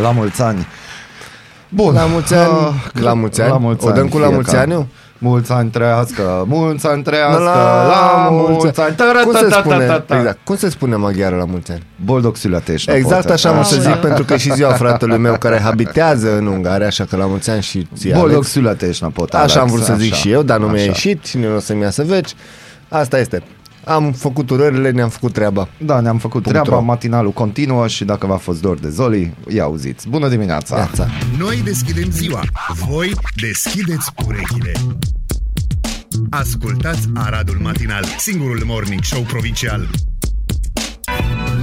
La 0.00 0.10
mulți 0.10 0.42
ani. 0.42 0.66
Bun. 1.68 1.94
La 1.94 2.04
mulți 2.04 2.34
ani. 2.34 2.52
Ah, 2.52 3.02
La 3.02 3.12
mulți 3.14 3.40
ani. 3.42 3.50
La 3.50 3.58
mulți 3.58 3.86
O 3.86 3.90
dăm 3.90 4.00
ani 4.00 4.08
cu 4.10 4.18
la 4.18 4.28
mulți 4.28 4.48
fiecare. 4.50 4.72
ani? 4.72 4.86
Mulți 5.18 5.52
ani 5.52 5.70
trăiască, 5.70 6.44
mulți 6.48 6.86
ani 6.86 7.02
trăiască, 7.02 7.42
La, 7.42 7.86
la 7.86 8.28
mulți 8.30 8.80
ani. 8.80 8.94
Cum 8.96 9.32
se 9.32 9.48
spune, 9.50 9.76
Ta-ra-ta-ta-ta-ta. 9.84 10.16
exact, 10.18 10.38
cum 10.44 10.56
se 10.56 10.70
spune 10.70 10.96
maghiară 10.96 11.36
la 11.36 11.44
mulți 11.44 11.70
ani? 11.72 11.82
Boldog 12.04 12.36
Születésnapot. 12.36 13.00
Exact 13.02 13.30
așa 13.30 13.48
am 13.48 13.62
să 13.62 13.74
Aoleu. 13.74 13.92
zic, 13.92 14.00
pentru 14.00 14.24
că 14.24 14.32
e 14.32 14.36
și 14.36 14.52
ziua 14.52 14.72
fratelui 14.72 15.18
meu 15.18 15.36
care 15.38 15.60
habitează 15.60 16.36
în 16.36 16.46
Ungaria, 16.46 16.86
așa 16.86 17.04
că 17.04 17.16
la 17.16 17.26
mulți 17.26 17.50
ani 17.50 17.62
și 17.62 17.88
ție, 17.96 18.12
Boldog 18.14 18.30
Alex. 18.32 18.48
Születésnapot. 18.48 19.34
Așa 19.34 19.60
am 19.60 19.66
Alex, 19.68 19.72
vrut 19.72 19.84
să 19.84 19.94
zic 19.98 20.12
așa. 20.12 20.20
și 20.20 20.30
eu, 20.30 20.42
dar 20.42 20.58
nu 20.58 20.66
mi-a 20.66 20.74
Așa. 20.74 20.84
ieșit 20.84 21.24
și 21.24 21.38
nu 21.38 21.54
o 21.56 21.58
să-mi 21.58 21.82
iasă 21.82 22.02
veci. 22.06 22.30
Asta 22.88 23.18
este. 23.18 23.42
Am 23.88 24.12
făcut 24.12 24.50
urările, 24.50 24.90
ne-am 24.90 25.08
făcut 25.08 25.32
treaba. 25.32 25.68
Da, 25.78 26.00
ne-am 26.00 26.18
făcut 26.18 26.42
Punct 26.42 26.48
treaba, 26.58 26.76
ro. 26.76 26.82
matinalul 26.82 27.32
continuă 27.32 27.86
și 27.86 28.04
dacă 28.04 28.26
v-a 28.26 28.36
fost 28.36 28.60
dor 28.60 28.78
de 28.78 28.88
Zoli, 28.88 29.34
ia 29.48 29.62
auziți. 29.62 30.08
Bună 30.08 30.28
dimineața! 30.28 30.74
Viața. 30.74 31.08
Noi 31.38 31.60
deschidem 31.64 32.10
ziua. 32.10 32.40
Voi 32.88 33.12
deschideți 33.40 34.10
urechile. 34.26 34.72
Ascultați 36.30 37.08
Aradul 37.14 37.58
Matinal, 37.62 38.04
singurul 38.18 38.62
morning 38.64 39.02
show 39.02 39.22
provincial. 39.22 39.88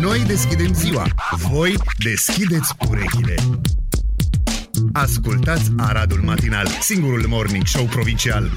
Noi 0.02 0.24
deschidem 0.28 0.74
ziua. 0.74 1.08
Voi 1.52 1.76
deschideți 2.04 2.74
urechile. 2.90 3.36
Ascultați 4.94 5.72
Aradul 5.78 6.22
Matinal, 6.26 6.68
singurul 6.82 7.26
morning 7.28 7.66
show 7.66 7.84
provincial. 7.86 8.52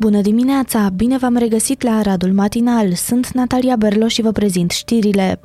Bună 0.00 0.20
dimineața! 0.20 0.88
Bine 0.96 1.18
v-am 1.18 1.36
regăsit 1.36 1.82
la 1.82 1.90
Aradul 1.90 2.32
Matinal. 2.32 2.94
Sunt 2.94 3.30
Natalia 3.30 3.76
Berlo 3.76 4.08
și 4.08 4.22
vă 4.22 4.30
prezint 4.32 4.70
știrile. 4.70 5.40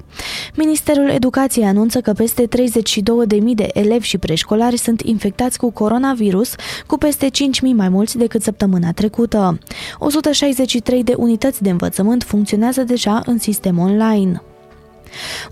Ministerul 0.55 1.09
Educației 1.09 1.65
anunță 1.65 2.01
că 2.01 2.13
peste 2.13 2.47
32.000 2.47 2.47
de 3.55 3.69
elevi 3.73 4.07
și 4.07 4.17
preșcolari 4.17 4.77
sunt 4.77 5.01
infectați 5.01 5.57
cu 5.57 5.71
coronavirus, 5.71 6.55
cu 6.87 6.97
peste 6.97 7.25
5.000 7.25 7.31
mai 7.73 7.89
mulți 7.89 8.17
decât 8.17 8.41
săptămâna 8.41 8.91
trecută. 8.91 9.59
163 9.99 11.03
de 11.03 11.13
unități 11.17 11.63
de 11.63 11.69
învățământ 11.69 12.23
funcționează 12.23 12.83
deja 12.83 13.21
în 13.25 13.37
sistem 13.37 13.79
online. 13.79 14.41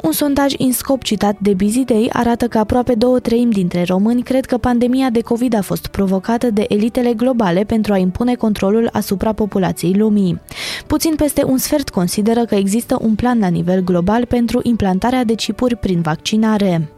Un 0.02 0.12
sondaj 0.12 0.54
INSCOP 0.58 1.04
citat 1.04 1.36
de 1.40 1.54
Busy 1.54 1.84
Day 1.84 2.10
arată 2.14 2.48
că 2.48 2.58
aproape 2.58 2.94
două 2.94 3.20
treimi 3.20 3.52
dintre 3.52 3.84
români 3.84 4.24
cred 4.24 4.46
că 4.46 4.58
pandemia 4.58 5.10
de 5.10 5.22
COVID 5.22 5.54
a 5.54 5.62
fost 5.62 5.88
provocată 5.88 6.50
de 6.50 6.66
elitele 6.68 7.14
globale 7.14 7.64
pentru 7.64 7.94
a 7.94 7.98
impune 7.98 8.36
controlul 8.36 8.90
asupra 8.92 9.34
populației 9.34 9.94
lumii. 9.94 10.42
Puțin 10.88 11.16
peste 11.16 11.44
un 11.44 11.58
sfert 11.58 11.90
consideră 11.90 12.46
că 12.46 12.56
există 12.56 12.98
un 13.02 13.16
plan 13.16 13.40
la 13.40 13.48
nivel 13.48 13.82
global 13.84 14.26
pentru 14.26 14.60
implantarea 14.64 15.24
de 15.24 15.34
chipuri 15.34 15.76
prin 15.76 16.02
vaccinare. 16.02 16.90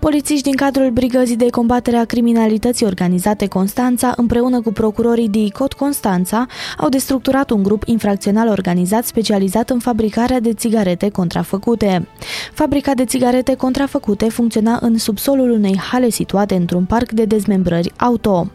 Polițiști 0.00 0.42
din 0.42 0.56
cadrul 0.56 0.90
Brigăzii 0.90 1.36
de 1.36 1.50
combatere 1.50 1.96
a 1.96 2.04
criminalității 2.04 2.86
organizate 2.86 3.46
Constanța, 3.46 4.12
împreună 4.16 4.60
cu 4.60 4.72
procurorii 4.72 5.28
DICOT 5.28 5.72
Constanța, 5.72 6.46
au 6.78 6.88
destructurat 6.88 7.50
un 7.50 7.62
grup 7.62 7.82
infracțional 7.86 8.48
organizat 8.48 9.04
specializat 9.04 9.70
în 9.70 9.78
fabricarea 9.78 10.40
de 10.40 10.52
țigarete 10.52 11.08
contrafăcute. 11.08 12.08
Fabrica 12.52 12.94
de 12.94 13.04
țigarete 13.04 13.54
contrafăcute 13.54 14.28
funcționa 14.28 14.78
în 14.80 14.98
subsolul 14.98 15.50
unei 15.50 15.78
hale 15.78 16.08
situate 16.10 16.54
într-un 16.54 16.84
parc 16.84 17.12
de 17.12 17.24
dezmembrări 17.24 17.92
auto. 17.96 18.46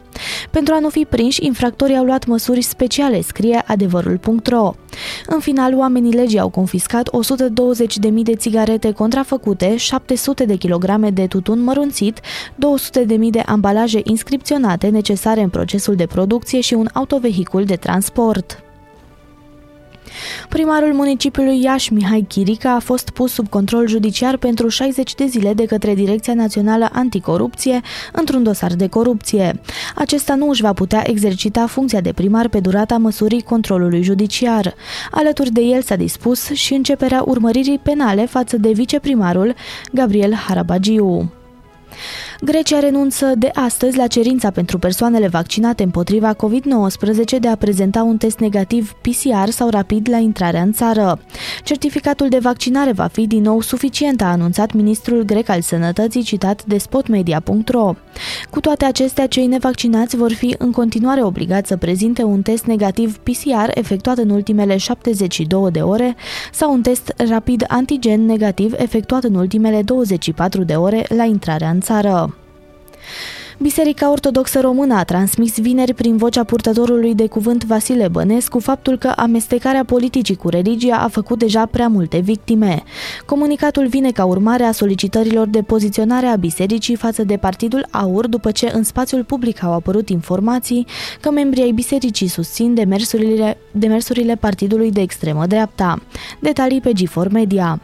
Pentru 0.51 0.73
a 0.73 0.79
nu 0.79 0.89
fi 0.89 1.05
prinși, 1.09 1.45
infractorii 1.45 1.97
au 1.97 2.03
luat 2.03 2.25
măsuri 2.25 2.61
speciale, 2.61 3.21
scrie 3.21 3.63
adevărul.ro. 3.67 4.73
În 5.27 5.39
final, 5.39 5.77
oamenii 5.77 6.13
legii 6.13 6.39
au 6.39 6.49
confiscat 6.49 7.09
120.000 8.07 8.11
de 8.23 8.35
țigarete 8.35 8.91
contrafăcute, 8.91 9.77
700 9.77 10.45
de 10.45 10.55
kilograme 10.55 11.09
de 11.09 11.27
tutun 11.27 11.59
mărunțit, 11.59 12.19
200.000 12.19 12.23
de 13.29 13.43
ambalaje 13.45 14.01
inscripționate 14.03 14.87
necesare 14.87 15.41
în 15.41 15.49
procesul 15.49 15.95
de 15.95 16.05
producție 16.05 16.59
și 16.59 16.73
un 16.73 16.87
autovehicul 16.93 17.63
de 17.63 17.75
transport. 17.75 18.63
Primarul 20.49 20.93
municipiului 20.93 21.61
Iași, 21.63 21.93
Mihai 21.93 22.25
Chirica, 22.27 22.71
a 22.75 22.79
fost 22.79 23.09
pus 23.09 23.31
sub 23.31 23.49
control 23.49 23.87
judiciar 23.87 24.37
pentru 24.37 24.67
60 24.67 25.15
de 25.15 25.25
zile 25.25 25.53
de 25.53 25.65
către 25.65 25.93
Direcția 25.93 26.33
Națională 26.33 26.89
Anticorupție 26.91 27.81
într-un 28.11 28.43
dosar 28.43 28.73
de 28.73 28.87
corupție. 28.87 29.61
Acesta 29.95 30.35
nu 30.35 30.49
își 30.49 30.61
va 30.61 30.73
putea 30.73 31.03
exercita 31.09 31.67
funcția 31.67 32.01
de 32.01 32.13
primar 32.13 32.47
pe 32.47 32.59
durata 32.59 32.97
măsurii 32.97 33.41
controlului 33.41 34.03
judiciar. 34.03 34.75
Alături 35.11 35.51
de 35.51 35.61
el 35.61 35.81
s-a 35.81 35.95
dispus 35.95 36.49
și 36.49 36.73
începerea 36.73 37.23
urmăririi 37.25 37.79
penale 37.83 38.25
față 38.25 38.57
de 38.57 38.71
viceprimarul 38.71 39.55
Gabriel 39.91 40.33
Harabagiu. 40.33 41.31
Grecia 42.45 42.79
renunță 42.79 43.33
de 43.37 43.49
astăzi 43.53 43.97
la 43.97 44.07
cerința 44.07 44.51
pentru 44.51 44.79
persoanele 44.79 45.27
vaccinate 45.27 45.83
împotriva 45.83 46.35
COVID-19 46.35 47.39
de 47.39 47.47
a 47.47 47.55
prezenta 47.55 48.03
un 48.03 48.17
test 48.17 48.39
negativ 48.39 48.91
PCR 48.91 49.49
sau 49.49 49.69
rapid 49.69 50.09
la 50.09 50.17
intrarea 50.17 50.61
în 50.61 50.71
țară. 50.71 51.19
Certificatul 51.63 52.29
de 52.29 52.37
vaccinare 52.37 52.91
va 52.91 53.07
fi 53.07 53.27
din 53.27 53.41
nou 53.41 53.61
suficient, 53.61 54.21
a 54.21 54.25
anunțat 54.25 54.73
ministrul 54.73 55.23
grec 55.23 55.49
al 55.49 55.61
sănătății 55.61 56.23
citat 56.23 56.65
de 56.65 56.77
spotmedia.ro. 56.77 57.93
Cu 58.49 58.59
toate 58.59 58.85
acestea, 58.85 59.27
cei 59.27 59.47
nevaccinați 59.47 60.15
vor 60.15 60.31
fi 60.31 60.55
în 60.57 60.71
continuare 60.71 61.23
obligați 61.23 61.67
să 61.67 61.77
prezinte 61.77 62.23
un 62.23 62.41
test 62.41 62.65
negativ 62.65 63.17
PCR 63.17 63.69
efectuat 63.73 64.17
în 64.17 64.29
ultimele 64.29 64.77
72 64.77 65.71
de 65.71 65.81
ore 65.81 66.15
sau 66.51 66.73
un 66.73 66.81
test 66.81 67.13
rapid 67.29 67.65
antigen 67.67 68.25
negativ 68.25 68.73
efectuat 68.77 69.23
în 69.23 69.35
ultimele 69.35 69.81
24 69.81 70.63
de 70.63 70.73
ore 70.73 71.05
la 71.09 71.23
intrarea 71.23 71.69
în 71.69 71.79
țară. 71.79 72.32
Biserica 73.59 74.11
Ortodoxă 74.11 74.59
Română 74.59 74.95
a 74.95 75.03
transmis 75.03 75.59
vineri 75.59 75.93
prin 75.93 76.17
vocea 76.17 76.43
purtătorului 76.43 77.15
de 77.15 77.27
cuvânt 77.27 77.63
Vasile 77.63 78.07
Bănescu 78.07 78.59
faptul 78.59 78.97
că 78.97 79.13
amestecarea 79.15 79.83
politicii 79.83 80.35
cu 80.35 80.49
religia 80.49 80.95
a 80.95 81.07
făcut 81.07 81.39
deja 81.39 81.65
prea 81.65 81.87
multe 81.87 82.19
victime. 82.19 82.83
Comunicatul 83.25 83.87
vine 83.87 84.11
ca 84.11 84.25
urmare 84.25 84.63
a 84.63 84.71
solicitărilor 84.71 85.47
de 85.47 85.61
poziționare 85.61 86.25
a 86.25 86.35
bisericii 86.35 86.95
față 86.95 87.23
de 87.23 87.37
Partidul 87.37 87.87
Aur 87.91 88.27
după 88.27 88.51
ce 88.51 88.71
în 88.73 88.83
spațiul 88.83 89.23
public 89.23 89.63
au 89.63 89.73
apărut 89.73 90.09
informații 90.09 90.85
că 91.21 91.31
membrii 91.31 91.63
ai 91.63 91.71
bisericii 91.71 92.27
susțin 92.27 92.73
demersurile, 92.73 93.57
demersurile 93.71 94.35
partidului 94.35 94.91
de 94.91 95.01
extremă 95.01 95.45
dreapta. 95.45 96.01
Detalii 96.39 96.81
pe 96.81 96.91
G4 96.91 97.31
Media. 97.31 97.81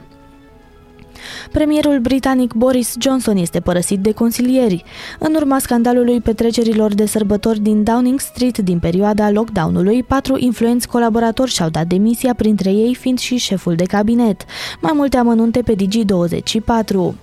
Premierul 1.51 1.99
britanic 1.99 2.53
Boris 2.53 2.95
Johnson 2.99 3.37
este 3.37 3.59
părăsit 3.59 3.99
de 3.99 4.11
consilieri. 4.11 4.83
În 5.19 5.33
urma 5.35 5.59
scandalului 5.59 6.21
petrecerilor 6.21 6.93
de 6.93 7.05
sărbători 7.05 7.59
din 7.59 7.83
Downing 7.83 8.19
Street 8.19 8.57
din 8.57 8.79
perioada 8.79 9.31
lockdown-ului, 9.31 10.03
patru 10.03 10.37
influenți 10.37 10.87
colaboratori 10.87 11.51
și-au 11.51 11.69
dat 11.69 11.85
demisia, 11.85 12.33
printre 12.33 12.71
ei 12.71 12.95
fiind 12.95 13.19
și 13.19 13.37
șeful 13.37 13.75
de 13.75 13.83
cabinet. 13.83 14.45
Mai 14.81 14.91
multe 14.95 15.17
amănunte 15.17 15.61
pe 15.61 15.75
Digi24. 15.75 17.13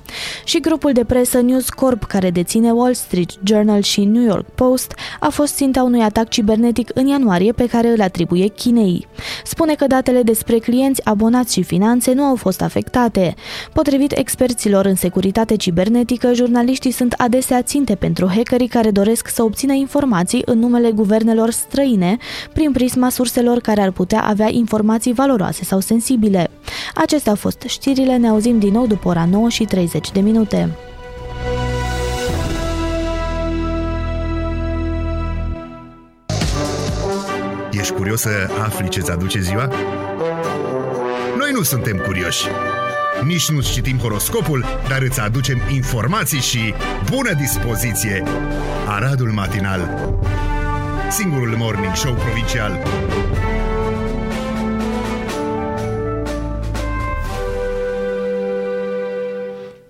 Și 0.44 0.60
grupul 0.60 0.92
de 0.92 1.04
presă 1.04 1.40
News 1.40 1.68
Corp, 1.68 2.04
care 2.04 2.30
deține 2.30 2.70
Wall 2.70 2.94
Street 2.94 3.30
Journal 3.44 3.80
și 3.82 4.04
New 4.04 4.22
York 4.22 4.46
Post, 4.54 4.94
a 5.20 5.28
fost 5.28 5.54
ținta 5.54 5.82
unui 5.82 6.02
atac 6.02 6.28
cibernetic 6.28 6.90
în 6.94 7.06
ianuarie 7.06 7.52
pe 7.52 7.66
care 7.66 7.88
îl 7.88 8.00
atribuie 8.00 8.46
Chinei. 8.46 9.06
Spune 9.44 9.74
că 9.74 9.86
datele 9.86 10.22
despre 10.22 10.58
clienți, 10.58 11.04
abonați 11.04 11.52
și 11.52 11.62
finanțe 11.62 12.12
nu 12.12 12.22
au 12.22 12.36
fost 12.36 12.62
afectate. 12.62 13.34
Potrivit 13.86 14.18
experților 14.18 14.84
în 14.84 14.94
securitate 14.94 15.56
cibernetică, 15.56 16.32
jurnaliștii 16.32 16.90
sunt 16.90 17.12
adesea 17.12 17.62
ținte 17.62 17.94
pentru 17.94 18.28
hackerii 18.28 18.68
care 18.68 18.90
doresc 18.90 19.28
să 19.28 19.42
obțină 19.42 19.72
informații 19.72 20.42
în 20.44 20.58
numele 20.58 20.90
guvernelor 20.90 21.50
străine 21.50 22.16
prin 22.52 22.72
prisma 22.72 23.08
surselor 23.08 23.58
care 23.58 23.80
ar 23.80 23.90
putea 23.90 24.22
avea 24.22 24.48
informații 24.50 25.12
valoroase 25.12 25.64
sau 25.64 25.80
sensibile. 25.80 26.50
Acestea 26.94 27.30
au 27.30 27.36
fost 27.36 27.62
știrile, 27.66 28.16
ne 28.16 28.28
auzim 28.28 28.58
din 28.58 28.72
nou 28.72 28.86
după 28.86 29.08
ora 29.08 29.24
9 29.30 29.48
și 29.48 29.64
30 29.64 30.10
de 30.12 30.20
minute. 30.20 30.70
Ești 37.70 37.92
curios 37.92 38.20
să 38.20 38.30
afli 38.64 38.88
ce-ți 38.88 39.10
aduce 39.10 39.40
ziua? 39.40 39.70
Noi 41.38 41.50
nu 41.52 41.62
suntem 41.62 42.02
curioși. 42.06 42.46
Nici 43.24 43.50
nu 43.50 43.60
citim 43.60 43.98
horoscopul, 43.98 44.64
dar 44.88 45.02
îți 45.02 45.20
aducem 45.20 45.58
informații 45.74 46.40
și 46.40 46.74
bună 47.10 47.32
dispoziție! 47.32 48.22
Aradul 48.88 49.30
Matinal 49.30 50.10
Singurul 51.10 51.56
morning 51.56 51.94
show 51.94 52.14
provincial 52.14 52.78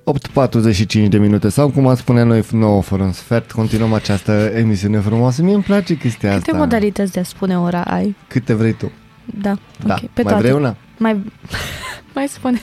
8.45 0.04 1.08
de 1.08 1.18
minute 1.18 1.48
sau 1.48 1.70
cum 1.70 1.86
ați 1.86 2.00
spune 2.00 2.22
noi 2.22 2.44
9 2.52 2.82
fără 2.82 3.02
un 3.02 3.12
sfert, 3.12 3.52
continuăm 3.52 3.92
această 3.92 4.32
emisiune 4.32 4.98
frumoasă. 4.98 5.42
Mie 5.42 5.54
îmi 5.54 5.62
place 5.62 5.96
chestia 5.96 6.28
Câte 6.30 6.50
asta. 6.50 6.56
modalități 6.56 7.12
de 7.12 7.20
a 7.20 7.22
spune 7.22 7.58
ora 7.58 7.82
ai? 7.82 8.16
Câte 8.28 8.54
vrei 8.54 8.72
tu. 8.72 8.92
Da, 9.24 9.54
Da. 9.84 9.94
ok. 9.94 10.00
Pe 10.00 10.22
Mai 10.22 10.32
toate. 10.32 10.38
vrei 10.38 10.52
una? 10.52 10.76
Mai, 10.98 11.24
mai 12.14 12.26
spune. 12.28 12.60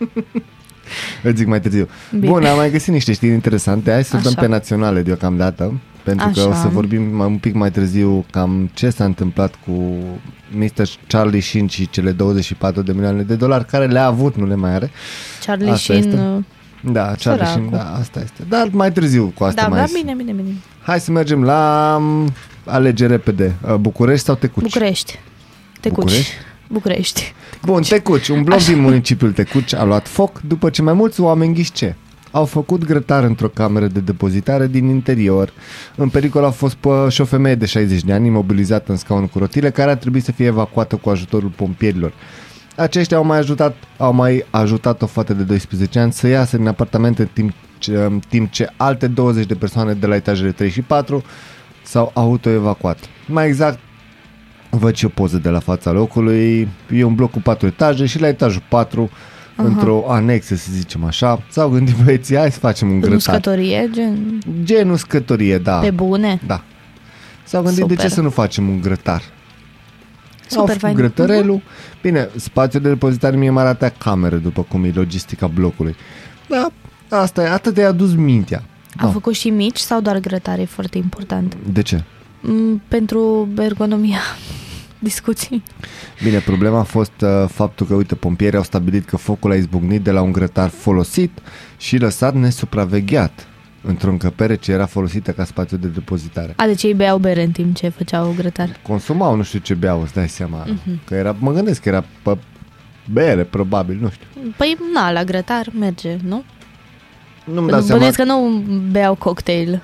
Îți 1.22 1.36
zic 1.36 1.46
mai 1.46 1.60
târziu. 1.60 1.88
Bine. 2.10 2.26
Bun, 2.26 2.44
am 2.44 2.56
mai 2.56 2.70
găsit 2.70 2.92
niște 2.92 3.12
știri 3.12 3.32
interesante. 3.32 3.90
Hai 3.92 4.04
să 4.04 4.16
dăm 4.16 4.32
Așa. 4.32 4.40
pe 4.40 4.46
naționale 4.46 5.02
deocamdată. 5.02 5.80
Pentru 6.02 6.30
că 6.34 6.40
Așa. 6.40 6.48
o 6.48 6.52
să 6.52 6.68
vorbim 6.68 7.02
mai, 7.02 7.26
un 7.26 7.38
pic 7.38 7.54
mai 7.54 7.70
târziu 7.70 8.24
cam 8.30 8.70
ce 8.74 8.90
s-a 8.90 9.04
întâmplat 9.04 9.54
cu 9.66 9.94
Mr. 10.50 10.88
Charlie 11.06 11.40
Sheen 11.40 11.66
și 11.66 11.90
cele 11.90 12.10
24 12.10 12.82
de 12.82 12.92
milioane 12.92 13.22
de 13.22 13.34
dolari 13.34 13.64
care 13.66 13.86
le-a 13.86 14.06
avut, 14.06 14.36
nu 14.36 14.46
le 14.46 14.54
mai 14.54 14.74
are. 14.74 14.90
Charlie 15.44 15.70
Asta 15.70 15.78
Sheen... 15.92 15.98
este. 16.08 16.16
uh, 16.20 16.92
Da, 16.92 17.14
Charlie 17.18 17.44
Sheen, 17.46 17.68
Săracul. 17.70 17.76
da, 17.92 17.98
asta 17.98 18.20
este. 18.20 18.42
Dar 18.48 18.68
mai 18.72 18.92
târziu 18.92 19.32
cu 19.38 19.44
asta 19.44 19.62
Da, 19.62 19.68
mai 19.68 19.78
da, 19.78 19.84
zis. 19.84 19.94
bine, 20.00 20.14
bine, 20.16 20.32
bine. 20.32 20.48
Hai 20.82 21.00
să 21.00 21.10
mergem 21.10 21.44
la 21.44 21.96
um, 22.00 22.28
alegere 22.64 23.10
repede. 23.10 23.54
Uh, 23.68 23.74
București 23.74 24.24
sau 24.24 24.34
Tecuci? 24.34 24.62
București. 24.62 25.18
Tecuci. 25.80 25.98
București? 26.04 26.32
București. 26.72 27.32
Bun, 27.64 27.82
Tecuci. 27.82 28.28
Un 28.28 28.42
bloc 28.42 28.64
din 28.64 28.80
municipiul 28.80 29.32
Tecuci 29.32 29.74
a 29.74 29.84
luat 29.84 30.08
foc 30.08 30.40
după 30.40 30.70
ce 30.70 30.82
mai 30.82 30.92
mulți 30.92 31.20
oameni 31.20 31.54
ghișce 31.54 31.96
au 32.30 32.44
făcut 32.44 32.84
grătar 32.84 33.24
într-o 33.24 33.48
cameră 33.48 33.86
de 33.86 34.00
depozitare 34.00 34.66
din 34.66 34.88
interior. 34.88 35.52
În 35.96 36.08
pericol 36.08 36.44
a 36.44 36.50
fost 36.50 36.74
pă, 36.74 37.06
și 37.10 37.20
o 37.20 37.24
femeie 37.24 37.54
de 37.54 37.66
60 37.66 38.02
de 38.02 38.12
ani 38.12 38.26
imobilizată 38.26 38.90
în 38.90 38.96
scaun 38.96 39.26
cu 39.26 39.38
rotile 39.38 39.70
care 39.70 39.90
a 39.90 39.96
trebuit 39.96 40.24
să 40.24 40.32
fie 40.32 40.46
evacuată 40.46 40.96
cu 40.96 41.10
ajutorul 41.10 41.52
pompierilor. 41.56 42.12
Aceștia 42.76 43.16
au 43.16 43.24
mai 43.24 43.38
ajutat, 43.38 43.76
au 43.96 44.12
mai 44.12 44.44
ajutat 44.50 45.02
o 45.02 45.06
fată 45.06 45.34
de 45.34 45.42
12 45.42 45.98
ani 45.98 46.12
să 46.12 46.26
iasă 46.26 46.56
din 46.56 46.66
apartament 46.66 47.18
în 47.18 47.28
timp 47.32 47.52
ce, 47.78 47.92
în 47.92 48.20
timp 48.28 48.50
ce 48.50 48.72
alte 48.76 49.06
20 49.06 49.46
de 49.46 49.54
persoane 49.54 49.92
de 49.92 50.06
la 50.06 50.14
etajele 50.14 50.52
3 50.52 50.70
și 50.70 50.80
4 50.80 51.24
s-au 51.82 52.10
autoevacuat. 52.14 52.98
Mai 53.26 53.46
exact, 53.46 53.78
văd 54.70 54.94
și 54.94 55.04
o 55.04 55.08
poză 55.08 55.36
de 55.38 55.48
la 55.48 55.58
fața 55.58 55.90
locului, 55.90 56.68
e 56.94 57.04
un 57.04 57.14
bloc 57.14 57.30
cu 57.30 57.40
4 57.40 57.66
etaje 57.66 58.06
și 58.06 58.20
la 58.20 58.28
etajul 58.28 58.62
4 58.68 59.06
uh-huh. 59.10 59.64
într-o 59.64 60.04
anexă, 60.08 60.54
să 60.54 60.68
zicem 60.72 61.04
așa, 61.04 61.42
s-au 61.48 61.68
gândit 61.68 61.94
băieții, 62.04 62.36
hai 62.36 62.52
să 62.52 62.58
facem 62.58 62.88
un 62.88 62.94
În 62.94 63.00
grătar. 63.00 63.16
uscătorie, 63.16 63.88
gen... 63.92 64.38
Genul 64.62 64.96
scătorie, 64.96 65.58
da. 65.58 65.78
Pe 65.78 65.90
bune. 65.90 66.40
Da. 66.46 66.62
S-au 67.44 67.62
gândit 67.62 67.84
de 67.84 67.92
Super. 67.94 68.08
ce 68.08 68.14
să 68.14 68.20
nu 68.20 68.30
facem 68.30 68.68
un 68.68 68.80
grătar. 68.80 69.22
Au 69.22 70.46
Super 70.48 70.66
făcut 70.66 70.80
fain. 70.80 70.94
grătărelul. 70.94 71.62
Bine, 72.02 72.28
spațiul 72.36 72.82
de 72.82 72.88
depozitare 72.88 73.36
mie 73.36 73.50
mă 73.50 73.60
arată 73.60 73.92
cameră 73.98 74.36
după 74.36 74.62
cum 74.62 74.84
e 74.84 74.90
logistica 74.94 75.46
blocului. 75.46 75.94
Da, 76.48 76.68
asta 77.08 77.42
e, 77.42 77.48
atât 77.48 77.74
de 77.74 77.84
adus 77.84 78.14
mintea. 78.14 78.62
Au 78.98 79.06
Da. 79.06 79.12
făcut 79.12 79.34
și 79.34 79.50
mici 79.50 79.78
sau 79.78 80.00
doar 80.00 80.18
grătare? 80.18 80.60
E 80.60 80.64
foarte 80.64 80.98
important. 80.98 81.56
De 81.72 81.82
ce? 81.82 82.04
Mm, 82.40 82.82
Pentru 82.88 83.48
ergonomia 83.58 84.20
discuții. 84.98 85.62
Bine, 86.22 86.38
problema 86.38 86.78
a 86.78 86.82
fost 86.82 87.12
uh, 87.20 87.44
faptul 87.48 87.86
că, 87.86 87.94
uite, 87.94 88.14
pompierii 88.14 88.56
au 88.58 88.64
stabilit 88.64 89.04
că 89.04 89.16
focul 89.16 89.50
a 89.50 89.54
izbucnit 89.54 90.02
de 90.02 90.10
la 90.10 90.20
un 90.22 90.32
grătar 90.32 90.68
folosit 90.68 91.38
și 91.76 91.96
lăsat 91.96 92.34
nesupravegheat 92.34 93.46
într-o 93.82 94.10
încăpere 94.10 94.54
ce 94.56 94.72
era 94.72 94.86
folosită 94.86 95.30
ca 95.32 95.44
spațiu 95.44 95.76
de 95.76 95.86
depozitare. 95.88 96.52
A, 96.56 96.66
deci 96.66 96.82
ei 96.82 96.94
beau 96.94 97.18
bere 97.18 97.42
în 97.42 97.50
timp 97.50 97.76
ce 97.76 97.88
făceau 97.88 98.34
grătar. 98.36 98.76
Consumau, 98.82 99.34
nu 99.36 99.42
știu 99.42 99.58
ce 99.58 99.74
beau, 99.74 100.02
îți 100.02 100.12
dai 100.14 100.28
seama. 100.28 100.64
Mhm. 100.66 101.00
Că 101.04 101.14
era, 101.14 101.36
mă 101.38 101.52
gândesc 101.52 101.82
că 101.82 101.88
era 101.88 102.04
pe 102.22 102.36
bere, 103.12 103.42
probabil, 103.44 103.98
nu 104.00 104.10
știu. 104.10 104.26
Păi, 104.56 104.76
na, 104.94 105.10
la 105.12 105.24
grătar 105.24 105.66
merge, 105.78 106.16
nu? 106.24 106.44
Nu-mi 107.44 107.68
dau 107.68 107.80
seama. 107.80 107.92
Bănuiesc 107.92 108.16
că 108.16 108.24
nu 108.24 108.62
beau 108.90 109.14
cocktail. 109.14 109.82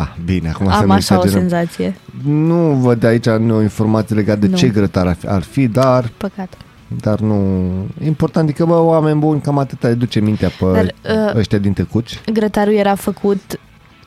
Ah, 0.00 0.08
bine, 0.24 0.48
acum 0.48 0.66
să 0.66 0.72
Am 0.72 0.86
nu 0.86 0.92
așa 0.92 1.14
o 1.14 1.18
exagerăm. 1.18 1.48
senzație. 1.48 1.96
Nu 2.24 2.56
văd 2.72 3.04
aici 3.04 3.26
nu, 3.28 3.62
informații 3.62 4.14
legate 4.14 4.38
de 4.40 4.46
Nu. 4.46 4.56
ce 4.56 4.68
grătar 4.68 5.06
ar 5.06 5.14
fi, 5.18 5.26
ar 5.26 5.42
fi, 5.42 5.66
dar, 5.66 6.10
Păcat. 6.16 6.54
dar 6.88 7.20
nu... 7.20 7.62
Important 8.04 8.48
e 8.48 8.52
că, 8.52 8.64
bă, 8.64 8.74
oameni 8.78 9.18
buni, 9.18 9.40
cam 9.40 9.58
atâta 9.58 9.88
îi 9.88 9.94
duce 9.94 10.20
mintea 10.20 10.48
pe 10.58 10.64
Dar, 10.72 10.84
uh, 10.84 11.36
ăștia 11.36 11.58
din 11.58 11.72
tecuci. 11.72 12.20
Grătarul 12.32 12.72
era 12.74 12.94
făcut 12.94 13.60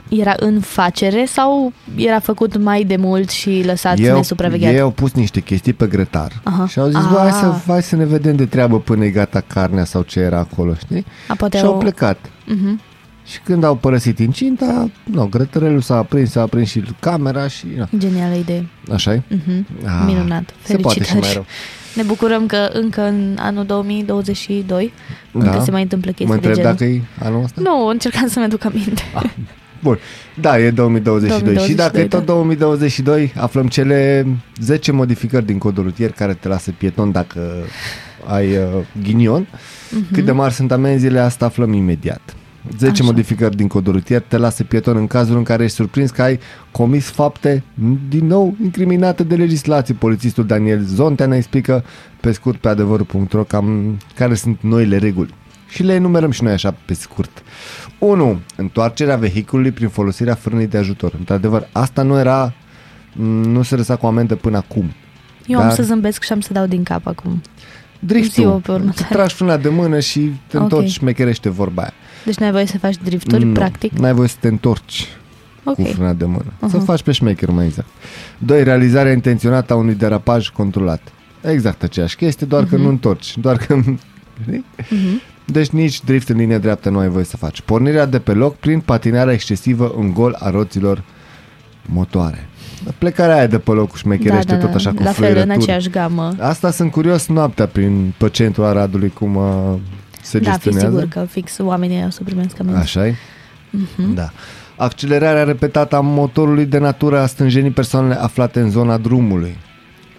era 0.10 0.34
în 0.40 0.60
facere 0.60 1.26
sau 1.26 1.74
era 1.96 2.20
făcut 2.20 2.58
mai 2.58 2.84
de 2.84 2.96
mult 2.96 3.30
și 3.30 3.64
lăsat 3.66 3.98
nesupravegheat? 3.98 4.74
ei 4.74 4.80
au 4.80 4.90
pus 4.92 5.12
niște 5.14 5.40
chestii 5.40 5.74
pe 5.74 5.86
grătar 5.88 6.32
Aha. 6.44 6.68
și 6.68 6.80
au 6.80 6.86
zis, 6.88 7.00
bă, 7.12 7.18
hai 7.20 7.32
să, 7.32 7.46
Ah. 7.46 7.56
hai 7.68 7.84
să 7.84 7.96
ne 7.96 8.06
vedem 8.06 8.36
de 8.36 8.46
treabă 8.46 8.80
până 8.80 9.06
e 9.06 9.10
gata 9.10 9.44
carnea 9.48 9.86
sau 9.86 10.02
ce 10.02 10.20
era 10.20 10.38
acolo, 10.38 10.74
știi? 10.74 11.06
A, 11.28 11.34
poate 11.36 11.58
și 11.58 11.64
au 11.64 11.72
au... 11.74 11.78
plecat. 11.78 12.18
Mhm. 12.46 12.82
Și 13.32 13.40
când 13.44 13.64
au 13.64 13.76
părăsit 13.76 14.20
incinta, 14.20 14.90
no, 15.04 15.26
grătărelul 15.26 15.82
s-a 15.82 15.96
aprins, 15.98 16.32
s-a 16.32 16.42
aprins 16.42 16.70
și 16.70 16.84
camera 17.00 17.48
și... 17.48 17.66
No, 17.78 17.86
Genială 17.98 18.36
idee. 18.36 18.68
așa 18.94 19.14
e? 19.14 19.22
Mhm. 19.28 19.68
Ah, 19.86 20.04
Minunat. 20.06 20.54
Se 20.64 20.76
poate 20.78 21.04
și 21.04 21.12
mai 21.14 21.22
Felicitări. 21.22 21.34
rău. 21.34 21.46
Ne 21.96 22.04
bucurăm 22.04 22.46
că 22.46 22.70
încă 22.74 23.02
în 23.02 23.36
anul 23.40 23.66
2022 23.66 24.94
Da. 25.32 25.40
încă 25.52 25.62
se 25.64 25.72
mai 25.72 25.82
întâmplă 25.82 26.12
chestii 26.12 26.36
Mă 26.36 26.42
de 26.42 26.48
întreb 26.48 26.56
genul. 26.66 26.72
dacă 26.78 26.92
e 26.92 27.02
anul 27.28 27.44
ăsta? 27.44 27.62
Nu, 27.64 27.86
încercam 27.88 28.28
să-mi 28.28 28.46
aduc 28.46 28.66
aminte. 28.66 29.02
Bun. 29.84 29.98
Da, 30.42 30.60
e 30.60 30.72
2022. 30.72 31.40
2022, 31.40 31.68
și 31.68 31.74
dacă 31.76 32.00
e 32.00 32.08
tot 32.08 32.26
da. 32.26 32.34
2022, 32.34 33.34
aflăm 33.38 33.68
cele 33.68 34.28
10 34.62 34.92
modificări 34.92 35.46
din 35.46 35.58
codul 35.58 35.84
rutier 35.84 36.12
care 36.12 36.34
te 36.34 36.48
lasă 36.48 36.72
pieton 36.78 37.12
dacă 37.12 37.40
ai 38.28 38.58
uh, 38.58 38.64
ghinion. 39.04 39.48
Mhm. 39.92 40.14
Cât 40.14 40.26
de 40.26 40.32
mari 40.32 40.54
sunt 40.54 40.72
amenziile, 40.72 41.20
asta 41.20 41.46
aflăm 41.46 41.74
imediat. 41.74 42.36
10 42.78 42.92
Așa. 42.92 43.04
modificări 43.04 43.56
din 43.56 43.68
codul 43.68 43.94
rutier 43.94 44.22
te 44.22 44.38
lasă 44.38 44.64
pieton 44.64 44.98
în 44.98 45.08
cazul 45.08 45.38
în 45.38 45.44
care 45.44 45.64
ești 45.64 45.76
surprins 45.76 46.12
că 46.12 46.22
ai 46.22 46.40
comis 46.72 47.10
fapte 47.10 47.64
din 48.10 48.26
nou 48.28 48.56
incriminate 48.64 49.24
de 49.24 49.36
legislație. 49.36 49.94
Polițistul 49.94 50.46
Daniel 50.46 50.82
Zontea 50.84 51.26
ne 51.26 51.36
explică 51.36 51.84
pe 52.20 52.32
scurt 52.32 52.58
pe 52.60 52.68
adevărul.ro 52.70 53.44
cam 53.44 53.98
care 54.16 54.34
sunt 54.34 54.58
noile 54.62 54.98
reguli. 54.98 55.34
Și 55.70 55.84
le 55.84 55.94
enumerăm 55.94 56.32
și 56.32 56.44
noi 56.44 56.52
așa 56.52 56.76
pe 56.86 56.94
scurt. 56.94 57.44
1. 58.00 58.40
Întoarcerea 58.56 59.16
vehiculului 59.16 59.72
prin 59.72 59.88
folosirea 59.88 60.34
frânei 60.36 60.68
de 60.68 60.78
ajutor. 60.78 61.14
Într-adevăr, 61.18 61.68
asta 61.72 62.02
nu 62.02 62.18
era 62.20 62.54
nu 63.44 63.62
se 63.62 63.76
lăsa 63.76 63.96
cu 63.96 64.06
amendă 64.06 64.36
până 64.36 64.58
acum. 64.58 64.92
Eu 65.48 65.60
am 65.60 65.66
Dar- 65.66 65.74
să 65.76 65.84
zâmbesc 65.84 66.24
și 66.24 66.32
am 66.32 66.40
să 66.40 66.54
dau 66.54 66.66
din 66.66 66.84
cap 66.84 67.08
acum. 67.08 67.42
Driftul. 68.00 68.44
Zi-o 68.44 68.52
pe 68.52 68.72
următoare. 68.72 69.14
Tragi 69.14 69.34
frâna 69.36 69.58
de 69.58 69.70
mână 69.70 70.00
și 70.00 70.32
te 70.48 70.58
Ok. 70.58 70.64
întorci, 70.64 70.90
șmecherește 70.90 71.50
vorba 71.50 71.82
aia. 71.82 71.94
Deci 72.26 72.36
n-ai 72.36 72.52
voie 72.52 72.66
să 72.66 72.78
faci 72.78 72.96
drifturi, 73.04 73.44
Nu, 73.46 73.52
practic? 73.54 73.92
N-ai 73.92 74.14
voie 74.14 74.28
să 74.28 74.36
te 74.40 74.48
întorci 74.48 75.08
Ok. 75.64 75.76
cu 75.76 75.84
frâna 75.84 76.14
de 76.14 76.26
mână. 76.26 76.44
Uh-huh. 76.46 76.70
Să 76.70 76.76
Mhm. 76.78 76.86
faci 76.86 77.02
pe 77.04 77.12
șmecher 77.12 77.50
mai 77.50 77.66
exact. 77.66 77.88
2. 78.38 78.64
Realizarea 78.64 79.12
intenționată 79.12 79.74
a 79.74 79.76
unui 79.76 79.94
derapaj 79.96 80.50
controlat. 80.50 81.02
Exact 81.42 81.84
aceeași 81.84 82.16
chestie, 82.16 82.48
doar 82.48 82.64
că 82.66 82.76
Mhm. 82.76 82.84
nu 82.84 82.90
întorci. 82.90 83.38
Doar 83.38 83.58
că... 83.58 83.80
Știi? 84.44 84.66
Mhm. 84.90 85.22
Deci 85.46 85.70
nici 85.70 86.04
drift 86.04 86.30
în 86.30 86.38
linie 86.38 86.58
dreaptă 86.58 86.90
nu 86.90 86.98
ai 87.00 87.08
voie 87.08 87.24
să 87.24 87.38
faci. 87.38 87.62
Pornirea 87.62 88.06
de 88.06 88.20
pe 88.20 88.32
loc 88.32 88.56
prin 88.56 88.80
patinarea 88.80 89.34
excesivă 89.34 89.94
în 89.98 90.14
gol 90.14 90.36
a 90.40 90.50
roților 90.50 91.04
motoare. 91.86 92.48
Plecarea 92.98 93.36
aia 93.36 93.48
de 93.48 93.58
pe 93.60 93.72
loc 93.72 93.96
șmecherește 93.98 94.56
tot 94.56 94.74
așa 94.74 94.90
cu 94.90 94.96
Da, 94.96 95.04
La 95.04 95.12
fel, 95.12 95.24
în 95.26 95.30
fluierături. 95.32 95.62
aceeași 95.64 95.90
gamă. 95.90 96.36
Asta 96.40 96.72
sunt 96.72 96.92
curios 96.92 97.28
noaptea 97.28 97.66
prin 97.68 98.14
pe 98.18 98.30
centrul 98.30 98.66
Aradului 98.66 99.10
cum 99.10 99.36
uh, 99.36 99.74
se 100.22 100.40
Da, 100.40 100.52
fi 100.52 100.60
gestionează. 100.60 100.88
sigur 101.00 101.08
că 101.08 101.28
fix 101.30 101.58
oamenii 101.60 102.04
o 102.06 102.10
să 102.10 102.24
primesc 102.24 102.60
amenzi. 102.60 102.80
așa 102.82 103.08
e? 103.08 103.16
Mhm. 103.70 104.14
Da. 104.14 104.30
Accelerarea 104.78 105.44
repetată 105.44 105.96
a 105.96 106.00
motorului 106.00 106.66
de 106.66 106.78
natură 106.78 107.20
a 107.20 107.26
stânjenii 107.26 107.72
persoanele 107.72 108.14
aflate 108.22 108.60
în 108.60 108.70
zona 108.70 108.98
drumului. 108.98 109.58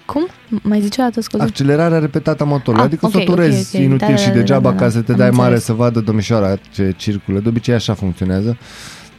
Cum? 0.07 0.27
Mai 0.63 0.81
zice 0.81 1.01
o 1.01 1.05
dată, 1.05 1.21
scuze? 1.21 1.43
Accelerarea 1.43 1.99
repetată 1.99 2.43
a 2.43 2.47
motorului, 2.47 2.85
Ah, 2.85 2.91
adică 2.93 3.07
ok, 3.07 3.13
să 3.13 3.19
o 3.19 3.23
turezi 3.25 3.77
ok, 3.77 3.81
ok. 3.83 3.87
inutil 3.87 4.07
Da, 4.09 4.17
și 4.17 4.27
da, 4.27 4.33
da, 4.33 4.39
degeaba 4.39 4.71
da, 4.71 4.77
da, 4.77 4.85
ca 4.85 4.91
să 4.91 5.01
te 5.01 5.13
am 5.13 5.19
dai 5.19 5.31
mare 5.31 5.43
înțeles. 5.43 5.65
să 5.65 5.73
vadă 5.73 6.01
domnișoara 6.01 6.57
ce 6.73 6.95
circulă. 6.97 7.39
De 7.41 7.49
obicei 7.49 7.75
așa 7.75 7.95
funcționează. 7.95 8.57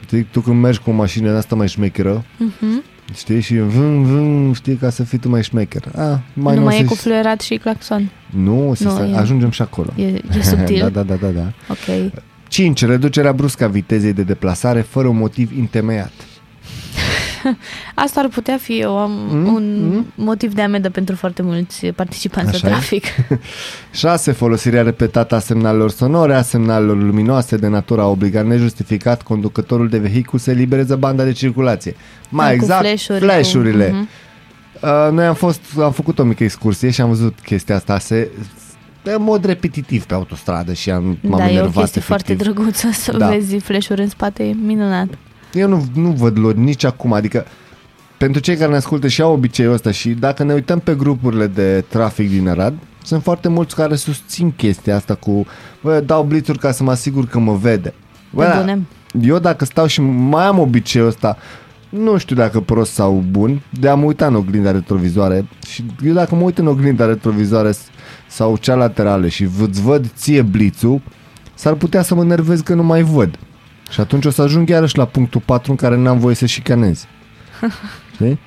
Știi, 0.06 0.24
Tu 0.32 0.40
când 0.40 0.62
mergi 0.62 0.80
cu 0.80 0.90
o 0.90 0.94
mașină 0.94 1.32
de 1.32 1.38
asta 1.38 1.56
mai 1.56 1.68
șmecheră, 1.68 2.24
Mhm. 2.38 2.84
Știi, 3.16 3.42
și 3.42 3.58
vân, 3.60 4.04
vân, 4.04 4.54
știi, 4.54 4.76
ca 4.76 4.90
să 4.90 5.04
fii 5.04 5.18
tu 5.18 5.30
mai 5.30 5.44
șmecher. 5.44 5.84
A, 5.98 6.22
mai 6.34 6.56
nu 6.56 6.62
o 6.62 6.64
mai 6.64 6.76
e 6.76 6.82
să- 6.82 6.86
cu 6.86 6.94
fluierat 6.96 7.42
și 7.42 7.56
claxon. 7.56 8.12
Nu, 8.30 8.74
să 8.76 8.84
Nu, 8.84 8.90
stai- 8.90 9.12
e- 9.12 9.18
ajungem 9.18 9.50
și 9.50 9.62
acolo. 9.62 9.90
E, 9.96 10.04
e 10.06 10.22
subtil. 10.42 10.80
da, 10.84 10.90
da, 10.90 11.04
da, 11.04 11.16
da, 11.16 11.28
da. 11.28 11.52
Ok. 11.70 12.12
5. 12.48 12.86
Reducerea 12.86 13.34
bruscă 13.34 13.64
a 13.64 13.68
vitezei 13.68 14.14
de 14.14 14.24
deplasare 14.24 14.82
fără 14.82 15.08
un 15.08 15.18
motiv 15.18 15.52
întemeiat. 15.58 16.12
Asta 17.94 18.20
ar 18.20 18.28
putea 18.28 18.58
fi 18.58 18.84
o, 18.86 19.08
Mm, 19.08 19.54
un 19.54 19.90
mm. 19.94 20.06
motiv 20.16 20.54
de 20.54 20.62
amendă 20.62 20.90
pentru 20.90 21.16
foarte 21.16 21.42
mulți 21.42 21.86
participanți 21.88 22.50
Așa 22.56 22.68
la 22.68 22.70
e. 22.70 22.72
trafic. 22.72 23.04
6. 23.94 24.32
Folosirea 24.32 24.82
repetată 24.82 25.36
a 25.36 25.40
semnalelor 25.40 25.90
sonore, 25.92 26.34
a 26.36 26.42
semnalelor 26.42 26.98
luminoase 26.98 27.58
de 27.58 27.68
natură 27.68 28.02
a 28.02 28.08
obligat 28.08 28.46
nejustificat 28.46 29.22
conducătorul 29.22 29.90
de 29.90 29.98
vehicul 29.98 30.40
să 30.40 30.52
elibereze 30.52 30.96
banda 30.96 31.24
de 31.24 31.32
circulație. 31.32 31.96
Mai 32.30 32.46
Da, 32.46 32.50
cu 32.58 32.64
exact, 32.64 32.82
flash-uri, 32.86 33.20
flash-urile. 33.20 33.86
Cu, 33.90 33.96
Mhm. 33.96 34.08
Uh, 34.82 35.12
noi 35.12 35.26
am 35.26 35.34
fost, 35.34 35.62
am 35.82 35.92
făcut 35.92 36.20
o 36.20 36.24
mică 36.24 36.44
excursie 36.44 36.90
și 36.90 37.02
am 37.02 37.08
văzut 37.10 37.40
chestia 37.40 37.76
asta 37.76 38.00
se, 38.00 38.30
în 39.04 39.24
mod 39.24 39.46
repetitiv 39.46 40.04
pe 40.06 40.14
autostradă 40.14 40.74
și 40.74 40.90
am, 40.92 41.18
m-am 41.22 41.40
Da, 41.40 41.46
e 41.46 41.48
o 41.48 41.52
enervat 41.52 41.74
chestie 41.74 42.02
foarte 42.02 42.32
efectiv. 42.32 42.54
drăguță 42.54 42.88
să 42.92 43.18
Da. 43.18 43.28
vezi 43.30 43.58
flash-uri 43.58 44.02
în 44.02 44.10
spate, 44.10 44.44
e 44.44 44.54
minunat. 44.66 45.08
Eu 45.54 45.68
nu, 45.68 45.86
nu 45.94 46.10
văd 46.10 46.38
lor 46.40 46.54
nici 46.54 46.84
acum, 46.84 47.14
adică 47.14 47.46
pentru 48.18 48.42
cei 48.42 48.56
care 48.56 48.70
ne 48.72 48.78
ascultă 48.78 49.08
și 49.08 49.22
au 49.22 49.34
obiceiul 49.34 49.74
ăsta 49.74 49.92
și 49.92 50.10
dacă 50.10 50.44
ne 50.44 50.54
uităm 50.54 50.80
pe 50.80 50.96
grupurile 50.96 51.48
de 51.48 51.84
trafic 51.90 52.30
din 52.30 52.48
Arad, 52.50 52.74
sunt 53.04 53.24
foarte 53.24 53.50
mulți 53.50 53.76
care 53.76 53.96
susțin 53.96 54.52
chestia 54.52 54.96
asta 54.96 55.16
cu 55.16 55.46
bă, 55.82 56.00
dau 56.06 56.24
blițuri 56.24 56.60
ca 56.60 56.72
să 56.72 56.84
mă 56.84 56.92
asigur 56.92 57.26
că 57.28 57.40
mă 57.40 57.54
vede. 57.54 57.94
Bă, 58.34 58.44
Pe 58.44 58.50
da, 58.50 58.60
bune. 58.60 58.82
eu 59.22 59.40
dacă 59.40 59.66
stau 59.66 59.86
și 59.86 60.02
mai 60.02 60.46
am 60.46 60.60
obiceiul 60.60 61.08
ăsta, 61.08 61.38
nu 61.90 62.18
știu 62.18 62.36
dacă 62.36 62.60
prost 62.60 62.92
sau 62.94 63.24
bun, 63.32 63.62
de 63.80 63.90
a 63.90 63.96
mă 63.96 64.06
uita 64.06 64.26
în 64.28 64.36
oglinda 64.36 64.72
retrovizoare 64.72 65.46
și 65.68 65.86
eu 66.06 66.14
dacă 66.14 66.36
mă 66.36 66.42
uit 66.44 66.58
în 66.58 66.68
oglinda 66.68 67.06
retrovizoare 67.06 67.72
s- 67.72 67.88
sau 68.28 68.58
cea 68.58 68.76
laterală 68.76 69.28
și 69.28 69.46
v- 69.46 69.62
îți 69.68 69.82
văd 69.82 70.06
ție 70.16 70.42
blițul, 70.42 71.02
s-ar 71.54 71.74
putea 71.74 72.02
să 72.02 72.16
mă 72.16 72.24
nervez 72.24 72.60
că 72.62 72.74
nu 72.74 72.84
mai 72.84 73.02
văd. 73.04 73.40
Și 73.94 74.00
atunci 74.00 74.26
o 74.26 74.30
să 74.30 74.42
ajung 74.42 74.70
iarăși 74.70 74.98
la 74.98 75.06
punctul 75.06 75.42
4 75.46 75.72
în 75.72 75.78
care 75.78 75.96
n-am 75.98 76.20
voie 76.20 76.36
să 76.36 76.46
șicanez. 76.46 77.06
Știi? 78.14 78.40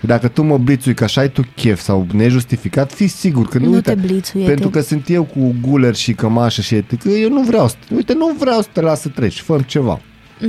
Dacă 0.00 0.28
tu 0.28 0.42
mă 0.42 0.58
blițui 0.58 0.94
că 0.94 1.04
așa 1.04 1.20
ai 1.20 1.30
tu 1.30 1.42
chef 1.56 1.80
sau 1.80 2.06
nejustificat, 2.12 2.92
fii 2.92 3.06
sigur 3.06 3.48
că 3.48 3.58
nu, 3.58 3.64
Nu 3.64 3.72
uite, 3.74 3.94
te 3.94 4.00
blițuie, 4.00 4.46
pentru 4.46 4.68
te- 4.68 4.78
că 4.78 4.80
sunt 4.84 5.08
eu 5.08 5.24
cu 5.24 5.54
guler 5.60 5.94
și 5.94 6.12
cămașă 6.12 6.60
și 6.60 6.74
etică, 6.74 7.08
eu 7.08 7.28
nu 7.28 7.42
vreau 7.42 7.68
să, 7.68 7.74
uite, 7.94 8.14
nu 8.14 8.36
vreau 8.38 8.60
să 8.60 8.68
te 8.72 8.80
las 8.80 9.00
să 9.00 9.08
treci, 9.08 9.40
fă 9.40 9.60
ceva. 9.66 10.00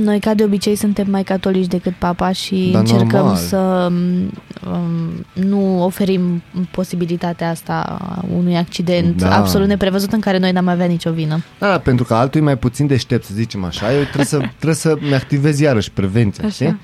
Noi, 0.02 0.18
ca 0.18 0.34
de 0.34 0.44
obicei, 0.44 0.74
suntem 0.74 1.06
mai 1.10 1.22
catolici 1.22 1.66
decât 1.66 1.92
papa 1.94 2.32
și 2.32 2.68
Da, 2.72 2.78
încercăm 2.78 3.08
normal. 3.18 3.36
să 3.36 3.88
um, 4.70 5.22
nu 5.32 5.84
oferim 5.84 6.42
posibilitatea 6.70 7.50
asta 7.50 7.98
unui 8.36 8.56
accident 8.56 9.20
Da. 9.22 9.36
absolut 9.36 9.68
neprevăzut 9.68 10.12
în 10.12 10.20
care 10.20 10.38
noi 10.38 10.52
n-am 10.52 10.68
avea 10.68 10.86
nicio 10.86 11.10
vină. 11.12 11.42
Da, 11.58 11.68
da, 11.68 11.78
pentru 11.78 12.04
că 12.04 12.14
altul 12.14 12.40
e 12.40 12.44
mai 12.44 12.56
puțin 12.58 12.86
deștept, 12.86 13.24
să 13.24 13.30
zicem 13.34 13.64
așa, 13.64 13.92
eu 13.94 14.02
trebuie 14.02 14.24
să, 14.24 14.36
trebuie 14.58 14.74
să-mi 14.74 15.14
activez 15.14 15.58
iarăși 15.60 15.90
prevenția, 15.90 16.44
Așa. 16.44 16.52
știi? 16.54 16.80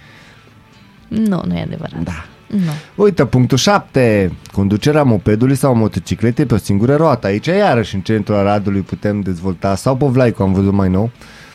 Nu, 1.08 1.42
nu 1.46 1.54
e 1.54 1.62
adevărat. 1.62 2.02
Da. 2.02 2.24
Nu. 2.46 3.04
Uite, 3.04 3.26
punctul 3.26 3.56
7. 3.58 4.32
Conducerea 4.52 5.02
mopedului 5.02 5.54
sau 5.54 5.74
motocicletei 5.74 6.44
pe 6.46 6.54
o 6.54 6.56
singură 6.56 6.96
roată. 6.96 7.26
Aici, 7.26 7.46
iarăși, 7.46 7.94
în 7.94 8.00
centrul 8.00 8.36
Aradului 8.36 8.80
putem 8.80 9.20
dezvolta, 9.20 9.74
sau 9.74 9.96
pe 9.96 10.04
Vlaicu 10.06 10.42
am 10.42 10.52
văzut 10.52 10.72
mai 10.72 10.88
nou. 10.88 11.11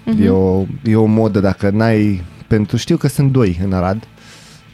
Mhm. 0.05 0.21
E, 0.23 0.29
o, 0.29 0.65
e 0.83 0.95
o 0.95 1.05
modă, 1.05 1.39
dacă 1.39 1.69
n-ai, 1.69 2.23
pentru 2.47 2.77
știu 2.77 2.97
că 2.97 3.07
sunt 3.07 3.31
doi 3.31 3.59
în 3.63 3.73
Arad, 3.73 4.07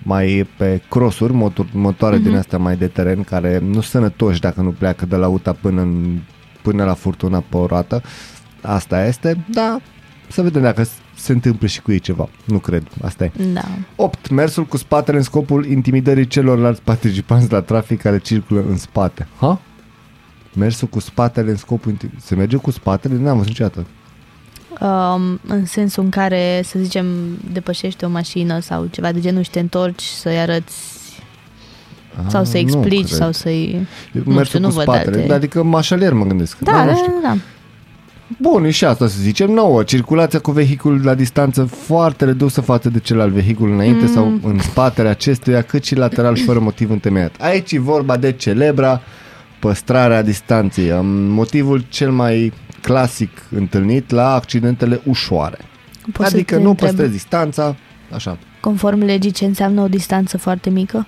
mai 0.04 0.48
pe 0.58 0.82
crossuri, 0.90 1.34
motor, 1.34 1.66
motoare 1.74 2.16
Mhm. 2.16 2.24
din 2.26 2.36
astea 2.36 2.58
mai 2.58 2.78
de 2.78 2.88
teren, 2.88 3.24
care 3.24 3.60
nu 3.60 3.72
sunt 3.74 3.84
sănătoși 3.84 4.40
dacă 4.40 4.62
nu 4.62 4.70
pleacă 4.72 5.06
de 5.06 5.16
la 5.16 5.28
UTA 5.28 5.54
până, 5.54 5.82
în, 5.82 6.20
până 6.62 6.84
la 6.84 6.94
furtuna 6.94 7.44
pe 7.50 7.58
o 7.58 7.66
roată. 7.66 8.02
Asta 8.62 9.06
este, 9.06 9.46
da, 9.50 9.80
să 10.28 10.42
vedem 10.42 10.62
dacă 10.62 10.84
se 11.16 11.32
întâmplă 11.32 11.68
și 11.68 11.82
cu 11.82 11.92
ei 11.92 12.00
ceva. 12.00 12.30
Nu 12.46 12.58
cred, 12.58 12.84
asta 13.04 13.24
e. 13.24 13.32
Da. 13.54 13.62
8. 13.96 14.30
Mersul 14.30 14.66
cu 14.66 14.78
spatele 14.78 15.18
în 15.18 15.24
scopul 15.24 15.66
intimidării 15.66 16.28
celorlalți 16.28 16.82
participanți 16.82 17.52
la 17.52 17.62
trafic 17.62 18.02
care 18.02 18.18
circulă 18.20 18.64
în 18.70 18.78
spate. 18.78 19.28
Ha? 19.40 19.60
Mersul 20.56 20.88
cu 20.88 21.00
spatele 21.00 21.50
în 21.50 21.58
scopul 21.58 21.92
intim- 21.92 22.18
Se 22.20 22.36
merge 22.36 22.58
cu 22.58 22.72
spatele? 22.72 23.18
N-am 23.18 23.34
văzut 23.36 23.48
niciodată. 23.48 23.86
Um, 24.80 25.40
în 25.48 25.66
sensul 25.66 26.04
în 26.04 26.10
care, 26.10 26.62
să 26.64 26.80
zicem, 26.80 27.06
depășești 27.52 28.04
o 28.04 28.10
mașină 28.10 28.60
sau 28.60 28.88
ceva 28.92 29.12
de 29.12 29.20
genul 29.20 29.44
și 29.44 29.50
te 29.50 29.60
întorci 29.60 30.02
să-i 30.04 30.38
arăți 30.40 30.74
sau 32.28 32.44
să 32.44 32.58
Ah, 32.58 32.64
nu 32.64 32.70
explici 32.70 33.06
cred. 33.08 33.18
sau 33.20 33.32
să-i... 33.32 33.88
Mersul 34.12 34.34
nu 34.34 34.44
știu, 34.44 34.60
nu 34.60 34.68
cu 34.68 34.74
văd 34.74 34.84
spatele. 34.84 35.22
alte- 35.22 35.34
Adică 35.34 35.64
mașalier 35.64 36.14
mă 36.14 36.26
gândesc. 36.26 36.58
Da, 36.60 36.84
nu 36.84 36.90
da, 36.92 36.96
știu. 36.96 37.12
da, 37.24 37.28
da. 37.30 37.38
Bun, 38.40 38.64
e 38.64 38.70
și 38.70 38.86
asta 38.86 39.08
să 39.08 39.16
zicem 39.20 39.52
nouă. 39.52 39.84
Circulația 39.84 40.40
cu 40.40 40.52
vehiculul 40.52 41.02
la 41.04 41.14
distanță 41.14 41.64
foarte 41.64 42.26
redusă 42.26 42.62
față 42.62 42.90
de 42.90 43.00
cel 43.00 43.20
al 43.20 43.30
vehiculului 43.32 43.76
înainte 43.78 44.06
Mm. 44.06 44.12
sau 44.14 44.40
în 44.44 44.60
spatele 44.60 45.08
acestuia, 45.08 45.62
cât 45.62 45.84
și 45.84 45.96
lateral 45.96 46.38
fără 46.38 46.60
motiv 46.60 46.92
întemeiat. 46.92 47.36
Aici 47.40 47.72
e 47.72 47.80
vorba 47.80 48.18
de 48.18 48.32
celebra 48.32 49.02
păstrarea 49.60 50.22
distanței. 50.22 50.92
Am 50.92 51.06
Motivul 51.16 51.86
cel 51.90 52.12
mai 52.12 52.54
clasic 52.82 53.30
întâlnit 53.52 54.10
la 54.10 54.34
accidentele 54.34 55.02
ușoare. 55.06 55.58
Pot 56.12 56.26
să 56.28 56.36
adică 56.36 56.56
te 56.56 56.62
nu 56.62 56.70
întreb, 56.70 56.88
păstrezi 56.90 57.12
distanța, 57.12 57.76
așa. 58.14 58.38
Conform 58.60 59.00
legii, 59.00 59.32
ce 59.32 59.46
înseamnă 59.46 59.82
o 59.82 59.88
distanță 59.88 60.38
foarte 60.38 60.70
mică? 60.70 61.08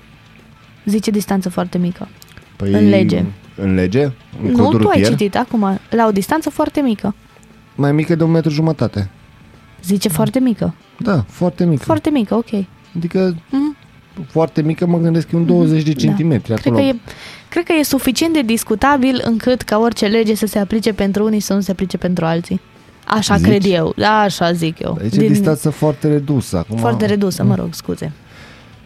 Zice 0.85 1.11
distanță 1.11 1.49
foarte 1.49 1.77
mică. 1.77 2.07
Păi, 2.55 2.71
În 2.73 2.89
lege. 2.89 3.23
În 3.55 3.73
lege? 3.73 4.03
În 4.43 4.51
nu, 4.51 4.63
codul 4.63 4.79
tu 4.81 4.87
ai 4.87 4.93
rutier? 4.97 5.09
citit 5.17 5.35
acum. 5.35 5.79
La 5.89 6.05
o 6.07 6.11
distanță 6.11 6.49
foarte 6.49 6.81
mică. 6.81 7.15
Mai 7.75 7.91
mică 7.91 8.15
de 8.15 8.23
un 8.23 8.31
metru 8.31 8.49
jumătate. 8.49 9.09
Zice 9.83 10.09
foarte 10.09 10.39
mică. 10.39 10.73
Da, 10.99 11.25
foarte 11.27 11.65
mică. 11.65 11.83
Foarte 11.83 12.09
mică, 12.09 12.35
ok. 12.35 12.49
Adică 12.95 13.35
Mhm. 13.49 13.77
Foarte 14.29 14.61
mică 14.61 14.85
mă 14.85 14.97
gândesc 14.97 15.27
că 15.27 15.35
e 15.35 15.39
un 15.39 15.45
20 15.45 15.83
de 15.83 15.91
Da. 15.91 15.99
centimetri. 15.99 16.53
Cred 16.53 16.59
acolo. 16.59 16.75
că, 16.75 16.81
e, 16.81 16.95
cred 17.49 17.63
că 17.63 17.73
e 17.79 17.83
suficient 17.83 18.33
de 18.33 18.41
discutabil 18.41 19.21
încât 19.25 19.61
ca 19.61 19.77
orice 19.79 20.05
lege 20.05 20.35
să 20.35 20.45
se 20.45 20.59
aplice 20.59 20.93
pentru 20.93 21.25
unii 21.25 21.39
și 21.39 21.45
să 21.45 21.53
nu 21.53 21.61
se 21.61 21.71
aplice 21.71 21.97
pentru 21.97 22.25
alții. 22.25 22.61
Așa 23.07 23.37
Zici? 23.37 23.47
cred 23.47 23.65
eu. 23.65 23.93
Da, 23.97 24.19
așa 24.19 24.51
zic 24.51 24.79
eu. 24.79 24.97
Aici 25.01 25.15
e 25.15 25.27
distanță 25.27 25.69
foarte 25.69 26.07
redusă. 26.07 26.57
Acum, 26.57 26.77
Foarte 26.77 27.05
redusă, 27.05 27.43
mă 27.43 27.55
rog, 27.55 27.67
scuze. 27.71 28.11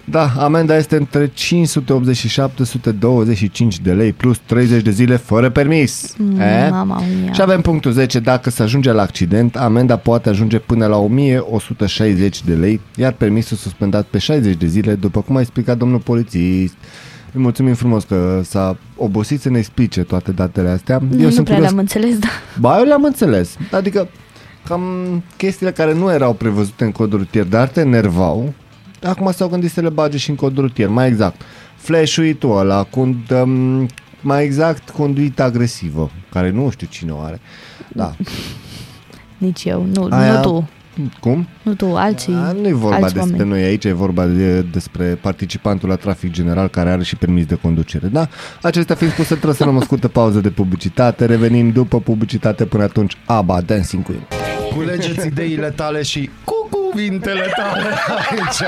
Da, 0.09 0.31
amenda 0.37 0.77
este 0.77 0.95
între 0.95 1.31
580 1.33 2.17
și 2.17 2.27
725 2.27 3.79
de 3.79 3.93
lei 3.93 4.13
plus 4.13 4.37
30 4.45 4.81
de 4.81 4.91
zile 4.91 5.15
fără 5.15 5.49
permis. 5.49 6.13
Mm, 6.17 6.39
E? 6.39 6.69
Mama 6.69 7.01
mia. 7.21 7.31
Și 7.31 7.41
avem 7.41 7.61
punctul 7.61 7.91
10. 7.91 8.19
Dacă 8.19 8.49
se 8.49 8.63
ajunge 8.63 8.91
la 8.91 9.01
accident, 9.01 9.55
amenda 9.55 9.97
poate 9.97 10.29
ajunge 10.29 10.59
până 10.59 10.85
la 10.85 10.97
1160 10.97 12.43
de 12.43 12.53
lei, 12.53 12.81
iar 12.95 13.11
permisul 13.11 13.57
suspendat 13.57 14.05
pe 14.05 14.17
60 14.17 14.55
de 14.55 14.67
zile, 14.67 14.93
după 14.95 15.21
cum 15.21 15.35
a 15.35 15.39
explicat 15.39 15.77
domnul 15.77 15.99
polițist. 15.99 16.75
Îi 17.33 17.41
mulțumim 17.41 17.73
frumos 17.73 18.03
că 18.03 18.41
s-a 18.43 18.77
obosit 18.95 19.41
să 19.41 19.49
ne 19.49 19.57
explice 19.57 20.01
toate 20.03 20.31
datele 20.31 20.69
astea. 20.69 21.01
Noi 21.09 21.33
nu 21.35 21.43
prea 21.43 21.59
le-am 21.59 21.77
înțeles, 21.77 22.19
da. 22.19 22.27
Ba, 22.59 22.77
eu 22.77 22.85
le-am 22.85 23.03
înțeles. 23.03 23.57
Adică, 23.71 24.07
cam 24.67 24.81
chestiile 25.37 25.71
care 25.71 25.93
nu 25.93 26.11
erau 26.11 26.33
prevăzute 26.33 26.83
în 26.83 26.91
codul 26.91 27.17
rutier, 27.17 27.45
dar 27.45 27.67
te 27.67 27.79
enervau, 27.79 28.53
acum 29.03 29.31
s-au 29.31 29.47
gândit 29.47 29.71
să 29.71 29.81
le 29.81 29.89
bage 29.89 30.17
și 30.17 30.29
în 30.29 30.35
codul 30.35 30.63
rutier. 30.63 30.89
Mai 30.89 31.07
exact, 31.07 31.41
flash-uitul 31.75 32.57
ăla, 32.57 32.83
cond, 32.83 33.31
um, 33.31 33.87
mai 34.21 34.43
exact, 34.43 34.89
conduita 34.89 35.43
agresivă, 35.43 36.11
care 36.31 36.49
nu 36.49 36.69
știu 36.69 36.87
cine 36.89 37.11
o 37.11 37.19
are. 37.19 37.39
Da. 37.87 38.13
Nici 39.37 39.63
eu, 39.65 39.85
nu, 39.93 40.09
Aia- 40.11 40.31
nu 40.33 40.41
tu. 40.41 40.69
Cum? 41.19 41.47
Nu 41.61 41.73
tu, 41.73 41.95
alții. 41.95 42.33
A, 42.33 42.51
nu 42.51 42.67
e 42.67 42.73
vorba 42.73 42.95
alți 42.95 43.13
despre 43.13 43.31
oameni. 43.31 43.49
noi 43.49 43.63
aici, 43.63 43.85
e 43.85 43.91
vorba 43.91 44.25
de, 44.25 44.61
despre 44.61 45.03
participantul 45.05 45.89
la 45.89 45.95
trafic 45.95 46.31
general 46.31 46.67
care 46.67 46.89
are 46.89 47.03
și 47.03 47.15
permis 47.15 47.45
de 47.45 47.55
conducere, 47.55 48.07
da? 48.07 48.27
Acestea 48.61 48.95
fiind 48.95 49.13
spuse, 49.13 49.33
trebuie 49.33 49.53
să 49.53 49.63
luăm 49.63 49.75
o 49.75 49.81
scurtă 49.81 50.07
pauză 50.07 50.39
de 50.39 50.49
publicitate, 50.49 51.25
revenim 51.25 51.71
după 51.71 51.99
publicitate 51.99 52.65
până 52.65 52.83
atunci, 52.83 53.17
ABBA, 53.25 53.61
Dancing 53.61 54.03
Queen. 54.03 54.27
Culegeți 54.75 55.27
ideile 55.27 55.69
tale 55.69 56.01
și 56.01 56.29
cu 56.43 56.69
cuvintele 56.69 57.45
tale 57.55 57.83
aici. 58.19 58.61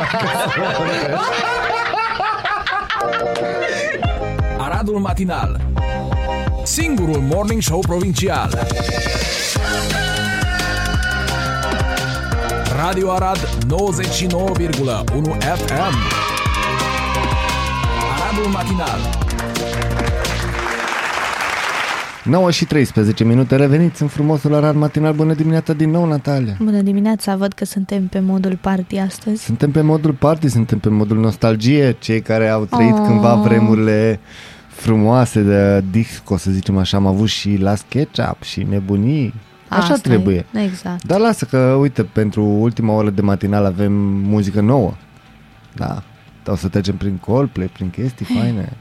Aradul 4.57 4.99
Matinal 4.99 5.59
Singurul 6.63 7.21
Morning 7.21 7.61
Show 7.61 7.79
Provincial 7.79 8.67
Radio 12.85 13.11
Arad 13.11 13.37
99,1 13.37 13.45
FM 15.55 15.95
Aradul 18.13 18.51
Matinal 18.51 18.99
9 22.23 22.51
și 22.51 22.65
13 22.65 23.23
minute, 23.23 23.55
reveniți 23.55 24.01
în 24.01 24.07
frumosul 24.07 24.53
Arad 24.53 24.75
matinal. 24.75 25.13
Bună 25.13 25.33
dimineața 25.33 25.73
din 25.73 25.89
nou, 25.89 26.05
Natalia! 26.05 26.55
Bună 26.59 26.81
dimineața, 26.81 27.35
văd 27.35 27.53
că 27.53 27.65
suntem 27.65 28.07
pe 28.07 28.19
modul 28.19 28.57
party 28.61 28.97
astăzi. 28.97 29.43
Suntem 29.43 29.71
pe 29.71 29.81
modul 29.81 30.13
party, 30.13 30.47
suntem 30.47 30.79
pe 30.79 30.89
modul 30.89 31.17
nostalgie, 31.17 31.95
cei 31.99 32.21
care 32.21 32.47
au 32.47 32.65
trăit 32.65 32.93
Oh. 32.93 33.01
cândva 33.05 33.35
vremurile 33.35 34.19
frumoase 34.67 35.41
de 35.41 35.83
disco, 35.91 36.37
să 36.37 36.51
zicem 36.51 36.77
așa, 36.77 36.97
am 36.97 37.05
avut 37.07 37.27
și 37.27 37.57
la 37.57 37.75
SketchUp 37.75 38.43
și 38.43 38.65
nebunii. 38.69 39.33
Așa 39.69 39.93
Asta 39.93 39.93
e, 40.09 40.11
trebuie. 40.11 40.45
Exact. 40.53 41.03
Dar 41.05 41.19
lasă 41.19 41.45
că, 41.45 41.57
uite, 41.57 42.03
pentru 42.03 42.43
ultima 42.43 42.93
oră 42.93 43.09
de 43.09 43.21
matinal 43.21 43.65
avem 43.65 43.91
muzică 44.03 44.61
nouă. 44.61 44.93
Da. 45.75 46.03
O 46.47 46.55
să 46.55 46.67
trecem 46.67 46.95
prin 46.95 47.15
Coldplay, 47.15 47.67
prin 47.73 47.89
chestii 47.89 48.25
faine. 48.39 48.73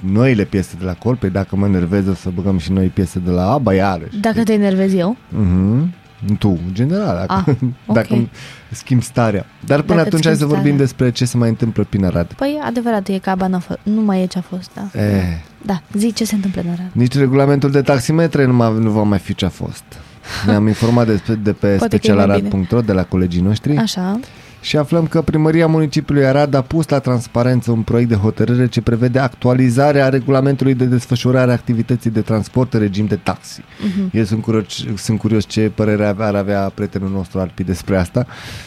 Noile 0.00 0.44
piese 0.44 0.74
de 0.78 0.84
la 0.84 0.92
Coldplay, 0.94 1.30
dacă 1.30 1.56
mă 1.56 1.66
enervez 1.66 2.06
o 2.08 2.14
să 2.14 2.28
băgăm 2.34 2.58
și 2.58 2.72
noi 2.72 2.86
piese 2.86 3.18
de 3.18 3.30
la 3.30 3.50
ABBA 3.52 3.74
iarăși. 3.74 4.16
Dacă 4.18 4.42
te 4.42 4.52
enervezi 4.52 4.96
eu, 4.96 5.16
Mhm. 5.28 5.92
Tu, 6.38 6.48
în 6.48 6.74
general, 6.74 7.26
dacă, 7.26 7.44
Ah, 7.50 7.54
ok. 7.86 7.94
dacă 7.94 8.06
îmi 8.14 8.30
schimb 8.70 9.02
starea. 9.02 9.46
Dar 9.66 9.80
până 9.82 9.94
Dacă 9.96 10.06
atunci 10.08 10.24
îți 10.24 10.26
hai 10.28 10.36
să 10.36 10.38
schimbi 10.38 10.54
vorbim 10.54 10.72
starea. 10.72 10.84
despre 10.86 11.10
ce 11.10 11.24
se 11.24 11.36
mai 11.36 11.48
întâmplă 11.48 11.86
prin 11.88 12.04
Arad. 12.04 12.32
păi 12.32 12.58
adevărat 12.62 13.08
e 13.08 13.18
că 13.18 13.30
aba 13.30 13.46
n-a 13.46 13.58
fost, 13.58 13.78
nu 13.82 14.00
mai 14.00 14.22
e 14.22 14.26
ce 14.26 14.38
a 14.38 14.40
fost, 14.40 14.70
da. 14.74 15.00
Eh, 15.00 15.22
Da, 15.62 15.82
zi 15.92 16.12
ce 16.12 16.24
se 16.24 16.34
întâmplă 16.34 16.60
în 16.64 16.70
Arad. 16.70 16.90
nici 16.92 17.14
regulamentul 17.16 17.70
de 17.70 17.82
taximetre 17.82 18.44
nu, 18.44 18.52
ma, 18.52 18.68
nu 18.68 18.90
va 18.90 19.02
mai 19.02 19.18
fi 19.18 19.34
ce 19.34 19.44
a 19.44 19.48
fost. 19.48 19.84
Ne-am 20.46 20.66
informat 20.66 21.06
de, 21.06 21.20
de 21.42 21.52
pe 21.52 21.66
Poate 21.76 21.98
că 21.98 22.06
e 22.10 22.12
mai 22.14 22.24
specialarad.ro 22.34 22.80
de 22.80 22.92
la 22.92 23.04
colegii 23.04 23.40
noștri 23.40 23.76
Așa, 23.76 24.20
și 24.66 24.76
aflăm 24.76 25.06
că 25.06 25.22
primăria 25.22 25.66
municipiului 25.66 26.26
Arad 26.26 26.54
a 26.54 26.62
pus 26.62 26.88
la 26.88 26.98
transparență 26.98 27.70
un 27.70 27.82
proiect 27.82 28.08
de 28.08 28.14
hotărâre 28.14 28.68
ce 28.68 28.80
prevede 28.80 29.18
actualizarea 29.18 30.08
regulamentului 30.08 30.74
de 30.74 30.84
desfășurare 30.84 31.50
a 31.50 31.54
activității 31.54 32.10
de 32.10 32.20
transport 32.20 32.74
în 32.74 32.80
regim 32.80 33.06
de 33.06 33.16
taxi. 33.16 33.60
Uh-huh. 33.60 34.10
Eu 34.12 34.24
sunt 34.24 34.42
curios, 34.42 34.84
sunt 34.96 35.18
curios 35.18 35.44
ce 35.46 35.72
părere 35.74 36.14
ar 36.18 36.34
avea 36.34 36.72
prietenul 36.74 37.10
nostru 37.10 37.38
Arpi 37.38 37.64
despre 37.64 37.96
asta. 37.96 38.26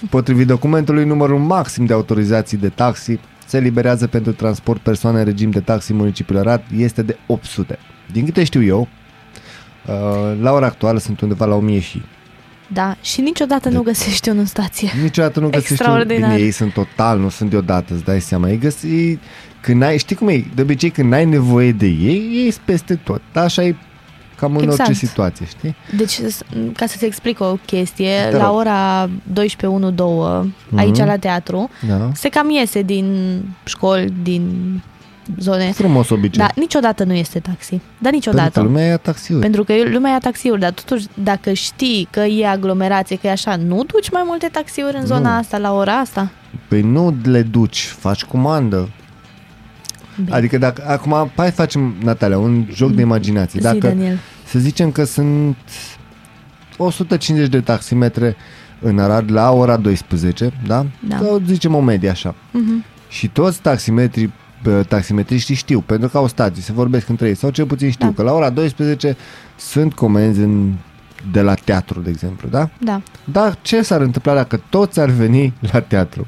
Potrivit 0.10 0.47
documentului, 0.47 1.06
numărul 1.06 1.39
maxim 1.39 1.86
de 1.86 1.93
autorizații 1.93 2.58
de 2.58 2.70
taxi 2.70 3.20
se 3.45 3.58
eliberează 3.58 4.08
pentru 4.08 4.32
transport 4.32 4.82
persoane 4.82 5.20
în 5.20 5.26
regim 5.26 5.50
de 5.50 5.60
taxi 5.60 5.91
în 5.91 5.97
municipiul 5.97 6.39
Arad 6.39 6.64
este 6.78 7.02
de 7.02 7.18
800. 7.28 7.80
Din 8.12 8.26
câte 8.26 8.43
știu 8.43 8.64
eu, 8.64 8.88
uh, 9.88 10.39
la 10.41 10.52
ora 10.52 10.66
actuală 10.66 11.00
sunt 11.00 11.22
undeva 11.22 11.45
la 11.45 11.56
1000 11.56 11.80
și 11.80 12.02
da, 12.74 12.96
și 13.02 13.22
niciodată 13.22 13.70
nu 13.70 13.82
găsești 13.82 14.30
unul 14.30 14.40
în 14.42 14.46
stație. 14.48 14.90
Niciodată 15.02 15.40
nu 15.40 15.50
găsești 15.50 15.72
un... 15.72 15.78
Extraordinar. 15.78 16.30
Bine, 16.30 16.42
ei 16.44 16.52
sunt 16.52 16.74
total, 16.74 17.20
nu 17.20 17.30
sunt 17.30 17.50
deodată, 17.50 17.94
îți 17.94 18.04
dai 18.04 18.22
seama. 18.22 18.50
Ei 18.50 18.58
găsi... 18.58 19.18
Când 19.62 19.82
ai, 19.84 19.98
știi 19.98 20.16
cum 20.16 20.28
e? 20.28 20.46
De 20.56 20.62
obicei 20.62 20.90
când 20.90 21.14
ai 21.14 21.26
nevoie 21.26 21.72
de 21.72 21.86
ei, 21.86 22.30
ei 22.34 22.52
sunt 22.52 22.66
peste 22.66 22.96
tot. 22.96 23.22
Dar 23.34 23.44
așa 23.44 23.64
e 23.64 23.76
cam 24.36 24.56
în 24.56 24.64
Exact. 24.64 24.80
orice 24.90 25.06
situație, 25.06 25.46
știi? 25.46 25.76
Deci, 25.98 26.10
s- 26.12 26.42
ca 26.76 26.86
să-ți 26.86 27.06
explic 27.06 27.40
o 27.40 27.58
chestie, 27.66 28.28
Te 28.30 28.38
la 28.38 28.46
rog. 28.48 28.56
ora 28.56 29.10
12.1-2, 29.34 30.46
aici 30.76 30.98
Mhm. 30.98 31.06
la 31.08 31.18
teatru, 31.18 31.70
Da. 31.88 32.10
se 32.14 32.30
cam 32.30 32.50
iese 32.50 32.82
din 32.82 33.40
școli, 33.66 34.14
din 34.24 34.44
zone. 35.38 35.72
Frumos 35.72 36.10
obicei. 36.10 36.40
Dar 36.40 36.52
niciodată 36.56 37.04
nu 37.04 37.14
este 37.14 37.40
taxi. 37.40 37.70
Dar 37.72 37.82
Pentru 38.12 38.30
că 38.30 38.36
niciodată. 38.36 38.62
lumea 38.62 38.86
ia 38.86 38.98
taxiuri. 38.98 39.42
Pentru 39.42 39.64
că 39.64 39.74
lumea 39.92 40.12
ia 40.12 40.18
taxiuri, 40.20 40.60
dar 40.60 40.72
totuși 40.72 41.06
dacă 41.14 41.54
știi 41.54 42.08
că 42.12 42.20
e 42.20 42.48
aglomerație, 42.48 43.16
că 43.16 43.28
e 43.28 43.32
așa, 43.32 43.56
nu 43.56 43.84
duci 43.84 44.10
mai 44.12 44.22
multe 44.26 44.48
taxiuri 44.52 44.98
în 44.98 45.06
zona 45.06 45.32
Nu. 45.32 45.38
asta, 45.38 45.58
la 45.58 45.74
ora 45.74 45.94
asta? 45.94 46.32
Păi 46.68 46.82
nu 46.82 47.16
le 47.24 47.42
duci, 47.42 47.86
faci 48.00 48.24
comandă. 48.24 48.90
Bine. 50.24 50.36
Adică 50.36 50.58
dacă, 50.58 50.84
acum, 50.88 51.32
hai 51.36 51.52
facem, 51.52 51.96
Natalia, 52.04 52.38
un 52.38 52.66
joc 52.74 52.92
de 52.92 53.02
imaginație. 53.02 53.60
Zi, 53.60 53.66
Dacă, 53.66 53.78
Daniel. 53.88 54.18
să 54.46 54.60
zicem 54.60 54.92
că 54.92 55.04
sunt 55.04 55.56
150 56.78 57.50
de 57.50 57.62
taximetre 57.62 58.36
în 58.80 59.00
Arad 59.00 59.32
la 59.32 59.52
ora 59.52 59.78
12, 59.78 60.52
da? 60.68 60.86
Da. 61.08 61.18
Sau 61.22 61.42
zicem 61.48 61.76
o 61.76 61.80
medie 61.82 62.10
așa. 62.10 62.36
Mhm. 62.52 62.86
Și 63.10 63.28
toți 63.28 63.62
taximetrii 63.62 64.26
bă, 64.28 64.32
taximetriștii 64.88 65.55
știu, 65.55 65.82
pentru 65.82 66.10
că 66.10 66.18
au 66.18 66.28
stații, 66.28 66.62
se 66.62 66.72
vorbesc 66.72 67.10
între 67.10 67.28
ei, 67.28 67.36
sau 67.36 67.49
cel 67.49 67.66
puțin 67.66 67.89
știu 67.91 68.07
Da. 68.07 68.14
că 68.14 68.22
la 68.24 68.34
ora 68.34 68.49
12 68.49 69.16
sunt 69.55 69.93
comenzi 69.93 70.39
în, 70.39 70.74
de 71.32 71.41
la 71.41 71.53
teatru, 71.53 71.99
de 71.99 72.10
exemplu, 72.10 72.49
da? 72.49 72.70
Da. 72.80 73.01
Dar 73.24 73.57
ce 73.62 73.82
s-ar 73.82 74.01
întâmpla 74.01 74.34
dacă 74.34 74.62
toți 74.70 74.99
ar 74.99 75.10
veni 75.10 75.53
la 75.72 75.80
teatru? 75.80 76.28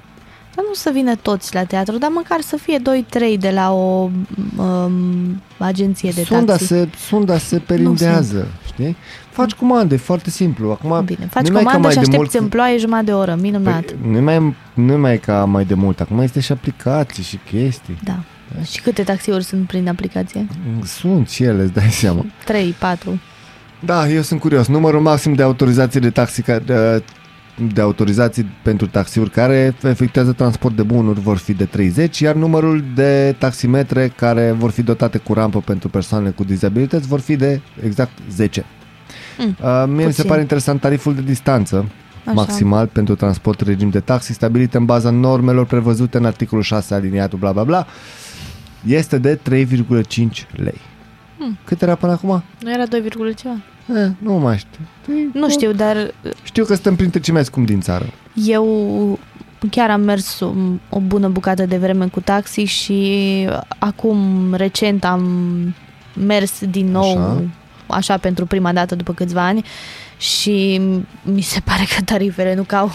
Dar 0.56 0.66
nu 0.68 0.74
să 0.74 0.90
vină 0.94 1.16
toți 1.16 1.54
la 1.54 1.64
teatru, 1.64 1.98
dar 1.98 2.10
măcar 2.10 2.42
să 2.42 2.58
fie 2.58 2.78
2-3 3.36 3.40
de 3.40 3.50
la 3.50 3.74
o 3.74 4.10
um, 4.58 5.42
agenție 5.58 6.12
de 6.16 6.24
Sunda 6.24 6.52
taxi. 6.52 6.66
se, 6.68 6.90
sunda 7.08 7.38
se 7.38 7.58
perindează, 7.58 8.48
știi? 8.66 8.96
Faci 9.32 9.52
comande, 9.54 9.98
foarte 9.98 10.30
simplu. 10.30 10.70
Acum, 10.72 11.06
Bine, 11.06 11.28
faci 11.32 11.46
nu 11.48 11.52
mai 11.54 11.62
e 11.62 11.66
ca 11.66 11.72
comandă 11.72 11.78
mai 11.88 11.92
și 11.92 11.96
de 11.96 12.00
aștepți 12.16 12.18
mult- 12.18 12.34
în 12.44 12.48
ploaie 12.50 12.78
jumătate 12.78 13.06
de 13.06 13.12
oră, 13.14 13.38
minunat. 13.42 13.84
Păi, 13.84 14.12
nu 14.12 14.22
mai, 14.22 14.56
nu 14.74 14.98
mai 14.98 15.14
e 15.14 15.18
ca 15.18 15.46
mai 15.46 15.66
de 15.66 15.74
mult, 15.74 16.00
acum 16.00 16.20
este 16.20 16.40
și 16.40 16.52
aplicații 16.52 17.24
și 17.24 17.40
chestii. 17.52 17.98
Da. 18.04 18.20
Și 18.72 18.82
câte 18.82 19.04
taxiuri 19.04 19.44
sunt 19.44 19.68
prin 19.68 19.88
aplicație? 19.88 20.48
Sunt 20.84 21.30
și 21.30 21.44
ele, 21.44 21.62
îți 21.62 21.74
dai 21.74 21.90
seama. 21.90 22.26
3, 22.46 22.76
4. 22.80 23.20
Da, 23.86 24.08
eu 24.10 24.22
sunt 24.22 24.40
curios. 24.40 24.68
Numărul 24.68 25.02
maxim 25.02 25.34
de 25.34 25.44
autorizații 25.44 26.00
de 26.00 26.10
taxi 26.10 26.42
ca- 26.42 26.60
de, 26.60 27.04
de 27.74 27.82
autorizații 27.82 28.46
pentru 28.64 28.88
taxiuri 28.88 29.30
care 29.30 29.76
efectuează 29.84 30.32
transport 30.32 30.76
de 30.76 30.84
bunuri 30.84 31.20
vor 31.20 31.38
fi 31.38 31.54
de 31.54 31.66
30, 31.66 32.20
iar 32.20 32.36
numărul 32.36 32.84
de 32.96 33.36
taximetre 33.38 34.08
care 34.16 34.52
vor 34.52 34.72
fi 34.72 34.82
dotate 34.82 35.18
cu 35.18 35.34
rampă 35.34 35.60
pentru 35.60 35.90
persoanele 35.90 36.30
cu 36.32 36.44
dizabilități 36.44 37.08
vor 37.08 37.20
fi 37.20 37.36
de 37.36 37.62
exact 37.84 38.12
10. 38.32 38.66
Mm, 39.38 39.56
Uh, 39.64 39.84
mie 39.88 39.96
mi 39.96 40.02
se 40.02 40.06
puțin. 40.08 40.26
pare 40.30 40.42
interesant 40.42 40.80
tariful 40.82 41.16
de 41.16 41.22
distanță 41.22 41.86
Așa. 42.24 42.32
maximal 42.34 42.88
pentru 42.88 43.16
transport 43.16 43.62
în 43.62 43.68
regim 43.68 43.90
de 43.90 44.00
taxi 44.00 44.34
stabilit 44.34 44.74
în 44.74 44.86
baza 44.86 45.10
normelor 45.10 45.66
prevăzute 45.66 46.18
în 46.18 46.26
articolul 46.26 46.64
6 46.64 46.94
aliniatul 46.94 47.40
bla 47.40 47.52
bla 47.52 47.64
bla 47.64 47.88
este 48.86 49.18
de 49.18 49.40
3,5 49.50 50.46
lei. 50.52 50.78
Hmm. 51.38 51.58
Cât 51.66 51.82
era 51.82 51.96
până 51.96 52.12
acum? 52.12 52.44
Nu 52.60 52.72
era 52.74 52.86
2, 52.86 53.04
ceva? 53.36 53.56
Eh, 53.96 54.10
nu 54.18 54.34
mai 54.34 54.58
știu. 54.58 54.80
Nu 55.34 55.50
știu, 55.50 55.72
dar 55.72 56.14
Știu 56.44 56.66
că 56.66 56.74
suntem 56.74 56.96
printre 56.96 57.20
cei 57.20 57.34
mai 57.34 57.46
scumpi 57.46 57.70
din 57.72 57.82
țară. 57.82 58.06
eu 58.48 59.20
chiar 59.70 59.90
am 59.90 60.02
mers 60.02 60.40
o, 60.40 60.52
o 60.90 61.00
bună 61.00 61.28
bucată 61.28 61.66
de 61.66 61.78
vreme 61.78 62.08
cu 62.08 62.20
taxi 62.20 62.62
și 62.64 63.48
acum 63.80 64.18
recent 64.54 65.04
am 65.06 65.24
mers 66.26 66.66
din 66.70 66.92
nou 66.92 67.10
Așa. 67.12 67.44
Așa, 67.92 68.14
așa 68.14 68.18
pentru 68.18 68.46
prima 68.46 68.74
dată 68.74 68.96
după 68.96 69.14
câțiva 69.14 69.42
ani 69.46 69.66
și 70.18 70.82
mi 71.22 71.42
se 71.42 71.60
pare 71.60 71.84
că 71.96 72.02
tarifele 72.06 72.56
nu 72.56 72.64
că 72.64 72.76
au, 72.76 72.92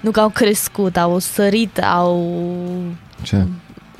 nu 0.00 0.10
că 0.10 0.20
au 0.20 0.28
crescut, 0.28 0.96
au 0.96 1.18
sărit, 1.18 1.78
au, 1.78 2.44
Ce? 3.22 3.46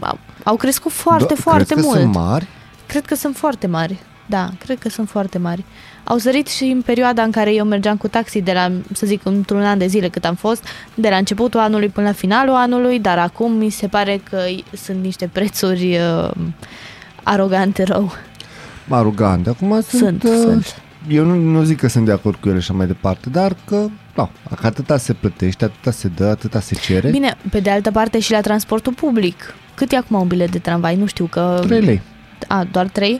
au, 0.01 0.19
au 0.45 0.57
crescut 0.57 0.93
foarte, 0.93 1.35
Do- 1.35 1.41
foarte 1.41 1.65
crezi 1.65 1.81
că 1.81 1.87
mult. 1.87 2.01
sunt 2.01 2.15
mari? 2.15 2.47
Cred 2.87 3.07
că 3.07 3.15
sunt 3.15 3.37
foarte 3.37 3.67
mari. 3.67 3.99
Da, 4.27 4.51
cred 4.59 4.79
că 4.79 4.89
sunt 4.89 5.09
foarte 5.09 5.39
mari. 5.39 5.65
Au 6.05 6.19
sărit 6.19 6.49
și 6.49 6.65
în 6.65 6.83
perioada 6.83 7.23
în 7.23 7.31
care 7.31 7.55
eu 7.55 7.65
mergeam 7.65 7.97
cu 7.97 8.09
taxi 8.09 8.41
de 8.41 8.53
la, 8.53 8.73
să 8.93 9.07
zic, 9.07 9.21
într-un 9.25 9.63
an 9.63 9.79
de 9.79 9.87
zile 9.87 10.09
cât 10.09 10.25
am 10.25 10.35
fost, 10.35 10.65
de 10.95 11.09
la 11.09 11.17
începutul 11.17 11.61
anului 11.61 11.89
până 11.89 12.07
la 12.07 12.13
finalul 12.13 12.55
anului, 12.55 12.99
dar 12.99 13.19
acum 13.19 13.53
mi 13.53 13.71
se 13.71 13.87
pare 13.89 14.21
că 14.31 14.39
sunt 14.85 15.03
niște 15.03 15.29
prețuri 15.33 15.97
uh, 15.99 16.31
arogante 17.23 17.83
rău. 17.83 18.13
Arogante. 18.95 19.49
Acum 19.49 19.81
sunt... 19.81 20.03
Sunt, 20.03 20.23
uh, 20.23 20.31
sunt. 20.43 20.67
Eu 21.09 21.25
nu, 21.25 21.35
nu 21.35 21.63
zic 21.63 21.79
că 21.79 21.89
sunt 21.89 22.05
de 22.05 22.13
acord 22.13 22.37
cu 22.41 22.49
ele 22.49 22.59
și 22.59 22.67
așa 22.71 22.73
mai 22.79 22.87
departe, 22.87 23.31
dar 23.31 23.57
că, 23.65 23.87
da, 24.15 24.31
că 24.61 24.67
atâta 24.67 24.97
se 24.97 25.13
plătește, 25.13 25.65
atâta 25.65 25.91
se 25.91 26.09
dă, 26.09 26.25
atâta 26.25 26.61
se 26.61 26.75
cere. 26.75 27.11
Bine, 27.11 27.37
pe 27.51 27.61
de 27.61 27.71
altă 27.71 27.91
parte 27.91 28.19
și 28.19 28.31
la 28.33 28.41
transportul 28.41 28.93
public. 28.93 29.55
Cât 29.75 29.93
e 29.93 29.97
acum 29.97 30.21
un 30.21 30.27
bilet 30.27 30.51
de 30.51 30.59
tramvai? 30.59 30.97
Nu 30.97 31.07
știu 31.07 31.25
că... 31.25 31.63
3 31.67 31.81
lei. 31.81 32.01
A, 32.49 32.65
doar 32.73 32.89
3? 32.89 33.11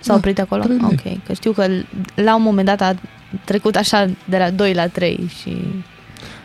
S-au 0.00 0.14
Da, 0.14 0.14
oprit 0.14 0.38
acolo? 0.40 0.62
trei 0.62 0.76
lei. 0.76 0.88
Ok, 1.16 1.26
că 1.26 1.32
știu 1.32 1.52
că 1.52 1.66
la 2.14 2.36
un 2.36 2.42
moment 2.42 2.66
dat 2.66 2.80
a 2.80 2.94
trecut 3.44 3.76
așa 3.76 4.06
de 4.24 4.36
la 4.38 4.50
2 4.50 4.72
la 4.74 4.86
3 4.86 5.30
și... 5.40 5.56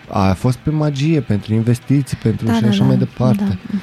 A 0.10 0.34
fost 0.34 0.58
pe 0.58 0.70
magie, 0.70 1.22
pentru 1.22 1.54
investiții, 1.54 2.18
pentru 2.24 2.46
Da, 2.46 2.54
și 2.54 2.62
da, 2.62 2.68
așa 2.68 2.80
da, 2.80 2.86
mai 2.86 2.96
departe. 2.98 3.44
da. 3.44 3.78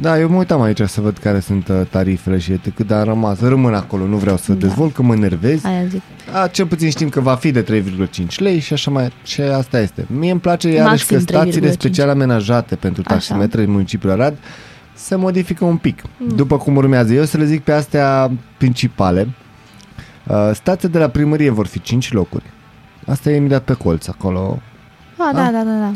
Da, 0.00 0.18
eu 0.18 0.28
mă 0.28 0.36
uitam 0.36 0.60
aici 0.60 0.80
să 0.82 1.00
văd 1.00 1.18
care 1.18 1.40
sunt 1.40 1.68
uh, 1.68 1.80
tarifele 1.90 2.38
și 2.38 2.60
cât 2.74 2.86
de 2.86 2.94
am 2.94 3.04
rămas. 3.04 3.40
Rămân 3.40 3.74
acolo, 3.74 4.06
nu 4.06 4.16
vreau 4.16 4.36
să 4.36 4.52
Da. 4.52 4.58
dezvolt, 4.66 4.94
că 4.94 5.02
mă 5.02 5.14
enervez. 5.14 5.64
Aia 5.64 5.84
zic. 5.84 6.02
A, 6.42 6.46
cel 6.46 6.66
puțin 6.66 6.90
știm 6.90 7.08
că 7.08 7.20
va 7.20 7.34
fi 7.34 7.50
de 7.50 7.62
3,5 7.62 8.26
lei 8.36 8.58
și 8.58 8.72
așa 8.72 8.90
mai... 8.90 9.12
Și 9.24 9.40
asta 9.40 9.80
este. 9.80 10.04
Mie 10.18 10.30
îmi 10.30 10.40
place 10.40 10.68
iarăși 10.68 10.90
Maxim 10.90 11.16
că 11.16 11.22
stațiile 11.22 11.68
3,5. 11.68 11.72
special 11.72 12.08
amenajate 12.08 12.76
pentru 12.76 13.02
Așa. 13.06 13.14
taximetre 13.14 13.62
în 13.62 13.70
municipiul 13.70 14.12
Arad 14.12 14.36
se 14.94 15.14
modifică 15.16 15.64
un 15.64 15.76
pic. 15.76 16.02
Mm. 16.18 16.36
După 16.36 16.56
cum 16.56 16.76
urmează. 16.76 17.12
Eu 17.12 17.24
să 17.24 17.36
le 17.36 17.44
zic 17.44 17.62
pe 17.62 17.72
astea 17.72 18.30
principale. 18.56 19.28
Uh, 20.26 20.50
stația 20.54 20.88
de 20.88 20.98
la 20.98 21.08
primărie 21.08 21.50
vor 21.50 21.66
fi 21.66 21.80
5 21.80 22.12
locuri. 22.12 22.44
Asta 23.06 23.30
e 23.30 23.36
imediat 23.36 23.62
pe 23.62 23.72
colț, 23.72 24.06
acolo. 24.08 24.58
A, 25.18 25.30
da, 25.34 25.44
Ah. 25.44 25.50
da, 25.52 25.62
da, 25.64 25.78
da. 25.78 25.92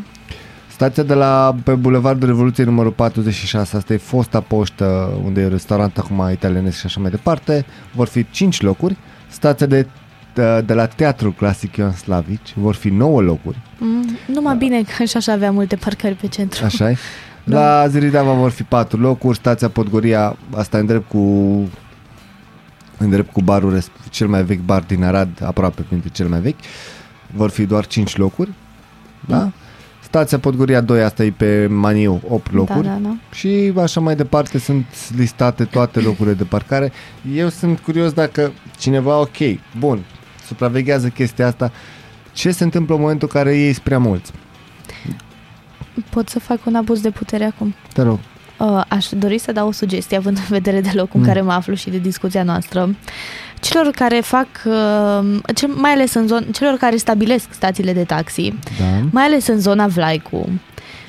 Stația 0.74 1.02
de 1.02 1.14
la 1.14 1.54
pe 1.64 1.72
Bulevardul 1.72 2.28
Revoluției 2.28 2.66
numărul 2.66 2.90
46, 2.92 3.76
asta 3.76 3.92
e 3.92 3.96
fosta 3.96 4.40
poștă 4.40 5.10
unde 5.24 5.40
e 5.40 5.48
restaurant 5.48 5.98
acum 5.98 6.28
italianesc 6.32 6.78
și 6.78 6.86
așa 6.86 7.00
mai 7.00 7.10
departe, 7.10 7.66
vor 7.92 8.06
fi 8.06 8.26
5 8.30 8.60
locuri. 8.60 8.96
Stația 9.28 9.66
de, 9.66 9.86
de, 10.34 10.60
de 10.60 10.74
la 10.74 10.86
Teatrul 10.86 11.32
Clasic 11.32 11.76
Ioan 11.76 11.92
Slavici 11.92 12.52
vor 12.54 12.74
fi 12.74 12.88
9 12.88 13.20
locuri, 13.20 13.62
Mm, 13.78 14.08
numai 14.26 14.56
bine 14.56 14.82
că 14.96 15.04
și 15.04 15.16
așa 15.16 15.32
avea 15.32 15.50
multe 15.50 15.76
parcări 15.76 16.14
pe 16.14 16.26
centru. 16.26 16.64
așa 16.64 16.90
e. 16.90 16.96
La 17.44 17.86
Ziridava 17.88 18.32
vor 18.32 18.50
fi 18.50 18.62
4 18.62 18.98
locuri, 19.00 19.36
stația 19.36 19.68
Podgoria, 19.68 20.36
asta 20.56 20.76
e 20.76 20.80
în 20.80 20.86
drept 20.86 21.08
cu 21.08 21.18
în 22.98 23.10
drept 23.10 23.32
cu 23.32 23.40
barul 23.42 23.78
resp- 23.80 24.10
cel 24.10 24.26
mai 24.28 24.42
vechi 24.44 24.60
bar 24.64 24.82
din 24.82 25.04
Arad, 25.04 25.28
aproape 25.44 25.82
printre 25.82 26.08
cel 26.12 26.28
mai 26.28 26.40
vechi, 26.40 26.58
vor 27.34 27.50
fi 27.50 27.64
doar 27.66 27.86
5 27.86 28.16
locuri. 28.16 28.50
Da? 29.26 29.50
Stația 30.14 30.38
Podgoria 30.38 30.80
2, 30.80 31.02
asta 31.02 31.24
e 31.24 31.30
pe 31.30 31.66
Maniu, 31.66 32.20
8 32.28 32.52
locuri. 32.52 32.86
Da, 32.86 32.92
da, 32.92 32.98
da. 33.02 33.16
Și 33.32 33.72
așa 33.76 34.00
mai 34.00 34.16
departe 34.16 34.58
sunt 34.58 34.86
listate 35.16 35.64
toate 35.64 36.00
locurile 36.00 36.34
de 36.34 36.44
parcare. 36.44 36.92
Eu 37.34 37.48
sunt 37.48 37.78
curios 37.78 38.12
dacă 38.12 38.52
cineva, 38.78 39.20
ok, 39.20 39.36
bun, 39.78 40.04
supraveghează 40.46 41.08
chestia 41.08 41.46
asta, 41.46 41.72
ce 42.32 42.50
se 42.50 42.64
întâmplă 42.64 42.94
în 42.94 43.00
momentul 43.00 43.28
în 43.32 43.40
care 43.40 43.58
ei 43.58 43.74
prea 43.74 43.98
mulți? 43.98 44.32
Pot 46.10 46.28
să 46.28 46.38
fac 46.38 46.66
un 46.66 46.74
abuz 46.74 47.00
de 47.00 47.10
putere 47.10 47.44
acum. 47.44 47.74
Te 47.92 48.02
rog. 48.02 48.18
Uh, 48.58 48.84
aș 48.88 49.06
dori 49.18 49.38
să 49.38 49.52
dau 49.52 49.68
o 49.68 49.72
sugestie, 49.72 50.16
având 50.16 50.36
în 50.36 50.44
vedere 50.48 50.80
de 50.80 50.90
locul 50.92 51.20
Mm. 51.20 51.20
în 51.20 51.26
care 51.32 51.40
mă 51.40 51.52
aflu 51.52 51.74
și 51.74 51.90
de 51.90 51.98
discuția 51.98 52.42
noastră. 52.42 52.94
Celor 53.64 53.90
care 53.90 54.20
fac, 54.20 54.46
uh, 54.64 55.38
cel, 55.54 55.68
mai 55.68 55.90
ales 55.92 56.14
în 56.14 56.26
zon, 56.26 56.42
celor 56.52 56.76
care 56.76 56.96
stabilesc 56.96 57.46
stațiile 57.50 57.92
de 57.92 58.04
taxi, 58.04 58.54
Da. 58.78 58.84
mai 59.10 59.24
ales 59.24 59.46
în 59.46 59.60
zona 59.60 59.86
Vlaicu, 59.86 60.48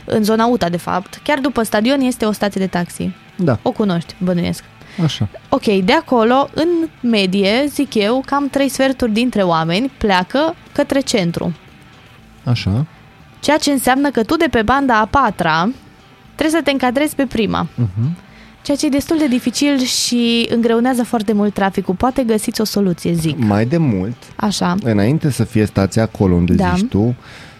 în 0.06 0.24
zona 0.24 0.45
UTA 0.45 0.70
de 0.70 0.78
fapt, 0.78 1.20
chiar 1.24 1.39
după 1.39 1.64
stadion 1.64 2.01
este 2.01 2.26
o 2.26 2.32
stație 2.32 2.62
de 2.62 2.68
taxi. 2.68 3.12
Da, 3.36 3.60
O 3.62 3.72
cunoști, 3.72 4.16
bănuiesc. 4.18 4.64
așa. 5.03 5.28
Ok, 5.49 5.64
de 5.66 5.93
acolo, 5.93 6.49
în 6.53 6.68
medie, 7.01 7.66
zic 7.68 7.93
eu, 7.93 8.24
cam 8.26 8.47
trei 8.49 8.70
sferturi 8.70 9.12
dintre 9.12 9.41
oameni 9.41 9.91
pleacă 9.97 10.56
către 10.74 10.99
centru. 10.99 11.53
Așa. 12.43 12.86
Ceea 13.39 13.58
ce 13.58 13.72
înseamnă 13.72 14.10
că 14.10 14.24
tu 14.24 14.36
de 14.36 14.47
pe 14.51 14.62
banda 14.62 14.97
a 14.99 15.06
patra 15.06 15.70
trebuie 16.36 16.56
să 16.60 16.64
te 16.64 16.72
încadrezi 16.72 17.16
pe 17.16 17.26
prima. 17.26 17.68
Uh-huh. 17.68 18.25
Ceea 18.66 18.78
ce 18.78 18.86
e 18.86 18.89
destul 18.89 19.18
de 19.18 19.28
dificil 19.28 19.78
și 19.80 20.47
îngreunează 20.49 21.03
foarte 21.03 21.34
mult 21.34 21.53
traficul. 21.53 21.95
Poate 21.95 22.24
găsiți 22.24 22.61
o 22.61 22.63
soluție, 22.63 23.13
zic. 23.13 23.38
Mai 23.38 23.66
de 23.66 23.78
mult, 23.78 24.16
Așa. 24.36 24.76
înainte 24.84 25.30
să 25.30 25.43
fie 25.43 25.66
stația 25.66 26.03
acolo 26.03 26.34
unde 26.36 26.53
Da. 26.53 26.74
zici 26.76 26.88
tu, 26.89 27.16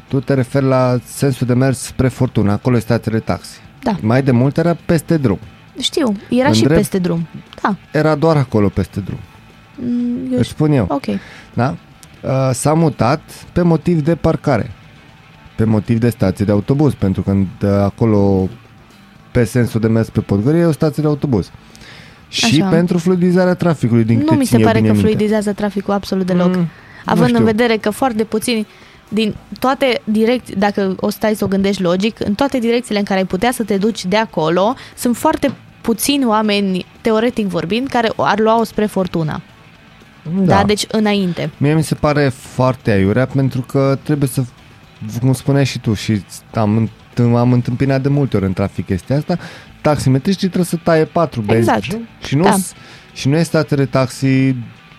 tu 0.08 0.20
te 0.20 0.34
referi 0.34 0.66
la 0.66 0.98
sensul 1.06 1.48
de 1.48 1.54
mers 1.54 1.80
spre 1.80 2.08
Fortuna, 2.08 2.54
acolo 2.54 2.76
e 2.76 2.80
stația 2.80 3.12
de 3.12 3.20
taxi. 3.20 3.58
Da. 3.82 3.98
Mai 4.02 4.24
de 4.24 4.32
mult 4.32 4.58
era 4.58 4.78
peste 4.86 5.18
drum. 5.18 5.40
Știu, 5.80 6.16
era 6.30 6.48
În 6.48 6.54
și 6.54 6.62
drept? 6.64 6.76
peste 6.80 6.98
drum. 7.00 7.28
Da. 7.62 7.76
Era 7.92 8.16
doar 8.16 8.38
acolo 8.38 8.70
peste 8.70 9.00
drum. 9.00 9.20
Mm, 9.76 10.32
Eu 10.32 10.38
Îți 10.40 10.50
spun 10.50 10.72
eu. 10.72 10.86
Ok. 10.90 11.06
Da? 11.54 11.76
Uh, 12.24 12.50
S-a 12.54 12.74
mutat 12.74 13.22
pe 13.54 13.62
motiv 13.62 14.02
de 14.02 14.16
parcare. 14.16 14.72
Pe 15.56 15.64
motiv 15.64 16.00
de 16.00 16.10
stație 16.10 16.46
de 16.46 16.52
autobuz, 16.52 16.94
pentru 16.94 17.22
că 17.22 17.32
uh, 17.32 17.70
acolo 17.84 18.50
pe 19.36 19.44
sensul 19.44 19.80
de 19.80 19.88
mers 19.88 20.10
pe 20.10 20.20
Podgorie 20.20 20.60
e 20.62 20.66
o 20.66 20.72
stație 20.72 21.04
de 21.04 21.10
autobuz. 21.10 21.52
Și 22.30 22.62
Așa. 22.62 22.70
pentru 22.70 22.98
fluidizarea 22.98 23.54
traficului 23.54 24.04
din 24.04 24.18
Nu 24.18 24.24
câte 24.24 24.36
mi 24.36 24.46
se 24.46 24.50
țin 24.50 24.60
eu 24.60 24.66
pare 24.66 24.78
bine 24.80 24.88
că 24.90 24.94
minte. 24.96 25.08
fluidizează 25.12 25.54
traficul 25.54 25.94
absolut 25.94 26.26
deloc. 26.26 26.56
Mm, 26.56 26.68
Având 27.06 27.30
nu 27.32 27.38
în 27.38 27.42
știu. 27.44 27.46
vedere 27.58 27.78
că 27.78 27.90
foarte 27.90 28.24
puțini 28.24 28.68
din 29.10 29.36
toate 29.60 30.02
direcții, 30.04 30.56
dacă 30.56 30.96
o 31.00 31.10
stai 31.10 31.34
să 31.36 31.44
o 31.44 31.48
gândești 31.48 31.82
logic, 31.82 32.20
în 32.26 32.34
toate 32.34 32.60
direcțiile 32.60 33.00
în 33.00 33.06
care 33.06 33.20
ai 33.20 33.26
putea 33.26 33.52
să 33.52 33.64
te 33.64 33.78
duci 33.78 34.06
de 34.06 34.16
acolo, 34.18 34.76
sunt 34.96 35.18
foarte 35.18 35.52
puțini 35.82 36.26
oameni, 36.26 36.86
teoretic 37.02 37.48
vorbind, 37.48 37.88
care 37.88 38.10
ar 38.18 38.40
lua-o 38.40 38.64
spre 38.64 38.86
fortuna. 38.86 39.42
Da. 40.36 40.56
da, 40.56 40.64
deci 40.64 40.86
înainte. 40.92 41.50
Mie 41.58 41.74
mi 41.74 41.84
se 41.84 41.96
pare 41.96 42.30
foarte 42.30 42.92
aiurea 42.92 43.26
pentru 43.26 43.62
că 43.62 43.98
trebuie 44.04 44.30
să, 44.30 44.44
cum 45.20 45.34
spuneai 45.34 45.66
și 45.66 45.80
tu, 45.80 45.94
și 45.94 46.24
am, 46.54 46.78
înt- 46.88 47.05
am 47.20 47.52
întâmpinat 47.52 48.02
de 48.02 48.10
multe 48.10 48.36
ori 48.38 48.46
în 48.46 48.54
trafic 48.54 48.86
chestia 48.86 49.16
asta, 49.18 49.38
taximetriștii 49.82 50.48
trebuie 50.48 50.66
să 50.70 50.78
taie 50.84 51.06
patru 51.06 51.42
benzi. 51.42 51.70
Exact. 51.76 51.98
Și 52.26 52.36
nu, 52.36 52.44
Da. 52.44 52.56
și 53.14 53.28
nu 53.28 53.36
e 53.38 53.44
stație 53.44 53.78
de 53.78 53.86
taxi, 53.86 54.56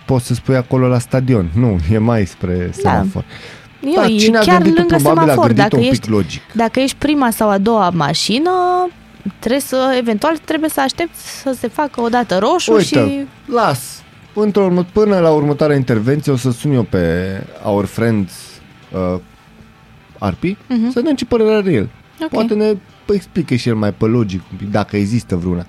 poți 0.06 0.26
să 0.26 0.34
spui 0.34 0.56
acolo 0.56 0.86
la 0.88 0.98
stadion. 0.98 1.50
Nu, 1.54 1.78
e 1.92 1.98
mai 1.98 2.26
spre 2.26 2.70
semafor. 2.72 3.24
Eu, 3.84 3.92
Da, 3.94 4.06
e 4.06 4.16
cine 4.16 4.36
a 4.36 4.40
chiar 4.40 4.62
gândit-o, 4.62 4.78
lângă 4.80 4.94
probabil 4.96 5.18
a 5.18 5.22
semafor. 5.32 5.46
gândit-o 5.46 5.62
Dacă 5.62 5.76
un 5.76 5.82
pic 5.82 5.90
ești, 5.92 6.10
logic. 6.10 6.40
dacă 6.52 6.80
ești 6.80 6.96
prima 6.98 7.30
sau 7.30 7.48
a 7.48 7.58
doua 7.58 7.90
mașină, 7.90 8.50
trebuie 9.38 9.60
să, 9.60 9.94
eventual, 9.98 10.36
trebuie 10.44 10.70
să 10.70 10.80
aștepți 10.80 11.40
să 11.40 11.54
se 11.58 11.68
facă 11.68 12.00
o 12.00 12.08
dată 12.08 12.38
roșu 12.38 12.72
Uite, 12.72 12.84
și... 12.84 13.26
las. 13.52 14.02
Într-o, 14.34 14.62
urmă- 14.64 14.86
până 14.92 15.18
la 15.18 15.30
următoarea 15.30 15.76
intervenție 15.76 16.32
o 16.32 16.36
să 16.36 16.50
sun 16.50 16.72
eu 16.72 16.82
pe 16.82 17.24
Our 17.64 17.84
Friend 17.84 18.28
uh, 18.92 19.20
Arpi 20.18 20.56
Mhm. 20.68 20.84
să 20.86 20.92
vedem 20.94 21.14
ce 21.14 21.24
părere 21.24 21.54
are 21.54 21.72
el. 21.72 21.88
Ok. 22.20 22.28
Poate 22.28 22.54
ne 22.54 22.76
explică 23.14 23.54
și 23.54 23.68
el 23.68 23.74
mai 23.74 23.92
pe 23.92 24.04
logic, 24.04 24.42
un 24.52 24.56
pic, 24.58 24.70
dacă 24.70 24.96
există 24.96 25.36
vreuna. 25.36 25.66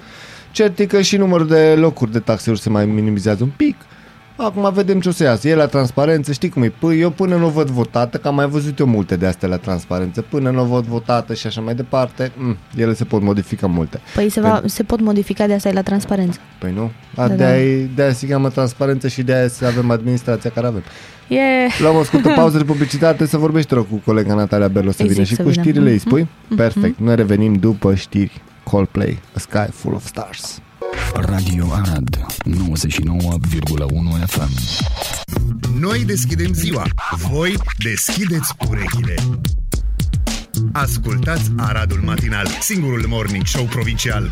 Cert 0.51 0.79
e 0.79 0.85
că 0.85 1.01
și 1.01 1.17
numărul 1.17 1.47
de 1.47 1.75
locuri 1.75 2.11
de 2.11 2.19
taxeuri 2.19 2.59
se 2.59 2.69
mai 2.69 2.85
minimizează 2.85 3.43
un 3.43 3.51
pic. 3.55 3.75
Acum 4.37 4.73
vedem 4.73 4.99
ce 4.99 5.09
o 5.09 5.11
să 5.11 5.23
iasă. 5.23 5.47
E 5.47 5.55
la 5.55 5.65
transparență, 5.65 6.31
știi 6.31 6.49
cum 6.49 6.63
e? 6.63 6.69
Păi 6.69 6.99
eu 6.99 7.09
până 7.09 7.35
nu 7.35 7.45
o 7.45 7.49
văd 7.49 7.69
votată, 7.69 8.17
că 8.17 8.27
am 8.27 8.35
mai 8.35 8.47
văzut 8.47 8.79
eu 8.79 8.85
multe 8.85 9.15
de 9.15 9.25
astea 9.25 9.47
la 9.49 9.57
transparență, 9.57 10.21
până 10.21 10.49
nu 10.51 10.61
o 10.61 10.65
văd 10.65 10.83
votată 10.85 11.33
și 11.33 11.47
așa 11.47 11.61
mai 11.61 11.75
departe, 11.75 12.27
m- 12.31 12.57
ele 12.77 12.93
se 12.93 13.03
pot 13.03 13.21
modifica 13.21 13.67
multe. 13.67 13.99
Păi 14.15 14.29
se, 14.29 14.39
va, 14.41 14.61
se 14.65 14.83
pot 14.83 14.99
modifica 15.01 15.47
de 15.47 15.53
asta 15.53 15.69
e 15.69 15.71
la 15.71 15.81
transparență. 15.81 16.39
Păi 16.59 16.71
nu? 16.73 16.91
A, 17.15 17.27
Da, 17.27 17.33
de-aia, 17.35 17.85
de-aia 17.95 18.13
se 18.13 18.27
cheamă 18.27 18.49
transparență 18.49 19.07
și 19.07 19.23
de-aia 19.23 19.47
să 19.47 19.65
avem 19.65 19.91
administrația 19.91 20.49
care 20.49 20.67
avem. 20.67 20.83
E... 21.27 21.37
Luăm 21.81 21.95
o 21.95 22.03
scurtă 22.03 22.29
pauză 22.35 22.57
de 22.57 22.63
publicitate 22.63 23.25
să 23.25 23.37
vorbești 23.37 23.73
rog 23.73 23.87
cu 23.89 24.01
colega 24.05 24.33
Natalia 24.33 24.67
Berlo 24.67 24.91
să 24.91 25.01
Îi 25.01 25.07
vină 25.07 25.19
zic 25.23 25.29
și 25.29 25.35
să 25.35 25.41
cu 25.43 25.49
vină. 25.49 25.61
știrile 25.61 25.89
îi 25.91 25.97
spui? 25.97 26.27
Mhm. 26.47 26.55
Perfect, 26.57 26.99
noi 26.99 27.15
revenim 27.15 27.53
după 27.53 27.95
știri. 27.95 28.41
Coldplay, 28.63 29.19
A 29.35 29.39
Sky 29.39 29.71
Full 29.71 29.93
of 29.95 30.05
Stars. 30.05 30.61
Radio 31.13 31.73
Arad 31.73 32.25
99,1 32.45 34.25
FM 34.27 34.49
Noi 35.79 36.03
deschidem 36.05 36.53
ziua, 36.53 36.83
voi 37.29 37.57
deschideți 37.77 38.53
urechile. 38.69 39.15
Ascultați 40.71 41.51
Aradul 41.57 41.99
Matinal, 41.99 42.47
singurul 42.61 43.05
morning 43.07 43.45
show 43.45 43.65
provincial. 43.65 44.31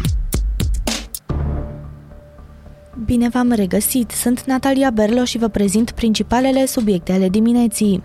Bine 3.04 3.30
v-am 3.30 3.52
regăsit! 3.52 4.12
Sunt 4.12 4.44
Natalia 4.44 4.90
Berlo 4.90 5.24
și 5.24 5.38
vă 5.38 5.48
prezint 5.48 5.92
principalele 5.92 6.66
subiecte 6.66 7.12
ale 7.12 7.30
dimineții. 7.30 8.04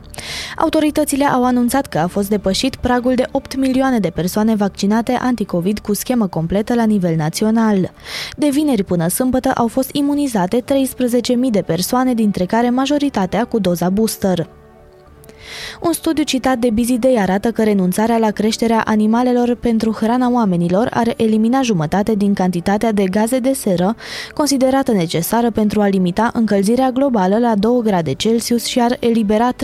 Autoritățile 0.56 1.24
au 1.24 1.44
anunțat 1.44 1.86
că 1.86 1.98
a 1.98 2.06
fost 2.06 2.28
depășit 2.28 2.76
pragul 2.76 3.14
de 3.14 3.26
8 3.30 3.56
milioane 3.56 3.98
de 3.98 4.10
persoane 4.10 4.54
vaccinate 4.54 5.12
anticovid 5.12 5.78
cu 5.78 5.94
schemă 5.94 6.26
completă 6.26 6.74
la 6.74 6.84
nivel 6.84 7.16
național. 7.16 7.92
De 8.36 8.48
vineri 8.48 8.84
până 8.84 9.08
sâmbătă 9.08 9.50
au 9.54 9.66
fost 9.66 9.90
imunizate 9.92 10.64
13.000 10.64 11.50
de 11.50 11.62
persoane, 11.62 12.14
dintre 12.14 12.44
care 12.44 12.70
majoritatea 12.70 13.44
cu 13.44 13.58
doza 13.58 13.90
booster. 13.90 14.48
Un 15.82 15.92
studiu 15.92 16.22
citat 16.22 16.58
de 16.58 16.70
Busy 16.70 16.98
Day 16.98 17.16
arată 17.18 17.50
că 17.50 17.62
renunțarea 17.62 18.18
la 18.18 18.30
creșterea 18.30 18.82
animalelor 18.84 19.54
pentru 19.54 19.92
hrana 19.92 20.30
oamenilor 20.30 20.88
ar 20.92 21.14
elimina 21.16 21.62
jumătate 21.62 22.14
din 22.14 22.34
cantitatea 22.34 22.92
de 22.92 23.04
gaze 23.04 23.38
de 23.38 23.52
seră 23.52 23.96
considerată 24.34 24.92
necesară 24.92 25.50
pentru 25.50 25.80
a 25.80 25.86
limita 25.86 26.30
încălzirea 26.32 26.90
globală 26.90 27.38
la 27.38 27.54
2 27.54 27.80
grade 27.82 28.12
Celsius 28.12 28.64
și 28.64 28.80
ar 28.80 28.96
elibera 29.00 29.52
30% 29.52 29.56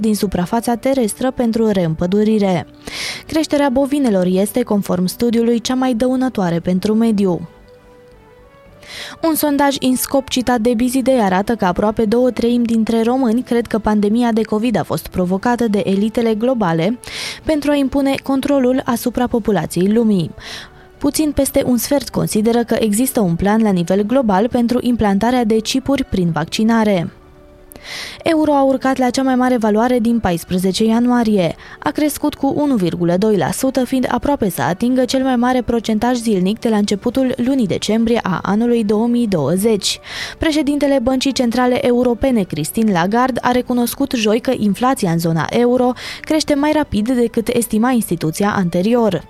din 0.00 0.14
suprafața 0.14 0.74
terestră 0.76 1.30
pentru 1.30 1.68
reîmpădurire. 1.68 2.66
Creșterea 3.26 3.68
bovinelor 3.68 4.26
este, 4.26 4.62
conform 4.62 5.06
studiului, 5.06 5.60
cea 5.60 5.74
mai 5.74 5.94
dăunătoare 5.94 6.60
pentru 6.60 6.94
mediu. 6.94 7.48
Un 9.22 9.34
sondaj 9.34 9.76
INSCOP 9.78 10.28
citat 10.28 10.60
de 10.60 10.74
Bizidei 10.74 11.20
arată 11.20 11.54
că 11.54 11.64
aproape 11.64 12.04
două 12.04 12.30
treimi 12.30 12.64
dintre 12.64 13.02
români 13.02 13.42
cred 13.42 13.66
că 13.66 13.78
pandemia 13.78 14.32
de 14.32 14.42
COVID 14.42 14.78
a 14.78 14.82
fost 14.82 15.06
provocată 15.06 15.68
de 15.68 15.82
elitele 15.84 16.34
globale 16.34 16.98
pentru 17.44 17.70
a 17.70 17.74
impune 17.74 18.14
controlul 18.22 18.82
asupra 18.84 19.26
populației 19.26 19.92
lumii. 19.92 20.30
Puțin 20.98 21.32
peste 21.32 21.62
un 21.66 21.76
sfert 21.76 22.08
consideră 22.08 22.64
că 22.64 22.76
există 22.78 23.20
un 23.20 23.34
plan 23.36 23.62
la 23.62 23.70
nivel 23.70 24.02
global 24.02 24.48
pentru 24.48 24.78
implantarea 24.82 25.44
de 25.44 25.58
chipuri 25.58 26.04
prin 26.04 26.30
vaccinare. 26.30 27.10
Euro 28.22 28.52
a 28.52 28.62
urcat 28.62 28.96
la 28.96 29.10
cea 29.10 29.22
mai 29.22 29.34
mare 29.34 29.56
valoare 29.56 29.98
din 29.98 30.18
14 30.18 30.84
ianuarie. 30.84 31.54
A 31.78 31.90
crescut 31.90 32.34
cu 32.34 32.78
1,2%, 32.80 33.84
fiind 33.84 34.06
aproape 34.10 34.50
să 34.50 34.62
atingă 34.62 35.04
cel 35.04 35.22
mai 35.22 35.36
mare 35.36 35.62
procentaj 35.62 36.16
zilnic 36.16 36.58
de 36.58 36.68
la 36.68 36.76
începutul 36.76 37.34
lunii 37.36 37.66
decembrie 37.66 38.20
a 38.22 38.38
anului 38.42 38.84
2020. 38.84 40.00
Președintele 40.38 40.98
Băncii 41.02 41.32
Centrale 41.32 41.86
Europene, 41.86 42.42
Christine 42.42 42.92
Lagarde, 42.92 43.40
a 43.42 43.50
recunoscut 43.50 44.12
joi 44.12 44.40
că 44.40 44.52
inflația 44.56 45.10
în 45.10 45.18
zona 45.18 45.46
euro 45.50 45.92
crește 46.20 46.54
mai 46.54 46.72
rapid 46.72 47.10
decât 47.10 47.48
estima 47.48 47.90
instituția 47.90 48.54
anterior. 48.56 49.24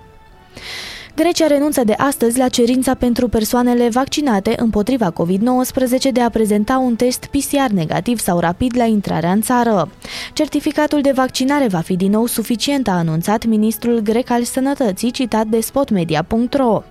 Grecia 1.15 1.47
renunță 1.47 1.83
de 1.83 1.93
astăzi 1.97 2.37
la 2.37 2.47
cerința 2.47 2.93
pentru 2.93 3.27
persoanele 3.27 3.89
vaccinate 3.89 4.53
împotriva 4.57 5.13
COVID-19 5.13 6.11
de 6.11 6.21
a 6.21 6.29
prezenta 6.29 6.77
un 6.77 6.95
test 6.95 7.25
PCR 7.25 7.71
negativ 7.73 8.19
sau 8.19 8.39
rapid 8.39 8.77
la 8.77 8.83
intrarea 8.83 9.31
în 9.31 9.41
țară. 9.41 9.91
Certificatul 10.33 11.01
de 11.01 11.11
vaccinare 11.11 11.67
va 11.67 11.79
fi 11.79 11.95
din 11.95 12.11
nou 12.11 12.25
suficient, 12.25 12.87
a 12.87 12.91
anunțat 12.91 13.45
ministrul 13.45 13.99
grec 13.99 14.29
al 14.29 14.43
sănătății 14.43 15.11
citat 15.11 15.47
de 15.47 15.59
spotmedia.ro. 15.59 16.83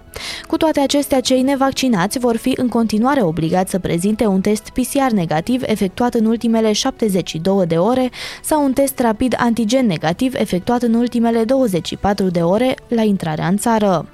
Cu 0.46 0.56
toate 0.56 0.80
acestea, 0.80 1.20
cei 1.20 1.42
nevaccinați 1.42 2.18
vor 2.18 2.36
fi 2.36 2.54
în 2.56 2.68
continuare 2.68 3.22
obligați 3.22 3.70
să 3.70 3.78
prezinte 3.78 4.26
un 4.26 4.40
test 4.40 4.70
PCR 4.70 5.12
negativ 5.12 5.62
efectuat 5.66 6.14
în 6.14 6.24
ultimele 6.24 6.72
72 6.72 7.66
de 7.66 7.76
ore 7.76 8.10
sau 8.42 8.64
un 8.64 8.72
test 8.72 8.98
rapid 8.98 9.34
antigen 9.38 9.86
negativ 9.86 10.34
efectuat 10.34 10.82
în 10.82 10.94
ultimele 10.94 11.44
24 11.44 12.28
de 12.28 12.40
ore 12.40 12.74
la 12.88 13.02
intrarea 13.02 13.46
în 13.46 13.56
țară. 13.56 14.08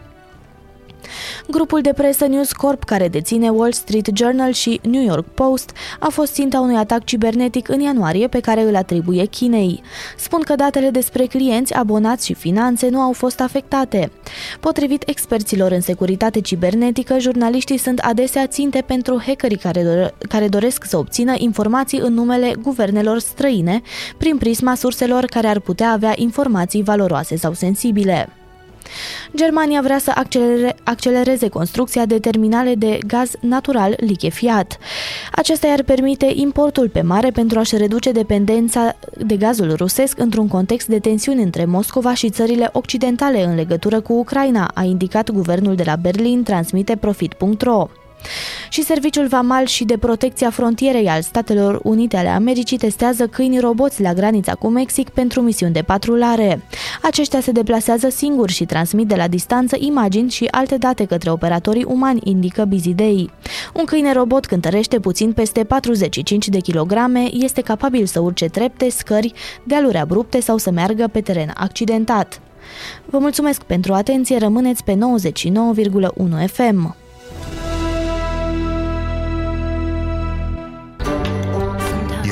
Grupul 1.48 1.80
de 1.80 1.92
presă 1.92 2.26
News 2.26 2.52
Corp, 2.52 2.84
care 2.84 3.08
deține 3.08 3.48
Wall 3.48 3.72
Street 3.72 4.08
Journal 4.14 4.52
și 4.52 4.80
New 4.82 5.02
York 5.02 5.26
Post, 5.34 5.70
a 6.00 6.08
fost 6.08 6.32
ținta 6.32 6.60
unui 6.60 6.76
atac 6.76 7.04
cibernetic 7.04 7.68
în 7.68 7.80
ianuarie 7.80 8.28
pe 8.28 8.40
care 8.40 8.60
îl 8.62 8.76
atribuie 8.76 9.24
Chinei. 9.24 9.82
Spun 10.16 10.40
că 10.40 10.54
datele 10.54 10.90
despre 10.90 11.24
clienți, 11.24 11.74
abonați 11.74 12.26
și 12.26 12.34
finanțe 12.34 12.88
nu 12.88 13.00
au 13.00 13.12
fost 13.12 13.40
afectate. 13.40 14.10
Potrivit 14.60 15.02
experților 15.06 15.70
în 15.70 15.80
securitate 15.80 16.40
cibernetică, 16.40 17.18
jurnaliștii 17.18 17.78
sunt 17.78 17.98
adesea 17.98 18.46
ținte 18.46 18.82
pentru 18.86 19.22
hackerii 19.26 19.56
care, 19.56 19.82
dore- 19.82 20.14
care 20.28 20.48
doresc 20.48 20.84
să 20.84 20.96
obțină 20.96 21.34
informații 21.36 21.98
în 21.98 22.14
numele 22.14 22.52
guvernelor 22.62 23.18
străine, 23.18 23.82
prin 24.18 24.36
prisma 24.36 24.74
surselor 24.74 25.24
care 25.24 25.46
ar 25.46 25.60
putea 25.60 25.90
avea 25.90 26.12
informații 26.16 26.82
valoroase 26.82 27.36
sau 27.36 27.52
sensibile. 27.52 28.28
Germania 29.34 29.80
vrea 29.80 29.98
să 29.98 30.12
accelere, 30.14 30.76
accelereze 30.82 31.48
construcția 31.48 32.06
de 32.06 32.18
terminale 32.18 32.74
de 32.74 32.98
gaz 33.06 33.30
natural 33.40 33.94
lichefiat. 33.96 34.78
Acesta 35.32 35.66
i-ar 35.66 35.82
permite 35.82 36.32
importul 36.34 36.88
pe 36.88 37.00
mare 37.00 37.30
pentru 37.30 37.58
a-și 37.58 37.76
reduce 37.76 38.12
dependența 38.12 38.96
de 39.26 39.36
gazul 39.36 39.74
rusesc 39.74 40.18
într-un 40.18 40.48
context 40.48 40.86
de 40.86 40.98
tensiuni 40.98 41.42
între 41.42 41.64
Moscova 41.64 42.14
și 42.14 42.30
țările 42.30 42.68
occidentale 42.72 43.44
în 43.44 43.54
legătură 43.54 44.00
cu 44.00 44.12
Ucraina, 44.12 44.70
a 44.74 44.82
indicat 44.82 45.30
guvernul 45.30 45.74
de 45.74 45.82
la 45.86 45.96
Berlin, 45.96 46.42
transmite 46.42 46.96
profit.ro. 46.96 47.88
Și 48.68 48.82
Serviciul 48.82 49.26
Vamal 49.26 49.66
și 49.66 49.84
de 49.84 49.96
Protecția 49.96 50.50
Frontierei 50.50 51.08
al 51.08 51.22
Statelor 51.22 51.80
Unite 51.82 52.16
ale 52.16 52.28
Americii 52.28 52.76
testează 52.76 53.26
câini 53.26 53.58
roboți 53.58 54.02
la 54.02 54.12
granița 54.12 54.54
cu 54.54 54.68
Mexic 54.68 55.08
pentru 55.08 55.40
misiuni 55.40 55.72
de 55.72 55.82
patrulare. 55.82 56.62
Aceștia 57.02 57.40
se 57.40 57.52
deplasează 57.52 58.08
singuri 58.08 58.52
și 58.52 58.64
transmit 58.64 59.06
de 59.06 59.14
la 59.14 59.28
distanță 59.28 59.76
imagini 59.78 60.30
și 60.30 60.48
alte 60.50 60.76
date 60.76 61.04
către 61.04 61.30
operatorii 61.30 61.84
umani, 61.84 62.20
indică 62.24 62.64
Bizidei. 62.64 63.30
Un 63.74 63.84
câine 63.84 64.12
robot 64.12 64.46
cântărește 64.46 65.00
puțin 65.00 65.32
peste 65.32 65.64
45 65.64 66.48
de 66.48 66.58
kilograme, 66.58 67.28
este 67.32 67.60
capabil 67.60 68.06
să 68.06 68.20
urce 68.20 68.46
trepte, 68.46 68.90
scări, 68.90 69.32
dealuri 69.64 69.98
abrupte 69.98 70.40
sau 70.40 70.56
să 70.56 70.70
meargă 70.70 71.08
pe 71.12 71.20
teren 71.20 71.52
accidentat. 71.54 72.40
Vă 73.04 73.18
mulțumesc 73.18 73.62
pentru 73.62 73.92
atenție, 73.92 74.38
rămâneți 74.38 74.84
pe 74.84 74.92
99,1 74.92 76.46
FM. 76.46 76.96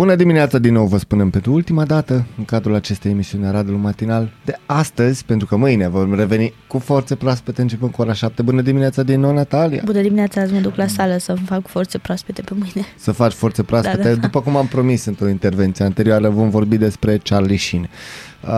Bună 0.00 0.14
dimineața 0.14 0.58
din 0.58 0.72
nou, 0.72 0.86
vă 0.86 0.98
spunem 0.98 1.30
pentru 1.30 1.52
ultima 1.52 1.84
dată 1.84 2.26
în 2.38 2.44
cadrul 2.44 2.74
acestei 2.74 3.10
emisiuni 3.10 3.46
Aradul 3.46 3.76
Matinal 3.76 4.32
de 4.44 4.58
astăzi, 4.66 5.24
pentru 5.24 5.46
că 5.46 5.56
mâine 5.56 5.88
vom 5.88 6.14
reveni 6.14 6.52
cu 6.66 6.78
forțe 6.78 7.14
proaspete 7.14 7.60
începând 7.60 7.92
cu 7.92 8.02
ora 8.02 8.12
7. 8.12 8.42
Bună 8.42 8.62
dimineața 8.62 9.02
din 9.02 9.20
nou, 9.20 9.32
Natalia! 9.32 9.82
Bună 9.84 10.00
dimineața, 10.00 10.40
azi 10.40 10.52
mă 10.52 10.58
duc 10.58 10.76
la 10.76 10.86
sală 10.86 11.16
să 11.18 11.34
fac 11.44 11.66
forțe 11.66 11.98
proaspete 11.98 12.42
pe 12.42 12.52
mâine. 12.58 12.86
Să 12.96 13.12
faci 13.12 13.32
forțe 13.32 13.62
proaspete. 13.62 13.96
Da, 13.96 14.02
da, 14.02 14.14
da. 14.14 14.20
După 14.20 14.40
cum 14.40 14.56
am 14.56 14.66
promis 14.66 15.04
într-o 15.04 15.28
intervenție 15.28 15.84
anterioară, 15.84 16.28
vom 16.28 16.50
vorbi 16.50 16.76
despre 16.76 17.20
Charlie 17.24 17.58
Sheen. 17.58 17.88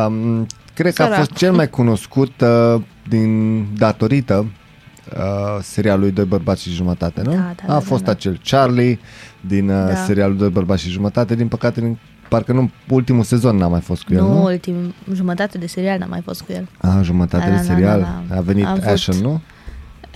Um, 0.07 0.47
cred 0.75 0.95
că 0.95 1.03
a 1.03 1.05
Sărac. 1.05 1.19
fost 1.19 1.33
cel 1.33 1.53
mai 1.53 1.71
cunoscut 1.71 2.41
uh, 2.41 2.83
din 3.09 3.65
datorită 3.77 4.47
uh, 5.17 5.63
serialului 5.63 6.11
Doi 6.11 6.25
bărbați 6.25 6.63
și 6.63 6.71
jumătate, 6.71 7.23
nu? 7.25 7.31
Da, 7.31 7.37
da, 7.67 7.73
a 7.73 7.79
da, 7.79 7.81
fost 7.81 8.01
da, 8.01 8.07
da. 8.07 8.13
acel 8.13 8.41
Charlie 8.45 8.99
din 9.47 9.69
uh, 9.69 9.87
Da. 9.89 9.95
serialul 9.95 10.37
Doi 10.37 10.49
bărbați 10.49 10.83
și 10.83 10.89
jumătate, 10.91 11.35
din 11.35 11.49
păcate 11.49 11.81
din, 11.81 11.99
parcă 12.29 12.53
nu 12.53 12.71
ultimul 12.89 13.23
sezon 13.23 13.57
n-a 13.57 13.69
mai 13.69 13.81
fost 13.81 14.03
cu 14.03 14.15
el, 14.15 14.21
nu, 14.21 14.33
nu? 14.35 14.43
ultim, 14.43 14.75
jumătate 15.15 15.59
de 15.59 15.67
serial 15.67 15.99
n-am 15.99 16.09
mai 16.09 16.21
fost 16.25 16.43
cu 16.43 16.53
el. 16.53 16.69
A, 16.81 17.01
jumătate 17.03 17.45
Da, 17.45 17.51
de 17.51 17.57
da, 17.57 17.63
da, 17.67 17.73
serial. 17.75 18.01
da, 18.01 18.23
da. 18.29 18.37
A 18.37 18.41
venit 18.41 18.65
Am 18.65 18.71
avut- 18.71 18.85
Ashton, 18.85 19.17
nu? 19.17 19.41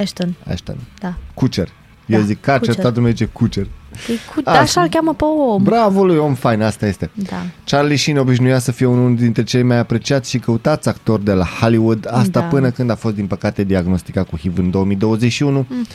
Ashton, 0.00 0.34
Ashton. 0.50 0.76
da. 1.00 1.14
Kucher. 1.34 1.68
Eu 2.06 2.18
Da, 2.20 2.24
zic 2.24 2.40
Kacer, 2.40 2.58
Kutcher. 2.60 2.80
toată 2.82 2.96
lumea 2.96 3.10
zice 3.10 3.24
Kucher. 3.24 3.64
E 4.08 4.12
cu, 4.34 4.40
Așa. 4.44 4.60
așa 4.60 4.80
îl 4.80 4.88
cheamă 4.88 5.14
pe 5.14 5.24
om. 5.24 5.62
Bravo 5.62 6.04
lui, 6.04 6.16
om 6.16 6.34
fain, 6.34 6.62
asta 6.62 6.86
este. 6.86 7.10
Da. 7.14 7.36
Charlie 7.64 7.96
Sheen 7.96 8.18
obișnuia 8.18 8.58
să 8.58 8.72
fie 8.72 8.86
unul 8.86 9.16
dintre 9.16 9.42
cei 9.42 9.62
mai 9.62 9.78
apreciați 9.78 10.30
și 10.30 10.38
căutați 10.38 10.88
actori 10.88 11.24
de 11.24 11.32
la 11.32 11.44
Hollywood, 11.60 12.06
asta 12.10 12.40
Da. 12.40 12.46
până 12.46 12.70
când 12.70 12.90
a 12.90 12.94
fost 12.94 13.14
din 13.14 13.26
păcate 13.26 13.64
diagnosticat 13.64 14.28
cu 14.28 14.36
HIV 14.36 14.58
în 14.58 14.70
2021. 14.70 15.66
Mm. 15.68 15.86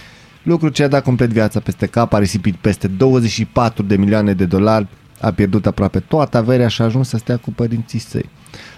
Lucru 0.43 0.69
ce 0.69 0.83
a 0.83 0.87
dat 0.87 1.03
complet 1.03 1.29
viața 1.29 1.59
peste 1.59 1.85
cap, 1.85 2.13
a 2.13 2.19
risipit 2.19 2.55
peste 2.55 2.87
24 2.87 3.83
de 3.83 3.95
milioane 3.95 4.33
de 4.33 4.45
dolari, 4.45 4.87
a 5.21 5.31
pierdut 5.31 5.65
aproape 5.65 5.99
toată 5.99 6.37
averea 6.37 6.67
și 6.67 6.81
a 6.81 6.85
ajuns 6.85 7.07
să 7.07 7.17
stea 7.17 7.37
cu 7.37 7.51
părinții 7.51 7.99
săi. 7.99 8.29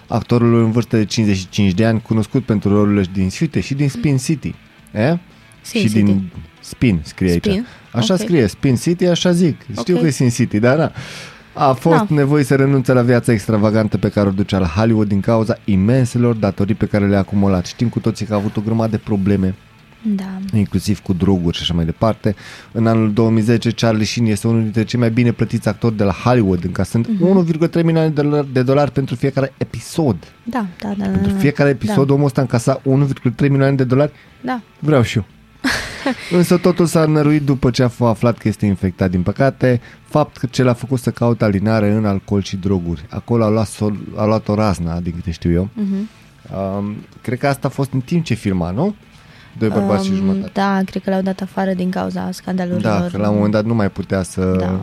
Actorul 0.08 0.64
în 0.64 0.72
vârstă 0.72 0.98
de 0.98 1.06
55 1.06 1.72
de 1.72 1.86
ani, 1.86 2.02
cunoscut 2.02 2.46
pentru 2.46 2.70
rolurile 2.70 3.06
din 3.14 3.30
Sfite 3.30 3.60
și 3.60 3.74
din 3.74 3.90
Spin 3.90 4.18
City. 4.18 4.56
E? 4.94 5.18
Sin 5.62 5.82
și 5.82 5.88
City. 5.88 6.02
din 6.02 6.32
Spin 6.60 7.00
scrie 7.04 7.32
aici. 7.32 7.44
Spin? 7.46 7.66
Așa 7.92 8.14
Ok. 8.14 8.20
scrie, 8.20 8.48
Spin 8.48 8.76
City, 8.76 9.06
așa 9.06 9.32
zic. 9.32 9.62
Știu 9.80 9.94
Ok. 9.96 10.02
că 10.02 10.08
e 10.08 10.10
Sin 10.10 10.30
City, 10.30 10.60
dar 10.60 10.78
da. 10.78 10.92
A 11.54 11.74
fost 11.74 11.98
Da. 11.98 12.06
nevoie 12.10 12.44
să 12.44 12.56
renunțe 12.56 12.94
la 12.94 13.02
viața 13.02 13.32
extravagantă 13.32 13.98
pe 13.98 14.10
care 14.10 14.28
o 14.28 14.32
ducea 14.32 14.58
la 14.58 14.68
Hollywood 14.68 15.08
din 15.08 15.20
cauza 15.20 15.58
imenselor 15.66 16.36
datorii 16.36 16.76
pe 16.76 16.86
care 16.86 17.08
le-a 17.08 17.20
acumulat. 17.20 17.66
Știm 17.66 17.88
cu 17.90 18.00
toții 18.00 18.26
că 18.26 18.34
a 18.34 18.36
avut 18.36 18.58
o 18.58 18.62
grămadă 18.62 18.92
de 18.92 18.98
probleme, 18.98 19.56
Da. 20.06 20.58
inclusiv 20.58 21.00
cu 21.00 21.14
droguri 21.14 21.56
și 21.56 21.62
așa 21.62 21.74
mai 21.74 21.86
departe. 21.86 22.36
În 22.72 22.88
anul 22.88 23.14
2010, 23.14 23.72
Charlie 23.72 24.06
Sheen 24.06 24.28
este 24.28 24.48
unul 24.48 24.62
dintre 24.62 24.84
cei 24.84 25.00
mai 25.00 25.12
bine 25.12 25.32
plătiți 25.32 25.68
actori 25.68 25.96
de 25.98 26.04
la 26.04 26.12
Hollywood, 26.12 26.64
încasând 26.64 27.08
Mhm. 27.08 27.24
1,3 27.26 27.84
milioane 27.84 28.10
de 28.10 28.22
dolari, 28.22 28.48
de 28.54 28.62
dolari 28.64 28.92
pentru 28.92 29.16
fiecare 29.16 29.54
episod. 29.58 30.16
Da, 30.44 30.66
da, 30.80 30.94
da. 30.98 31.06
Pentru 31.06 31.32
da, 31.32 31.38
fiecare 31.38 31.70
episod 31.70 32.08
da. 32.08 32.14
omul 32.14 32.26
ăsta 32.26 32.42
încasa 32.42 32.82
1,3 32.84 33.50
milioane 33.50 33.76
de 33.76 33.84
dolari 33.84 34.12
Da. 34.42 34.62
Vreau 34.80 35.02
și 35.02 35.18
eu. 35.18 35.26
Însă 36.38 36.58
totul 36.58 36.86
s-a 36.86 37.06
năruit 37.06 37.42
după 37.42 37.70
ce 37.70 37.84
a 37.84 37.90
f- 37.90 37.98
aflat 38.00 38.38
că 38.38 38.48
este 38.48 38.66
infectat, 38.66 39.10
din 39.10 39.22
păcate, 39.22 39.82
fapt 40.06 40.38
că 40.38 40.46
ce 40.46 40.64
l-a 40.64 40.74
făcut 40.74 41.00
să 41.00 41.12
caute 41.12 41.44
alinare 41.44 41.92
în 41.92 42.06
alcool 42.06 42.42
și 42.42 42.56
droguri. 42.56 43.06
Acolo 43.10 43.44
a 43.44 43.50
luat, 43.50 43.68
sol, 43.68 43.98
a 44.16 44.26
luat 44.26 44.48
o 44.48 44.56
razna, 44.56 45.00
din 45.00 45.12
câte 45.16 45.32
știu 45.32 45.52
eu. 45.52 45.70
Mhm. 45.74 46.10
Um, 46.78 46.96
cred 47.22 47.38
că 47.40 47.48
asta 47.48 47.68
a 47.68 47.72
fost 47.72 47.92
în 47.94 48.00
timp 48.00 48.24
ce 48.24 48.34
filma, 48.34 48.72
nu? 48.72 48.96
Doi 49.58 49.70
bărbați 49.70 50.06
și 50.06 50.12
Um, 50.12 50.18
jumătate. 50.18 50.50
Da, 50.54 50.82
cred 50.86 51.04
că 51.04 51.10
l-au 51.10 51.22
dat 51.22 51.42
afară 51.42 51.74
din 51.74 51.90
cauza 51.90 52.30
scandalurilor. 52.32 53.02
Da, 53.02 53.08
că 53.12 53.18
la 53.18 53.28
un 53.30 53.36
moment 53.36 53.54
dat 53.54 53.66
nu 53.66 53.74
mai 53.74 53.90
putea 53.90 54.24
să... 54.24 54.56
Da. 54.60 54.80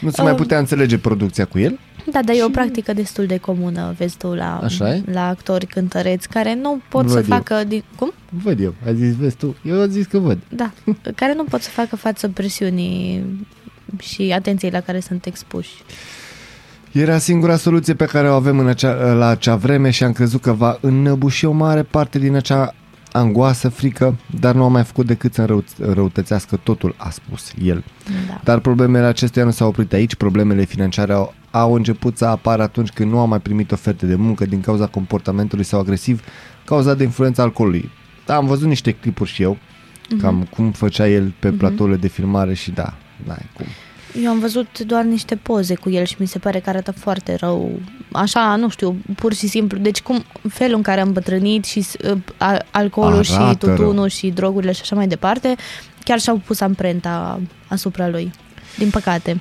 Nu 0.00 0.10
se 0.10 0.22
mai 0.22 0.30
Um, 0.30 0.36
putea 0.36 0.58
înțelege 0.58 0.98
producția 0.98 1.44
cu 1.44 1.58
el. 1.58 1.78
Da, 2.10 2.20
dar 2.24 2.34
e 2.36 2.44
o 2.44 2.48
practică 2.48 2.92
destul 2.92 3.26
de 3.26 3.36
comună, 3.36 3.94
vezi 3.98 4.16
tu, 4.16 4.26
la, 4.34 4.60
Așa 4.62 4.94
e? 4.94 5.02
la 5.12 5.26
actori 5.28 5.66
cântăreți 5.66 6.28
care 6.28 6.54
nu 6.62 6.80
pot 6.88 7.08
să 7.08 7.14
Văd 7.14 7.30
eu. 7.30 7.36
facă... 7.36 7.64
Din, 7.68 7.84
cum? 7.96 8.12
Văd 8.42 8.60
eu. 8.60 8.74
Ai 8.86 8.94
zis, 8.96 9.14
vezi 9.16 9.36
tu? 9.36 9.56
Eu 9.62 9.80
am 9.80 9.88
zis 9.88 10.06
că 10.06 10.18
văd. 10.18 10.38
Da, 10.48 10.70
care 11.20 11.34
nu 11.34 11.44
pot 11.44 11.62
să 11.62 11.70
facă 11.70 11.96
față 11.96 12.28
presiunii 12.28 13.24
și 13.98 14.32
atenției 14.36 14.70
la 14.70 14.80
care 14.80 15.00
sunt 15.00 15.24
expuși. 15.26 15.70
Era 16.92 17.18
singura 17.18 17.56
soluție 17.56 17.94
pe 17.94 18.04
care 18.04 18.28
o 18.30 18.34
avem 18.34 18.58
în 18.58 18.66
acea, 18.68 19.12
la 19.12 19.26
acea 19.26 19.56
vreme 19.56 19.90
și 19.90 20.04
am 20.04 20.12
crezut 20.12 20.40
că 20.40 20.52
va 20.52 20.78
înnăbuși 20.80 21.44
o 21.44 21.52
mare 21.52 21.82
parte 21.82 22.18
din 22.18 22.34
acea 22.34 22.74
angoasă, 23.16 23.68
frică, 23.68 24.16
dar 24.40 24.54
nu 24.54 24.64
a 24.64 24.68
mai 24.68 24.84
făcut 24.84 25.06
decât 25.06 25.34
să 25.34 25.40
înrău- 25.40 25.64
înrăutățească 25.78 26.56
totul, 26.56 26.94
a 26.96 27.10
spus 27.10 27.52
el. 27.62 27.84
Da. 28.28 28.40
Dar 28.44 28.58
problemele 28.58 29.04
acestea 29.06 29.44
nu 29.44 29.50
s-au 29.50 29.68
oprit 29.68 29.92
aici, 29.92 30.14
problemele 30.14 30.64
financiare 30.64 31.12
au, 31.12 31.34
au 31.50 31.74
început 31.74 32.16
să 32.16 32.24
apară 32.24 32.62
atunci 32.62 32.90
când 32.90 33.10
nu 33.10 33.18
a 33.18 33.24
mai 33.24 33.40
primit 33.40 33.72
oferte 33.72 34.06
de 34.06 34.14
muncă 34.14 34.46
din 34.46 34.60
cauza 34.60 34.86
comportamentului 34.86 35.64
sau 35.64 35.80
agresiv, 35.80 36.22
cauzat 36.64 36.96
de 36.96 37.04
influența 37.04 37.42
alcoolului. 37.42 37.90
Da, 38.26 38.36
am 38.36 38.46
văzut 38.46 38.68
niște 38.68 38.92
clipuri 38.92 39.30
și 39.30 39.42
eu, 39.42 39.56
cam 40.20 40.46
cum 40.50 40.70
făcea 40.70 41.08
el 41.08 41.34
pe 41.38 41.50
platourile 41.50 41.96
de 41.96 42.08
filmare 42.08 42.54
și 42.54 42.70
da, 42.70 42.94
n-ai 43.26 43.46
cum. 43.56 43.66
Eu 44.22 44.30
am 44.30 44.38
văzut 44.38 44.78
doar 44.78 45.04
niște 45.04 45.36
poze 45.36 45.74
cu 45.74 45.90
el 45.90 46.04
și 46.04 46.14
mi 46.18 46.26
se 46.26 46.38
pare 46.38 46.60
că 46.60 46.68
arată 46.70 46.92
foarte 46.92 47.34
rău. 47.34 47.80
Așa, 48.12 48.56
nu 48.56 48.68
știu, 48.68 48.96
pur 49.14 49.34
și 49.34 49.46
simplu. 49.46 49.78
Deci 49.78 50.02
cum 50.02 50.24
felul 50.48 50.76
în 50.76 50.82
care 50.82 51.00
am 51.00 51.12
bătrânit 51.12 51.64
și 51.64 51.86
uh, 52.10 52.16
a- 52.38 52.64
alcoolul 52.70 53.22
și 53.22 53.32
Arată 53.34 53.66
tutunul 53.68 53.94
rău. 53.94 54.06
și 54.06 54.28
drogurile 54.30 54.72
și 54.72 54.80
așa 54.80 54.94
mai 54.96 55.06
departe, 55.08 55.54
chiar 56.04 56.20
și-au 56.20 56.36
pus 56.46 56.60
amprenta 56.60 57.40
asupra 57.68 58.08
lui. 58.08 58.30
Din 58.78 58.90
păcate. 58.90 59.40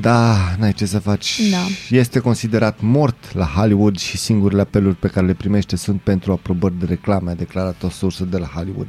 Da, 0.00 0.36
n-ai 0.58 0.72
ce 0.72 0.86
să 0.86 0.98
faci. 0.98 1.40
Da. 1.50 1.96
Este 1.96 2.18
considerat 2.18 2.78
mort 2.80 3.34
la 3.34 3.44
Hollywood 3.44 3.98
și 3.98 4.16
singurele 4.16 4.60
apeluri 4.60 4.94
pe 4.96 5.08
care 5.08 5.26
le 5.26 5.34
primește 5.34 5.76
sunt 5.76 6.00
pentru 6.00 6.32
aprobări 6.32 6.78
de 6.78 6.84
reclame, 6.84 7.30
a 7.30 7.34
declarat 7.34 7.82
o 7.82 7.88
sursă 7.90 8.24
de 8.24 8.36
la 8.38 8.46
Hollywood. 8.54 8.88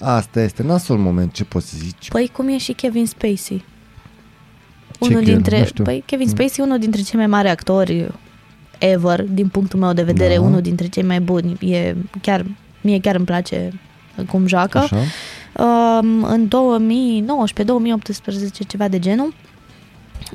Asta 0.00 0.40
este 0.42 0.62
nasol 0.62 0.98
moment, 0.98 1.32
ce 1.32 1.44
poți 1.44 1.68
să 1.68 1.76
zici? 1.78 2.08
Păi 2.08 2.30
cum 2.32 2.48
e 2.48 2.58
și 2.58 2.72
Kevin 2.72 3.06
Spacey? 3.06 3.64
Ce 5.00 5.08
unul 5.08 5.18
el? 5.18 5.24
dintre, 5.24 5.58
Nu 5.58 5.64
știu. 5.64 5.84
păi 5.84 6.02
Kevin 6.06 6.28
Spacey, 6.28 6.64
unul 6.64 6.78
dintre 6.78 7.00
cei 7.00 7.18
mai 7.18 7.26
mari 7.26 7.48
actori 7.48 8.06
ever, 8.78 9.22
din 9.22 9.48
punctul 9.48 9.78
meu 9.78 9.92
de 9.92 10.02
vedere, 10.02 10.34
Da. 10.34 10.40
unul 10.40 10.60
dintre 10.60 10.86
cei 10.86 11.02
mai 11.02 11.20
buni. 11.20 11.56
E 11.60 11.94
chiar, 12.22 12.44
mie 12.80 13.00
chiar 13.00 13.14
îmi 13.14 13.24
place 13.24 13.72
cum 14.30 14.46
joacă. 14.46 14.78
Așa? 14.78 14.96
Um, 15.64 16.22
în 16.24 16.48
2019-2018, 16.48 18.66
ceva 18.66 18.88
de 18.88 18.98
genul, 18.98 19.34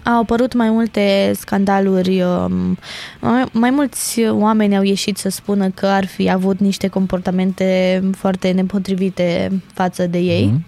au 0.04 0.20
apărut 0.22 0.54
mai 0.54 0.70
multe 0.70 1.32
scandaluri, 1.36 2.22
um, 2.22 2.78
mai, 3.22 3.46
mai 3.52 3.70
mulți 3.70 4.22
oameni 4.30 4.78
au 4.78 4.84
ieșit 4.84 5.18
să 5.18 5.30
spună 5.30 5.70
că 5.70 5.86
ar 5.86 6.06
fi 6.06 6.30
avut 6.30 6.60
niște 6.60 6.88
comportamente 6.88 8.02
foarte 8.18 8.52
nepotrivite 8.52 9.62
față 9.74 10.08
de 10.08 10.18
ei 10.18 10.46
Mhm. 10.46 10.66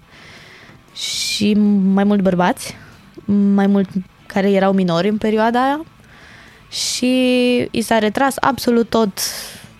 și 0.94 1.54
mai 1.92 2.04
mult 2.04 2.20
bărbați, 2.22 2.74
mai 3.54 3.66
mult 3.66 3.88
care 4.26 4.50
erau 4.50 4.72
minori 4.72 5.08
în 5.08 5.16
perioada 5.16 5.62
aia 5.64 5.84
și 6.70 7.08
i 7.70 7.80
s-a 7.80 7.98
retras 7.98 8.34
absolut 8.40 8.88
tot 8.88 9.18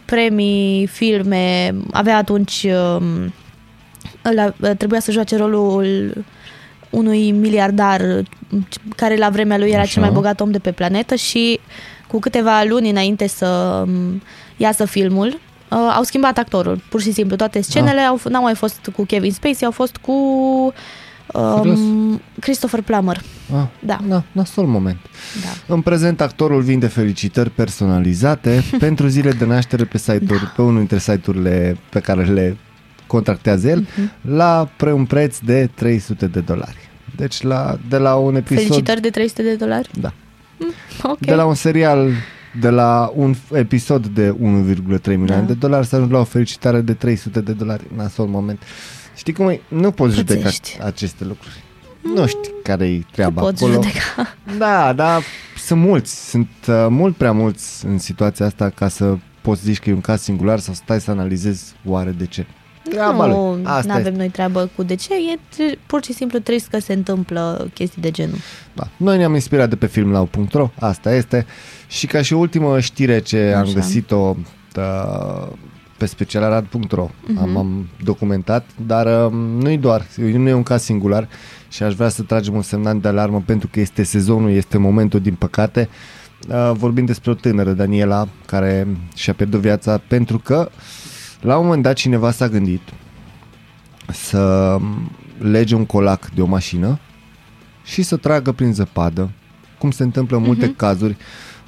premii, 0.05 0.87
filme, 0.87 1.74
avea 1.93 2.16
atunci 2.16 2.66
um, 2.99 3.32
ăla, 4.24 4.74
trebuia 4.74 5.01
să 5.01 5.12
joace 5.12 5.37
rolul 5.37 6.12
unui 6.91 7.30
miliardar 7.30 8.22
care 8.97 9.16
la 9.16 9.30
vremea 9.30 9.59
lui 9.59 9.70
era 9.70 9.80
Așa. 9.80 9.91
cel 9.91 10.03
mai 10.03 10.11
bogat 10.11 10.41
om 10.41 10.51
de 10.51 10.59
pe 10.59 10.72
planetă 10.72 11.14
și 11.14 11.61
cu 12.09 12.18
câteva 12.18 12.62
luni 12.62 12.91
înainte 12.91 13.26
să 13.26 13.82
um, 13.87 14.22
iasă 14.57 14.85
filmul, 14.85 15.28
uh, 15.70 15.93
au 15.97 16.03
schimbat 16.03 16.39
actorul. 16.39 16.82
Pur 16.89 17.01
și 17.01 17.12
simplu, 17.12 17.37
toate 17.37 17.61
scenele 17.61 18.01
au, 18.01 18.18
f- 18.18 18.30
n-au 18.30 18.43
mai 18.43 18.55
fost 18.55 18.91
cu 18.97 19.05
Kevin 19.05 19.32
Spacey, 19.32 19.64
au 19.66 19.70
fost 19.70 19.97
cu 19.97 20.12
Serios? 20.12 20.72
Um, 21.32 22.20
Christopher 22.40 22.82
Plummer. 22.82 23.20
Ah, 23.54 23.66
Da. 23.78 23.98
da, 24.08 24.22
nasol 24.32 24.66
moment. 24.66 24.98
Da. 25.42 25.74
În 25.74 25.80
prezent, 25.80 26.20
actorul 26.20 26.60
vinde 26.62 26.86
felicitări 26.86 27.50
personalizate 27.50 28.62
pentru 28.78 29.06
zile 29.06 29.30
de 29.30 29.44
naștere 29.44 29.84
pe 29.84 29.98
site-uri, 29.98 30.42
Da. 30.42 30.52
pe 30.56 30.62
unul 30.62 30.78
dintre 30.78 30.98
site-urile 30.98 31.76
pe 31.90 32.00
care 32.00 32.24
le 32.24 32.56
contractează 33.06 33.68
el, 33.68 33.78
Mhm. 33.96 34.10
la 34.34 34.68
pre 34.76 34.92
un 34.92 35.04
preț 35.04 35.38
de 35.38 35.70
300 35.74 36.26
de 36.26 36.40
dolari. 36.40 36.76
Deci 37.16 37.42
la, 37.42 37.78
de 37.88 37.96
la 37.96 38.14
un 38.14 38.34
episod... 38.36 38.62
Felicitări 38.62 39.00
de 39.00 39.10
300 39.10 39.42
de 39.42 39.54
dolari? 39.54 39.90
Da. 40.00 40.12
Ok. 41.02 41.18
De 41.18 41.34
la 41.34 41.44
un 41.44 41.54
serial, 41.54 42.10
de 42.60 42.68
la 42.70 43.12
un 43.14 43.34
episod 43.52 44.06
de 44.06 44.30
1,3 44.30 45.16
milioane 45.16 45.40
Da. 45.42 45.46
de 45.46 45.54
dolari 45.54 45.86
să 45.86 45.94
ajungi 45.94 46.12
la 46.14 46.18
o 46.20 46.24
felicitare 46.24 46.80
de 46.80 46.94
300 46.94 47.40
de 47.40 47.52
dolari 47.52 47.84
în 47.96 48.00
asol 48.04 48.26
moment. 48.26 48.62
Știi 49.16 49.32
cum 49.32 49.48
e? 49.48 49.60
Nu 49.68 49.90
poți 49.90 50.14
judeca 50.14 50.40
Pățești. 50.42 50.78
aceste 50.82 51.24
lucruri. 51.24 51.62
Nu 52.14 52.26
știi 52.26 52.52
care 52.62 52.86
e 52.88 53.02
treaba 53.12 53.40
Poți 53.42 53.64
acolo. 53.64 53.82
judeca. 53.82 54.34
Da, 54.58 54.92
da, 54.92 55.20
sunt 55.58 55.80
mulți, 55.80 56.28
sunt 56.30 56.48
uh, 56.68 56.86
mult 56.88 57.16
prea 57.16 57.32
mulți 57.32 57.86
în 57.86 57.98
situația 57.98 58.46
asta 58.46 58.70
ca 58.70 58.88
să 58.88 59.16
poți 59.40 59.62
zici 59.64 59.78
că 59.78 59.90
e 59.90 59.92
un 59.92 60.00
caz 60.00 60.22
singular 60.22 60.58
sau 60.58 60.74
stai 60.74 61.00
să 61.00 61.10
analizezi 61.10 61.72
oare 61.86 62.10
de 62.10 62.26
ce. 62.26 62.46
Treaba 62.90 63.26
Nu, 63.26 63.50
lui. 63.52 63.62
nu 63.62 63.68
Asta 63.68 63.92
avem 63.92 64.04
este. 64.06 64.16
noi 64.16 64.28
treabă 64.28 64.70
cu 64.76 64.82
de 64.82 64.94
ce, 64.94 65.14
e 65.14 65.38
tre- 65.56 65.78
pur 65.86 66.04
și 66.04 66.12
simplu 66.12 66.38
trist 66.38 66.68
că 66.68 66.78
se 66.78 66.92
întâmplă 66.92 67.68
chestii 67.74 68.02
de 68.02 68.10
genul. 68.10 68.36
Da. 68.72 68.88
Noi 68.96 69.16
ne-am 69.16 69.34
inspirat 69.34 69.68
de 69.68 69.76
pe 69.76 69.86
filmlau.ro, 69.86 70.70
asta 70.78 71.14
este. 71.14 71.46
Și 71.88 72.06
ca 72.06 72.22
și 72.22 72.32
ultimă 72.34 72.80
știre 72.80 73.18
ce 73.18 73.52
am 73.56 73.62
Așa. 73.62 73.72
găsit-o 73.72 74.36
uh, 74.76 75.46
pe 75.97 76.07
specialarad.ro 76.07 77.09
Mhm. 77.26 77.38
am, 77.42 77.57
am 77.57 77.88
documentat, 78.05 78.66
dar 78.86 79.26
uh, 79.26 79.32
nu-i 79.32 79.78
doar, 79.78 80.07
nu 80.16 80.49
e 80.49 80.53
un 80.53 80.62
caz 80.62 80.82
singular 80.82 81.28
și 81.68 81.82
aș 81.82 81.95
vrea 81.95 82.09
să 82.09 82.22
tragem 82.22 82.55
un 82.55 82.62
semnal 82.62 83.01
de 83.01 83.09
alarmă 83.09 83.42
pentru 83.47 83.68
că 83.72 83.80
este 83.80 84.03
sezonul, 84.03 84.51
este 84.51 84.78
momentul 84.78 85.20
din 85.20 85.34
păcate. 85.34 85.88
Uh, 86.49 86.70
vorbim 86.74 87.05
despre 87.05 87.30
o 87.30 87.34
tânără, 87.34 87.72
Daniela, 87.72 88.28
care 88.47 88.86
și-a 89.14 89.32
pierdut 89.32 89.61
viața 89.61 89.99
pentru 90.09 90.38
că 90.38 90.70
la 91.40 91.57
un 91.59 91.64
moment 91.64 91.82
dat 91.82 91.95
cineva 91.95 92.30
s-a 92.30 92.49
gândit 92.49 92.80
să 94.12 94.76
lege 95.38 95.74
un 95.74 95.86
colac 95.86 96.30
de 96.34 96.42
o 96.42 96.47
mașină 96.47 96.99
și 97.84 98.03
să 98.03 98.16
tragă 98.16 98.53
prin 98.53 98.72
zăpadă, 98.72 99.30
cum 99.78 99.90
se 99.90 100.03
întâmplă 100.03 100.36
în 100.36 100.42
multe 100.42 100.66
Mhm. 100.66 100.76
cazuri. 100.76 101.16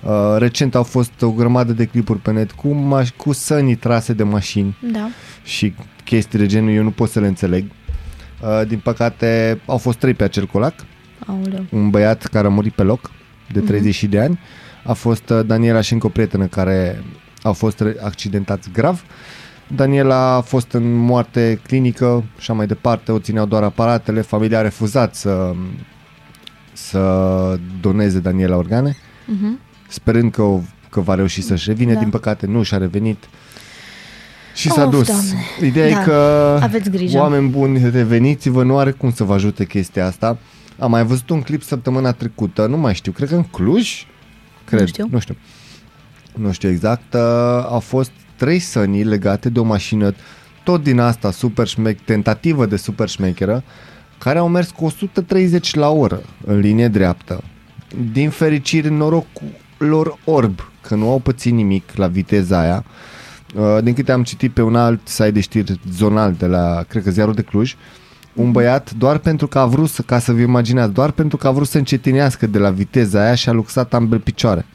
Uh, 0.06 0.34
recent 0.38 0.74
au 0.74 0.82
fost 0.82 1.22
o 1.22 1.30
grămadă 1.30 1.72
de 1.72 1.84
clipuri 1.84 2.18
pe 2.18 2.30
net 2.32 2.52
cu, 2.52 2.68
maș- 2.68 3.16
cu 3.16 3.32
sănii 3.32 3.74
trase 3.74 4.12
de 4.12 4.22
mașini 4.22 4.76
Da. 4.92 5.08
și 5.44 5.74
chestii 6.04 6.38
de 6.38 6.46
genul 6.46 6.70
eu 6.70 6.82
nu 6.82 6.90
pot 6.90 7.10
să 7.10 7.20
le 7.20 7.26
înțeleg. 7.26 7.64
Uh, 8.42 8.66
din 8.68 8.78
păcate 8.78 9.60
au 9.66 9.76
fost 9.78 9.98
trei 9.98 10.14
pe 10.14 10.24
acel 10.24 10.46
colac, 10.46 10.74
Aoleu. 11.26 11.64
un 11.70 11.90
băiat 11.90 12.24
care 12.26 12.46
a 12.46 12.50
murit 12.50 12.72
pe 12.72 12.82
loc 12.82 13.10
de 13.52 13.60
30 13.60 14.04
de 14.04 14.20
ani, 14.20 14.38
a 14.84 14.92
fost 14.92 15.30
uh, 15.30 15.40
Daniela 15.46 15.80
și 15.80 15.92
încă 15.92 16.06
o 16.06 16.10
prietenă 16.10 16.46
care 16.46 17.04
au 17.42 17.52
fost 17.52 17.80
re- 17.80 17.96
accidentați 18.02 18.70
grav. 18.72 19.04
Daniela 19.74 20.34
a 20.34 20.40
fost 20.40 20.72
în 20.72 20.94
moarte 20.94 21.60
clinică 21.66 22.24
și 22.28 22.36
așa 22.38 22.52
mai 22.52 22.66
departe, 22.66 23.12
o 23.12 23.18
țineau 23.18 23.46
doar 23.46 23.62
aparatele, 23.62 24.20
familia 24.20 24.58
a 24.58 24.62
refuzat 24.62 25.14
să, 25.14 25.52
să 26.72 27.58
doneze 27.80 28.18
Daniela 28.18 28.56
organe, 28.56 28.96
Mhm. 29.26 29.58
Sperând 29.88 30.32
că, 30.32 30.42
o, 30.42 30.60
că 30.90 31.00
va 31.00 31.14
reuși 31.14 31.42
să-și 31.42 31.68
revine, 31.68 31.92
Da. 31.92 31.98
din 31.98 32.10
păcate 32.10 32.46
nu 32.46 32.62
și-a 32.62 32.78
revenit 32.78 33.24
și 34.54 34.70
s-a 34.70 34.84
Of, 34.84 34.90
dus. 34.90 35.06
Doamne. 35.06 35.32
Ideea 35.62 35.90
Da. 35.94 36.00
e 36.00 36.04
că 36.04 36.58
Aveți 36.62 36.90
grijă. 36.90 37.18
oameni 37.18 37.48
buni, 37.48 37.90
reveniți-vă, 37.90 38.62
nu 38.62 38.78
are 38.78 38.90
cum 38.90 39.12
să 39.12 39.24
vă 39.24 39.34
ajute 39.34 39.64
chestia 39.64 40.06
asta. 40.06 40.38
Am 40.78 40.90
mai 40.90 41.04
văzut 41.04 41.30
un 41.30 41.42
clip 41.42 41.62
săptămâna 41.62 42.12
trecută, 42.12 42.66
nu 42.66 42.76
mai 42.76 42.94
știu, 42.94 43.12
cred 43.12 43.28
că 43.28 43.34
în 43.34 43.42
Cluj? 43.42 44.06
Cred, 44.64 44.86
știu. 44.86 45.08
Nu 45.10 45.18
știu, 45.18 45.36
nu 46.34 46.52
știu 46.52 46.68
exact. 46.68 47.14
Uh, 47.14 47.20
au 47.68 47.80
fost 47.80 48.10
trei 48.36 48.58
sănii 48.58 49.04
legate 49.04 49.48
de 49.48 49.58
o 49.58 49.62
mașină 49.64 50.14
tot 50.64 50.82
din 50.82 50.98
asta 50.98 51.30
super 51.30 51.66
șmec, 51.66 52.00
tentativă 52.04 52.66
de 52.66 52.76
super 52.76 53.08
șmecheră, 53.08 53.62
care 54.18 54.38
au 54.38 54.48
mers 54.48 54.70
cu 54.70 54.84
130 54.84 55.74
la 55.74 55.88
oră 55.90 56.22
în 56.46 56.58
linie 56.58 56.88
dreaptă. 56.88 57.42
Din 58.12 58.30
fericire, 58.30 58.88
norocul 58.88 59.46
lor 59.78 60.18
orb, 60.24 60.60
că 60.80 60.94
nu 60.94 61.10
au 61.10 61.18
pățit 61.18 61.52
nimic 61.52 61.94
la 61.94 62.06
viteza 62.06 62.60
aia. 62.60 62.84
Uh, 63.54 63.78
Din 63.82 63.94
câte 63.94 64.12
am 64.12 64.22
citit 64.22 64.52
pe 64.52 64.62
un 64.62 64.76
alt 64.76 65.00
site 65.04 65.30
de 65.30 65.40
știri 65.40 65.80
zonal 65.92 66.32
de 66.32 66.46
la, 66.46 66.84
cred 66.88 67.02
că 67.02 67.10
Ziarul 67.10 67.34
de 67.34 67.42
Cluj, 67.42 67.76
un 68.34 68.52
băiat, 68.52 68.92
doar 68.92 69.18
pentru 69.18 69.46
că 69.46 69.58
a 69.58 69.66
vrut 69.66 69.88
să, 69.88 70.02
ca 70.02 70.18
să 70.18 70.32
vă 70.32 70.40
imaginați, 70.40 70.92
doar 70.92 71.10
pentru 71.10 71.36
că 71.36 71.46
a 71.46 71.50
vrut 71.50 71.68
să 71.68 71.78
încetinească 71.78 72.46
de 72.46 72.58
la 72.58 72.70
viteza 72.70 73.22
aia 73.24 73.34
și 73.34 73.48
a 73.48 73.52
luxat 73.52 73.94
ambele 73.94 74.20
picioare. 74.20 74.66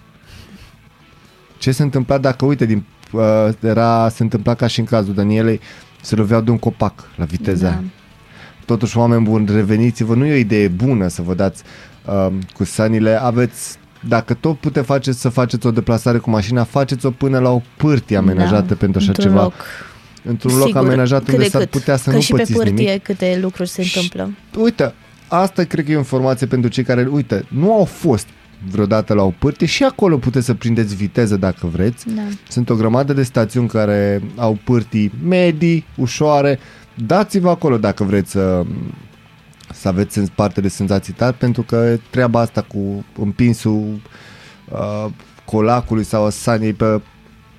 Ce 1.57 1.71
se 1.71 1.83
întâmpla 1.83 2.17
dacă, 2.17 2.45
uite, 2.45 2.65
din, 2.65 2.83
uh, 3.11 3.21
era, 3.59 4.09
se 4.09 4.23
întâmpla 4.23 4.53
ca 4.53 4.67
și 4.67 4.79
în 4.79 4.85
cazul 4.85 5.13
Danielei, 5.13 5.59
se 6.01 6.15
loveau 6.15 6.41
de 6.41 6.51
un 6.51 6.57
copac 6.57 7.09
la 7.15 7.25
viteza 7.25 7.63
Da. 7.63 7.69
aia. 7.69 7.83
Totuși, 8.65 8.97
oameni 8.97 9.23
buni, 9.23 9.45
reveniți-vă, 9.51 10.15
nu 10.15 10.25
e 10.25 10.31
o 10.31 10.35
idee 10.35 10.67
bună 10.67 11.07
să 11.07 11.21
vă 11.21 11.33
dați 11.33 11.63
uh, 12.05 12.27
cu 12.53 12.63
sanile, 12.63 13.21
aveți 13.21 13.77
dacă 14.07 14.33
tot 14.33 14.57
puteți 14.57 14.85
face 14.85 15.11
să 15.11 15.29
faceți 15.29 15.65
o 15.67 15.71
deplasare 15.71 16.17
cu 16.17 16.29
mașina, 16.29 16.63
faceți-o 16.63 17.11
până 17.11 17.39
la 17.39 17.49
o 17.49 17.61
pârtie 17.77 18.17
amenajată 18.17 18.65
Da, 18.67 18.75
pentru 18.75 18.99
așa 18.99 19.07
într-un 19.07 19.25
ceva. 19.29 19.41
Loc. 19.41 19.53
Într-un 20.23 20.57
loc 20.57 20.65
Sigur, 20.65 20.79
amenajat 20.81 21.23
cât 21.23 21.33
unde 21.33 21.43
de 21.43 21.49
s-ar 21.49 21.61
cât. 21.61 21.69
putea 21.69 21.95
să 21.97 22.09
că 22.09 22.15
nu 22.15 22.21
și 22.21 22.31
pe 22.31 22.37
pățiți 22.37 22.57
pârtie 22.57 22.85
nimic. 22.85 23.03
câte 23.03 23.39
lucruri 23.41 23.69
se 23.69 23.83
Și- 23.83 23.97
întâmplă. 23.97 24.33
Uite, 24.63 24.93
asta 25.27 25.63
cred 25.63 25.85
că 25.85 25.91
e 25.91 25.95
o 25.95 25.97
informație 25.97 26.47
pentru 26.47 26.69
cei 26.69 26.83
care, 26.83 27.07
uite, 27.11 27.45
nu 27.47 27.73
au 27.73 27.83
fost 27.85 28.27
vreodată 28.71 29.13
la 29.13 29.23
o 29.23 29.33
pârtie 29.39 29.67
și 29.67 29.83
acolo 29.83 30.17
puteți 30.17 30.45
să 30.45 30.53
prindeți 30.53 30.95
viteză 30.95 31.37
dacă 31.37 31.67
vreți. 31.67 32.07
Da. 32.15 32.21
Sunt 32.47 32.69
o 32.69 32.75
grămadă 32.75 33.13
de 33.13 33.23
stațiuni 33.23 33.67
care 33.67 34.21
au 34.35 34.57
pârtii 34.63 35.11
medii, 35.27 35.85
ușoare. 35.95 36.59
Dați-vă 37.05 37.49
acolo 37.49 37.77
dacă 37.77 38.03
vreți 38.03 38.31
să, 38.31 38.63
să 39.73 39.87
aveți 39.87 40.13
sens- 40.13 40.29
parte 40.29 40.61
de 40.61 40.67
senzații 40.67 41.13
tari, 41.13 41.37
pentru 41.37 41.61
că 41.61 41.97
treaba 42.09 42.39
asta 42.39 42.61
cu 42.61 43.05
împinsul 43.17 44.01
uh, 44.71 45.05
colacului 45.45 46.03
sau 46.03 46.25
a 46.25 46.29
saniei 46.29 46.73
pe, 46.73 47.01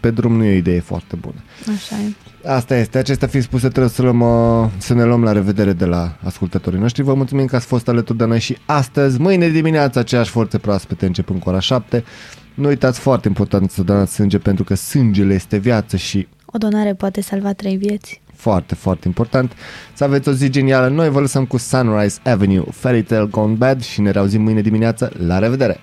pe 0.00 0.10
drum 0.10 0.36
nu 0.36 0.44
e 0.44 0.52
o 0.52 0.56
idee 0.56 0.80
foarte 0.80 1.16
bună. 1.16 1.42
Așa 1.74 1.96
e. 1.96 2.12
Asta 2.48 2.76
este. 2.76 2.98
Acestea 2.98 3.28
fiind 3.28 3.44
spuse, 3.44 3.68
trebuie 3.68 3.90
să, 3.90 4.02
luăm, 4.02 4.20
uh, 4.20 4.70
să 4.78 4.94
ne 4.94 5.04
luăm 5.04 5.22
la 5.22 5.32
revedere 5.32 5.72
de 5.72 5.84
la 5.84 6.16
ascultătorii 6.24 6.78
noștri. 6.78 7.02
Vă 7.02 7.14
mulțumim 7.14 7.46
că 7.46 7.56
ați 7.56 7.66
fost 7.66 7.88
alături 7.88 8.18
de 8.18 8.24
noi 8.24 8.40
și 8.40 8.56
astăzi, 8.66 9.20
mâine 9.20 9.48
dimineața, 9.48 10.00
aceeași 10.00 10.30
forțe 10.30 10.58
proaspete 10.58 11.06
începând 11.06 11.40
cu 11.40 11.48
ora 11.48 11.60
7. 11.60 12.04
Nu 12.54 12.68
uitați 12.68 13.00
foarte 13.00 13.28
important 13.28 13.70
să 13.70 13.82
donați 13.82 14.14
sânge 14.14 14.38
pentru 14.38 14.64
că 14.64 14.74
sângele 14.74 15.34
este 15.34 15.56
viață 15.56 15.96
și 15.96 16.28
O 16.46 16.58
donare 16.58 16.94
poate 16.94 17.20
salva 17.20 17.52
trei 17.52 17.76
vieți. 17.76 18.21
Foarte, 18.42 18.74
foarte 18.74 19.06
important. 19.06 19.52
Să 19.92 20.04
aveți 20.04 20.28
o 20.28 20.32
zi 20.32 20.50
genială. 20.50 20.88
Noi 20.88 21.10
vă 21.10 21.20
lăsăm 21.20 21.44
cu 21.44 21.56
Sunrise 21.56 22.18
Avenue, 22.24 22.64
Fairy 22.70 23.02
Tale 23.02 23.26
Gone 23.30 23.54
Bad 23.54 23.82
și 23.82 24.00
ne 24.00 24.10
reauzim 24.10 24.42
mâine 24.42 24.60
dimineață. 24.60 25.12
La 25.26 25.38
revedere! 25.38 25.80